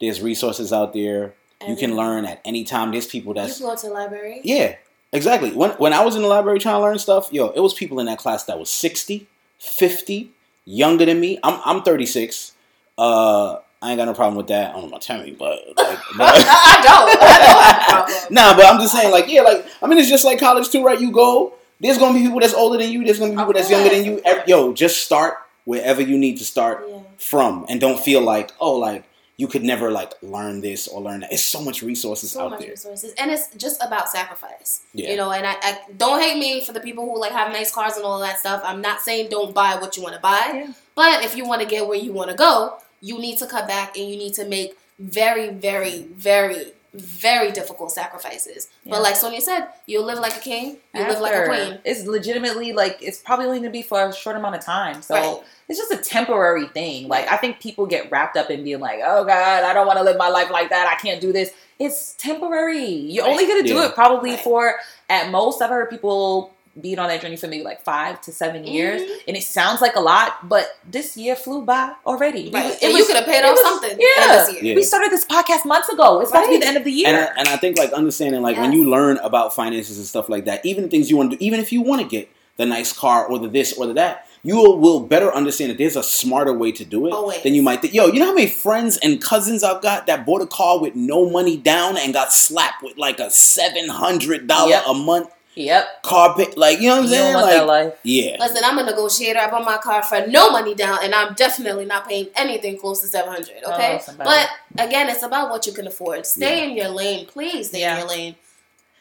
There's 0.00 0.20
resources 0.20 0.70
out 0.72 0.92
there. 0.92 1.32
You 1.66 1.76
can 1.76 1.96
learn 1.96 2.26
at 2.26 2.42
any 2.44 2.64
time. 2.64 2.90
There's 2.92 3.06
people 3.06 3.34
You 3.34 3.50
can 3.50 3.60
go 3.62 3.74
to 3.74 3.86
the 3.86 3.92
library. 3.94 4.42
yeah, 4.44 4.76
exactly. 5.12 5.50
When 5.52 5.70
when 5.72 5.92
I 5.92 6.04
was 6.04 6.16
in 6.16 6.22
the 6.22 6.28
library 6.28 6.58
trying 6.58 6.76
to 6.76 6.80
learn 6.82 6.98
stuff, 6.98 7.28
yo, 7.32 7.48
it 7.50 7.60
was 7.60 7.74
people 7.74 8.00
in 8.00 8.06
that 8.06 8.18
class 8.18 8.44
that 8.44 8.58
was 8.58 8.70
60, 8.70 9.26
50, 9.58 10.30
younger 10.64 11.04
than 11.04 11.20
me. 11.20 11.38
I'm 11.42 11.60
I'm 11.64 11.82
36. 11.82 12.52
Uh 12.98 13.56
I 13.82 13.90
ain't 13.90 13.98
got 13.98 14.06
no 14.06 14.14
problem 14.14 14.36
with 14.36 14.46
that. 14.48 14.70
I 14.70 14.72
don't 14.72 14.82
know 14.82 14.88
about 14.88 15.02
Tammy, 15.02 15.32
but 15.32 15.58
like, 15.76 15.98
but 16.16 16.26
I 16.34 16.80
don't. 16.82 17.22
I 17.22 17.38
don't 17.46 17.62
have 17.62 17.82
a 17.82 17.92
problem. 18.14 18.34
nah, 18.34 18.56
but 18.56 18.64
I'm 18.64 18.80
just 18.80 18.92
saying, 18.94 19.12
like, 19.12 19.30
yeah, 19.30 19.42
like, 19.42 19.66
I 19.82 19.86
mean, 19.86 19.98
it's 19.98 20.08
just 20.08 20.24
like 20.24 20.38
college 20.40 20.70
too, 20.70 20.82
right? 20.82 20.98
You 20.98 21.12
go, 21.12 21.52
there's 21.78 21.98
gonna 21.98 22.14
be 22.14 22.24
people 22.24 22.40
that's 22.40 22.54
older 22.54 22.78
than 22.78 22.90
you, 22.90 23.04
there's 23.04 23.18
gonna 23.18 23.32
be 23.32 23.36
people 23.36 23.50
Of 23.50 23.56
that's 23.56 23.70
younger 23.70 23.90
than 23.90 24.04
you. 24.04 24.16
of 24.16 24.24
course. 24.24 24.36
Ev- 24.38 24.48
Yo, 24.48 24.72
just 24.72 25.04
start 25.04 25.34
wherever 25.66 26.00
you 26.00 26.16
need 26.16 26.38
to 26.38 26.44
start 26.44 26.86
Yeah. 26.88 27.00
from, 27.18 27.66
and 27.68 27.78
don't 27.80 28.00
feel 28.00 28.22
like, 28.22 28.50
oh, 28.60 28.72
like 28.76 29.04
you 29.38 29.46
could 29.48 29.62
never 29.62 29.90
like 29.90 30.12
learn 30.22 30.60
this 30.62 30.88
or 30.88 31.00
learn 31.02 31.20
that. 31.20 31.32
It's 31.32 31.44
so 31.44 31.60
much 31.60 31.82
resources 31.82 32.34
out 32.36 32.38
there. 32.38 32.40
so 32.40 32.44
out 32.46 32.50
much 32.52 32.60
there. 32.60 32.70
resources 32.70 33.14
and 33.18 33.30
it's 33.30 33.48
just 33.56 33.82
about 33.84 34.08
sacrifice 34.08 34.80
Yeah. 34.94 35.10
you 35.10 35.16
know 35.16 35.30
and 35.30 35.46
I, 35.46 35.56
I 35.62 35.78
don't 35.96 36.20
hate 36.20 36.38
me 36.38 36.64
for 36.64 36.72
the 36.72 36.80
people 36.80 37.04
who 37.04 37.20
like 37.20 37.32
have 37.32 37.52
nice 37.52 37.70
cars 37.70 37.96
and 37.96 38.04
all 38.04 38.18
that 38.20 38.38
stuff 38.38 38.62
i'm 38.64 38.80
not 38.80 39.00
saying 39.02 39.28
don't 39.30 39.54
buy 39.54 39.76
what 39.80 39.96
you 39.96 40.02
want 40.02 40.14
to 40.14 40.20
buy 40.20 40.52
Yeah. 40.54 40.72
but 40.94 41.22
if 41.22 41.36
you 41.36 41.44
want 41.46 41.60
to 41.60 41.66
get 41.68 41.86
where 41.86 41.98
you 41.98 42.12
want 42.12 42.30
to 42.30 42.36
go 42.36 42.76
you 43.02 43.18
need 43.18 43.36
to 43.38 43.46
cut 43.46 43.68
back 43.68 43.96
and 43.98 44.08
you 44.08 44.16
need 44.16 44.32
to 44.34 44.46
make 44.48 44.78
very 44.98 45.50
very 45.50 46.04
very 46.14 46.72
very 46.96 47.52
difficult 47.52 47.92
sacrifices. 47.92 48.68
Yeah. 48.84 48.92
But 48.92 49.02
like 49.02 49.16
Sonia 49.16 49.40
said, 49.40 49.68
you'll 49.86 50.04
live 50.04 50.18
like 50.18 50.36
a 50.36 50.40
king, 50.40 50.78
you 50.94 51.00
live 51.02 51.20
like 51.20 51.34
a 51.34 51.46
queen. 51.46 51.78
It's 51.84 52.04
legitimately 52.06 52.72
like 52.72 52.98
it's 53.00 53.18
probably 53.18 53.46
only 53.46 53.58
gonna 53.58 53.70
be 53.70 53.82
for 53.82 54.08
a 54.08 54.12
short 54.12 54.36
amount 54.36 54.54
of 54.56 54.64
time. 54.64 55.02
So 55.02 55.14
Right. 55.14 55.40
it's 55.68 55.78
just 55.78 55.92
a 55.92 55.96
temporary 55.98 56.66
thing. 56.68 57.08
Like 57.08 57.30
I 57.30 57.36
think 57.36 57.60
people 57.60 57.86
get 57.86 58.10
wrapped 58.10 58.36
up 58.36 58.50
in 58.50 58.64
being 58.64 58.80
like, 58.80 59.00
oh 59.04 59.24
God, 59.24 59.64
I 59.64 59.72
don't 59.72 59.86
want 59.86 59.98
to 59.98 60.04
live 60.04 60.16
my 60.16 60.28
life 60.28 60.50
like 60.50 60.70
that. 60.70 60.88
I 60.88 61.00
can't 61.00 61.20
do 61.20 61.32
this. 61.32 61.50
It's 61.78 62.14
temporary. 62.14 62.84
You're 62.84 63.26
only 63.26 63.46
gonna 63.46 63.62
do 63.62 63.74
Yeah. 63.74 63.86
it 63.86 63.94
probably 63.94 64.30
Right. 64.30 64.40
for 64.40 64.76
at 65.10 65.30
most. 65.30 65.60
I've 65.60 65.70
heard 65.70 65.90
people 65.90 66.52
being 66.80 66.98
on 66.98 67.08
that 67.08 67.22
journey 67.22 67.36
for 67.36 67.46
maybe 67.48 67.64
like 67.64 67.82
five 67.82 68.20
to 68.20 68.32
7 68.32 68.64
years, 68.66 69.00
Mhm. 69.00 69.16
and 69.28 69.36
it 69.36 69.42
sounds 69.42 69.80
like 69.80 69.96
a 69.96 70.00
lot, 70.00 70.48
but 70.48 70.76
this 70.90 71.16
year 71.16 71.34
flew 71.34 71.62
by 71.62 71.92
already. 72.06 72.50
Right. 72.52 72.66
It 72.72 72.82
and 72.82 72.92
was- 72.92 72.98
you 73.00 73.06
could 73.06 73.16
have 73.16 73.24
paid 73.24 73.42
off 73.44 73.52
was- 73.52 73.60
something 73.60 73.98
yeah. 73.98 74.36
this 74.44 74.52
year. 74.54 74.62
Yeah. 74.64 74.74
We 74.74 74.82
started 74.82 75.10
this 75.10 75.24
podcast 75.24 75.64
months 75.64 75.88
ago. 75.88 76.20
It's 76.20 76.30
about 76.30 76.44
to 76.44 76.50
be 76.50 76.58
the 76.58 76.66
end 76.66 76.76
of 76.76 76.84
the 76.84 76.92
year. 76.92 77.08
And 77.08 77.16
I, 77.16 77.30
and 77.38 77.48
I 77.48 77.56
think 77.56 77.78
like 77.78 77.92
understanding 77.92 78.42
like 78.42 78.58
when 78.58 78.72
you 78.72 78.88
learn 78.90 79.18
about 79.18 79.54
finances 79.54 79.96
and 79.96 80.06
stuff 80.06 80.28
like 80.28 80.44
that, 80.44 80.64
even 80.66 80.88
things 80.88 81.10
you 81.10 81.16
want 81.16 81.30
to 81.30 81.36
do, 81.38 81.44
even 81.44 81.60
if 81.60 81.72
you 81.72 81.80
want 81.80 82.02
to 82.02 82.06
get 82.06 82.28
the 82.58 82.66
nice 82.66 82.92
car 82.92 83.26
or 83.26 83.38
the 83.38 83.48
this 83.48 83.72
or 83.74 83.86
the 83.86 83.92
that, 83.94 84.26
you 84.42 84.56
will, 84.56 84.78
will 84.78 85.00
better 85.00 85.34
understand 85.34 85.70
that 85.70 85.76
there's 85.78 85.96
a 85.96 86.02
smarter 86.02 86.52
way 86.52 86.70
to 86.72 86.84
do 86.84 87.06
it 87.06 87.12
Always. 87.12 87.42
than 87.42 87.54
you 87.54 87.62
might 87.62 87.82
think. 87.82 87.92
Yo, 87.92 88.06
you 88.06 88.20
know 88.20 88.26
how 88.26 88.34
many 88.34 88.46
friends 88.46 88.96
and 88.98 89.20
cousins 89.20 89.64
I've 89.64 89.82
got 89.82 90.06
that 90.06 90.24
bought 90.24 90.40
a 90.40 90.46
car 90.46 90.78
with 90.78 90.94
no 90.94 91.28
money 91.28 91.56
down 91.56 91.96
and 91.98 92.12
got 92.14 92.32
slapped 92.32 92.82
with 92.82 92.96
like 92.96 93.18
a 93.18 93.30
seven 93.30 93.88
hundred 93.88 94.46
dollar 94.46 94.70
Yep. 94.70 94.84
a 94.86 94.94
month 94.94 95.28
yep. 95.56 96.02
car 96.02 96.36
pay? 96.36 96.52
Like 96.56 96.78
you 96.80 96.88
know 96.88 96.96
what 96.96 96.98
I'm 96.98 97.04
You 97.04 97.10
saying? 97.10 97.32
don't 97.32 97.34
want 97.34 97.46
Like 97.46 97.54
that 97.56 97.66
life. 97.66 97.94
yeah, 98.04 98.36
Listen, 98.38 98.62
I'm 98.64 98.78
a 98.78 98.84
negotiator. 98.84 99.38
I 99.40 99.50
bought 99.50 99.64
my 99.64 99.78
car 99.78 100.02
for 100.04 100.24
no 100.28 100.50
money 100.50 100.74
down, 100.76 100.98
and 101.02 101.12
I'm 101.14 101.34
definitely 101.34 101.86
not 101.86 102.08
paying 102.08 102.28
anything 102.36 102.78
close 102.78 103.00
to 103.00 103.08
seven 103.08 103.32
hundred. 103.32 103.56
Oh, 103.64 103.72
okay, 103.74 104.00
Oh, 104.08 104.14
but 104.18 104.48
again, 104.78 105.08
it's 105.08 105.22
about 105.24 105.50
what 105.50 105.66
you 105.66 105.72
can 105.72 105.86
afford. 105.88 106.24
Stay 106.26 106.62
in 106.70 106.76
your 106.76 106.88
lane, 106.90 107.26
please. 107.26 107.70
Stay 107.70 107.80
Yeah. 107.80 107.94
in 107.94 107.98
your 108.00 108.08
lane. 108.08 108.36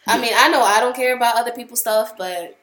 I 0.07 0.19
mean, 0.19 0.33
I 0.35 0.47
know 0.49 0.61
I 0.61 0.79
don't 0.79 0.95
care 0.95 1.15
about 1.15 1.35
other 1.35 1.51
people's 1.51 1.81
stuff, 1.81 2.15
but 2.17 2.57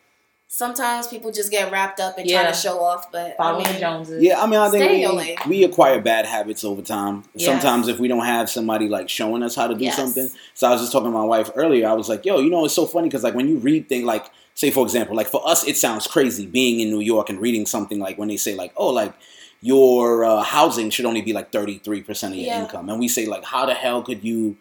sometimes 0.63 1.09
people 1.09 1.33
just 1.33 1.51
get 1.51 1.73
wrapped 1.73 1.99
up 1.99 2.19
and 2.19 2.29
Yeah. 2.29 2.43
trying 2.43 2.53
to 2.53 2.59
show 2.59 2.79
off. 2.85 3.11
But 3.11 3.37
I 3.39 3.43
Following 3.43 3.65
mean, 3.65 3.73
the 3.75 3.81
Joneses. 3.81 4.23
Yeah, 4.23 4.39
I 4.43 4.47
mean, 4.47 4.61
I 4.61 4.69
Stay 4.69 4.97
in 4.97 5.01
your 5.01 5.19
think 5.19 5.47
we, 5.47 5.59
we 5.61 5.65
acquire 5.65 5.99
bad 5.99 6.27
habits 6.27 6.63
over 6.63 6.83
time. 6.83 7.25
Yes. 7.35 7.47
Sometimes 7.47 7.89
if 7.89 7.99
we 7.99 8.07
don't 8.07 8.27
have 8.27 8.51
somebody 8.51 8.87
like 8.87 9.09
showing 9.09 9.43
us 9.43 9.55
how 9.57 9.67
to 9.67 9.75
do 9.75 9.85
Yes. 9.85 9.97
something. 9.97 10.31
So 10.53 10.69
I 10.69 10.73
was 10.73 10.83
just 10.83 10.93
talking 10.93 11.07
to 11.11 11.11
my 11.17 11.25
wife 11.25 11.51
earlier. 11.57 11.89
I 11.89 11.95
was 11.95 12.11
like, 12.11 12.27
yo, 12.27 12.39
you 12.41 12.51
know, 12.51 12.67
it's 12.67 12.75
so 12.75 12.85
funny 12.85 13.09
because 13.09 13.25
like 13.25 13.35
when 13.35 13.49
you 13.49 13.57
read 13.57 13.89
things 13.89 14.05
like, 14.05 14.27
say 14.55 14.71
for 14.71 14.85
example, 14.85 15.17
like 15.17 15.27
for 15.29 15.41
us, 15.49 15.67
it 15.67 15.79
sounds 15.79 16.07
crazy 16.07 16.45
being 16.45 16.81
in 16.81 16.91
New 16.91 17.01
York 17.01 17.31
and 17.31 17.41
reading 17.41 17.65
something 17.65 17.99
like 17.99 18.19
when 18.19 18.29
they 18.29 18.37
say 18.37 18.55
like, 18.55 18.75
oh, 18.77 18.89
like 18.89 19.15
your 19.63 20.23
uh, 20.27 20.43
housing 20.43 20.91
should 20.91 21.07
only 21.07 21.23
be 21.23 21.33
like 21.33 21.51
thirty 21.51 21.79
three 21.79 22.03
percent 22.03 22.35
of 22.35 22.39
your 22.41 22.49
Yeah. 22.49 22.61
income, 22.63 22.91
and 22.91 22.99
we 23.01 23.09
say 23.09 23.25
like, 23.25 23.45
how 23.45 23.65
the 23.65 23.73
hell 23.75 24.03
could 24.03 24.23
you? 24.23 24.57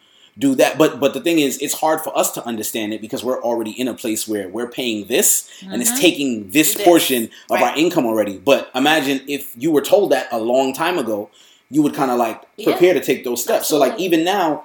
Do 0.45 0.55
that 0.61 0.77
but 0.81 0.99
but 1.03 1.13
the 1.13 1.21
thing 1.27 1.37
is 1.39 1.57
it's 1.65 1.75
hard 1.85 1.99
for 2.05 2.11
us 2.21 2.29
to 2.37 2.41
understand 2.51 2.93
it 2.95 2.99
because 3.05 3.21
we're 3.27 3.41
already 3.49 3.71
in 3.81 3.87
a 3.87 3.93
place 4.03 4.21
where 4.31 4.47
we're 4.55 4.67
paying 4.79 4.99
this 5.07 5.27
and 5.71 5.81
it's 5.81 5.91
Mhm. 5.91 5.99
taking 6.07 6.29
this 6.57 6.73
This. 6.73 6.83
portion 6.87 7.21
of 7.53 7.57
our 7.65 7.73
income 7.83 8.05
already 8.11 8.35
but 8.51 8.69
imagine 8.83 9.17
if 9.27 9.43
you 9.63 9.69
were 9.75 9.85
told 9.93 10.07
that 10.13 10.25
a 10.31 10.39
long 10.53 10.73
time 10.83 10.97
ago 11.03 11.29
you 11.69 11.81
would 11.83 11.93
kind 12.01 12.11
of 12.11 12.17
like 12.25 12.41
Yeah. 12.57 12.65
prepare 12.69 12.93
to 12.99 13.03
take 13.09 13.23
those 13.23 13.41
steps 13.47 13.65
so 13.69 13.75
like 13.77 13.95
even 14.05 14.23
now 14.23 14.63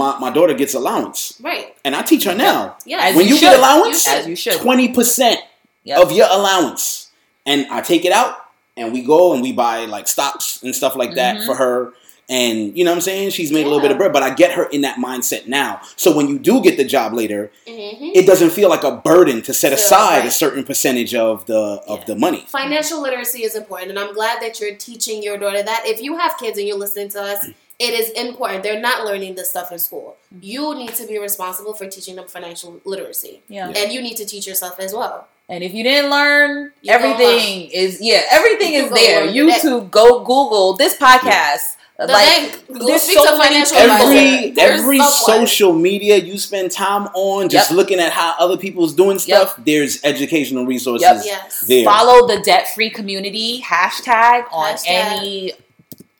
my, 0.00 0.10
my 0.24 0.30
daughter 0.30 0.54
gets 0.62 0.74
allowance 0.74 1.18
right? 1.40 1.66
and 1.84 1.94
i 1.94 2.02
teach 2.02 2.24
her 2.24 2.34
now 2.34 2.76
Yeah, 2.84 3.00
As 3.06 3.14
when 3.16 3.26
you 3.28 3.34
you, 3.34 3.40
get 3.40 3.58
allowance 3.58 4.06
You 4.06 4.12
As 4.18 4.26
you 4.26 4.36
should. 4.36 4.54
20% 4.54 5.36
Yep. 5.84 5.98
of 6.02 6.12
your 6.18 6.28
allowance 6.30 7.08
and 7.50 7.66
i 7.70 7.80
take 7.80 8.04
it 8.04 8.12
out 8.20 8.32
and 8.76 8.92
we 8.94 9.02
go 9.02 9.32
and 9.34 9.40
we 9.42 9.52
buy 9.52 9.76
like 9.96 10.06
stocks 10.08 10.46
and 10.64 10.74
stuff 10.74 10.94
like 10.96 11.14
that 11.16 11.34
Mhm. 11.36 11.46
for 11.46 11.54
her 11.62 11.92
and 12.32 12.76
you 12.76 12.84
know 12.84 12.90
what 12.92 12.96
i'm 12.96 13.00
saying 13.10 13.30
she's 13.30 13.52
made 13.52 13.64
a 13.66 13.68
little 13.68 13.80
bit 13.86 13.90
of 13.92 13.98
bread 13.98 14.12
but 14.12 14.22
i 14.22 14.30
get 14.42 14.52
her 14.52 14.64
in 14.76 14.80
that 14.80 14.96
mindset 14.96 15.46
now 15.46 15.80
so 15.96 16.08
when 16.16 16.26
you 16.28 16.38
do 16.38 16.62
get 16.62 16.76
the 16.76 16.84
job 16.84 17.12
later 17.12 17.50
hmm 17.68 18.10
it 18.20 18.26
doesn't 18.26 18.50
feel 18.50 18.68
like 18.68 18.84
a 18.84 18.96
burden 18.96 19.40
to 19.42 19.52
set 19.54 19.70
Feel 19.70 19.78
aside 19.78 20.26
a 20.26 20.30
certain 20.30 20.64
percentage 20.64 21.14
of 21.14 21.46
the 21.46 21.62
of 21.92 21.98
Yeah. 22.00 22.04
the 22.10 22.16
money 22.16 22.44
Financial 22.48 23.00
literacy 23.00 23.42
is 23.48 23.54
important, 23.62 23.90
and 23.90 23.98
I'm 23.98 24.12
glad 24.14 24.36
that 24.42 24.60
you're 24.60 24.74
teaching 24.88 25.22
your 25.22 25.36
daughter 25.38 25.62
that. 25.62 25.82
If 25.86 25.98
you 26.02 26.12
have 26.22 26.32
kids 26.38 26.56
and 26.58 26.66
you're 26.68 26.78
listening 26.86 27.08
to 27.16 27.20
us, 27.22 27.40
it 27.86 27.92
is 28.00 28.10
important. 28.10 28.62
They're 28.62 28.80
not 28.90 29.04
learning 29.08 29.34
this 29.34 29.50
stuff 29.50 29.72
in 29.72 29.78
school. 29.78 30.16
You 30.40 30.74
need 30.74 30.94
to 31.00 31.06
be 31.06 31.18
responsible 31.18 31.74
for 31.74 31.86
teaching 31.88 32.16
them 32.16 32.26
financial 32.28 32.80
literacy, 32.84 33.34
Yeah. 33.48 33.68
and 33.78 33.92
you 33.92 34.00
need 34.02 34.16
to 34.22 34.26
teach 34.26 34.46
yourself 34.46 34.78
as 34.78 34.92
well. 34.92 35.28
And 35.48 35.64
if 35.64 35.72
you 35.74 35.82
didn't 35.82 36.10
learn, 36.10 36.72
You 36.82 36.92
everything 36.92 37.70
is 37.72 37.98
yeah, 38.00 38.22
everything 38.30 38.72
You 38.74 38.84
is 38.84 38.90
there. 38.92 39.26
YouTube, 39.26 39.90
go 39.90 40.20
Google 40.20 40.74
this 40.76 40.96
podcast. 40.96 41.76
The 42.06 42.12
like 42.12 42.26
bank, 42.26 42.64
go 42.78 42.86
there's 42.86 43.02
so 43.02 43.24
to 43.24 43.38
many 43.38 43.44
financial 43.44 43.76
people. 43.76 43.92
advisor. 43.92 44.12
every 44.12 44.60
every 44.60 44.98
someone. 44.98 45.46
social 45.46 45.72
media 45.72 46.16
you 46.16 46.38
spend 46.38 46.70
time 46.70 47.06
on 47.14 47.48
just 47.48 47.70
Yep. 47.70 47.76
looking 47.76 47.98
at 48.00 48.12
how 48.12 48.34
other 48.38 48.56
people's 48.56 48.94
doing 48.94 49.18
stuff 49.18 49.54
there's 49.64 50.02
educational 50.04 50.66
resources 50.66 51.02
Yep. 51.02 51.22
Yes. 51.24 51.60
there 51.60 51.84
follow 51.84 52.26
the 52.26 52.40
debt 52.42 52.68
free 52.74 52.90
community 52.90 53.60
hashtag 53.62 54.44
on 54.52 54.74
Hashtag. 54.74 54.84
any 54.88 55.52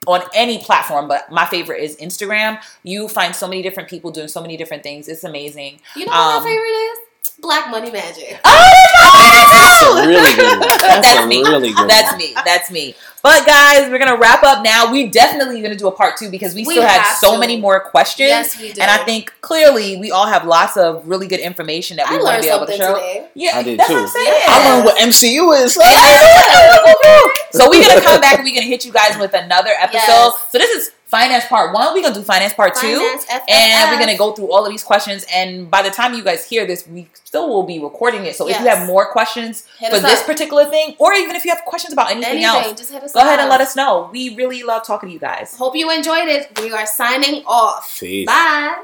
on 0.07 0.20
any 0.35 0.59
platform 0.59 1.07
but 1.09 1.30
my 1.30 1.47
favorite 1.47 1.80
is 1.83 1.97
instagram 1.99 2.61
you 2.83 3.07
find 3.09 3.35
so 3.37 3.47
many 3.47 3.62
different 3.62 3.89
people 3.89 4.11
doing 4.11 4.26
so 4.28 4.41
many 4.41 4.57
different 4.57 4.83
things 4.83 5.07
it's 5.09 5.22
amazing 5.24 5.78
You 5.97 6.07
know 6.07 6.12
what 6.12 6.18
Um, 6.37 6.43
my 6.43 6.49
favorite 6.51 6.66
is? 6.68 6.99
Black 7.43 7.70
Money 7.70 7.90
Magic. 7.90 8.40
Oh, 8.45 8.70
that's 9.53 9.82
oh 9.84 10.03
a 10.03 10.07
really 10.09 10.34
good 10.36 10.59
one. 10.61 10.68
That's, 10.78 11.07
That's 11.07 11.24
a 11.24 11.26
me. 11.26 11.43
really 11.43 11.72
good 11.72 11.88
that's 11.90 12.11
one. 12.12 12.18
me 12.18 12.32
that's 12.45 12.70
me 12.70 12.95
but 13.22 13.45
guys 13.47 13.90
we're 13.90 13.99
gonna 13.99 14.16
wrap 14.16 14.43
up 14.45 14.62
now 14.64 14.90
we 14.93 15.09
definitely 15.09 15.61
gonna 15.61 15.74
do 15.76 15.86
a 15.88 15.93
part 15.93 16.16
two 16.16 16.30
because 16.30 16.55
we, 16.55 16.64
We 16.64 16.74
still 16.74 16.82
had 16.82 17.01
have 17.03 17.16
so 17.16 17.34
to. 17.34 17.38
many 17.38 17.61
more 17.61 17.80
questions 17.80 18.28
Yes, 18.28 18.59
we 18.61 18.72
do. 18.72 18.80
and 18.80 18.90
i 18.90 18.99
think 19.05 19.32
clearly 19.40 19.97
we 19.97 20.11
all 20.11 20.26
have 20.26 20.47
lots 20.47 20.76
of 20.76 21.07
really 21.09 21.26
good 21.26 21.40
information 21.40 21.97
that 21.99 22.09
we 22.11 22.22
want 22.22 22.36
to 22.36 22.43
be 22.43 22.49
able 22.55 22.66
to 22.66 22.72
something 22.72 22.78
show 22.80 22.95
today. 22.95 23.28
yeah 23.34 23.51
I 23.57 23.62
did 23.62 23.78
that's 23.78 23.88
too. 23.88 23.95
what 23.95 24.03
i'm 24.03 24.09
saying 24.09 24.26
Yeah. 24.26 24.45
I 24.49 24.70
learned 24.72 24.84
what 24.84 24.99
MCU 24.99 25.64
is. 25.64 25.74
so 27.59 27.68
we're 27.70 27.86
gonna 27.88 28.01
come 28.01 28.20
back 28.20 28.36
and 28.36 28.45
we're 28.45 28.55
gonna 28.55 28.66
hit 28.66 28.84
you 28.84 28.93
guys 28.93 29.18
with 29.18 29.34
another 29.34 29.70
episode. 29.78 29.99
Yes. 30.07 30.47
So 30.53 30.59
this 30.59 30.70
is 30.70 30.90
finance 31.13 31.45
part 31.45 31.75
one. 31.75 31.93
We're 31.93 32.03
gonna 32.03 32.15
do 32.15 32.23
finance 32.23 32.55
part 32.55 32.75
two. 32.75 32.97
Finance, 32.97 33.27
FFF. 33.27 33.51
And 33.51 33.91
we're 33.91 34.01
gonna 34.01 34.17
go 34.17 34.33
through 34.33 34.51
all 34.51 34.65
of 34.65 34.71
these 34.73 34.83
questions. 34.83 35.27
And 35.33 35.71
by 35.71 35.83
the 35.83 35.91
time 35.91 36.15
you 36.15 36.25
guys 36.25 36.49
hear 36.49 36.67
this, 36.67 36.89
we 36.89 37.07
still 37.25 37.49
will 37.51 37.65
be 37.65 37.79
recording 37.79 38.25
it. 38.25 38.35
So 38.35 38.49
if 38.49 38.59
you 38.59 38.67
have 38.67 38.87
more 38.87 39.13
questions 39.13 39.67
Hit 39.79 39.91
for 39.91 39.97
us 39.97 40.03
this 40.03 40.21
up. 40.21 40.27
particular 40.27 40.65
thing, 40.65 40.97
or 40.99 41.13
even 41.13 41.37
if 41.37 41.45
you 41.45 41.51
have 41.51 41.65
questions 41.67 41.93
about 41.93 42.11
anything, 42.11 42.43
Anything, 42.43 42.71
else, 42.71 42.79
just 42.79 42.93
hit 42.93 43.03
us 43.03 43.13
go 43.13 43.21
ahead 43.21 43.41
and 43.41 43.51
let 43.51 43.61
us 43.61 43.77
know. 43.77 44.09
We 44.11 44.35
really 44.35 44.63
love 44.63 44.87
talking 44.87 45.11
to 45.11 45.13
you 45.13 45.21
guys. 45.21 45.55
Hope 45.57 45.77
you 45.77 45.91
enjoyed 45.91 46.29
it. 46.29 46.59
We 46.61 46.73
are 46.73 46.87
signing 46.87 47.45
off. 47.47 47.95
Peace. 48.01 48.27
Bye. 48.27 48.83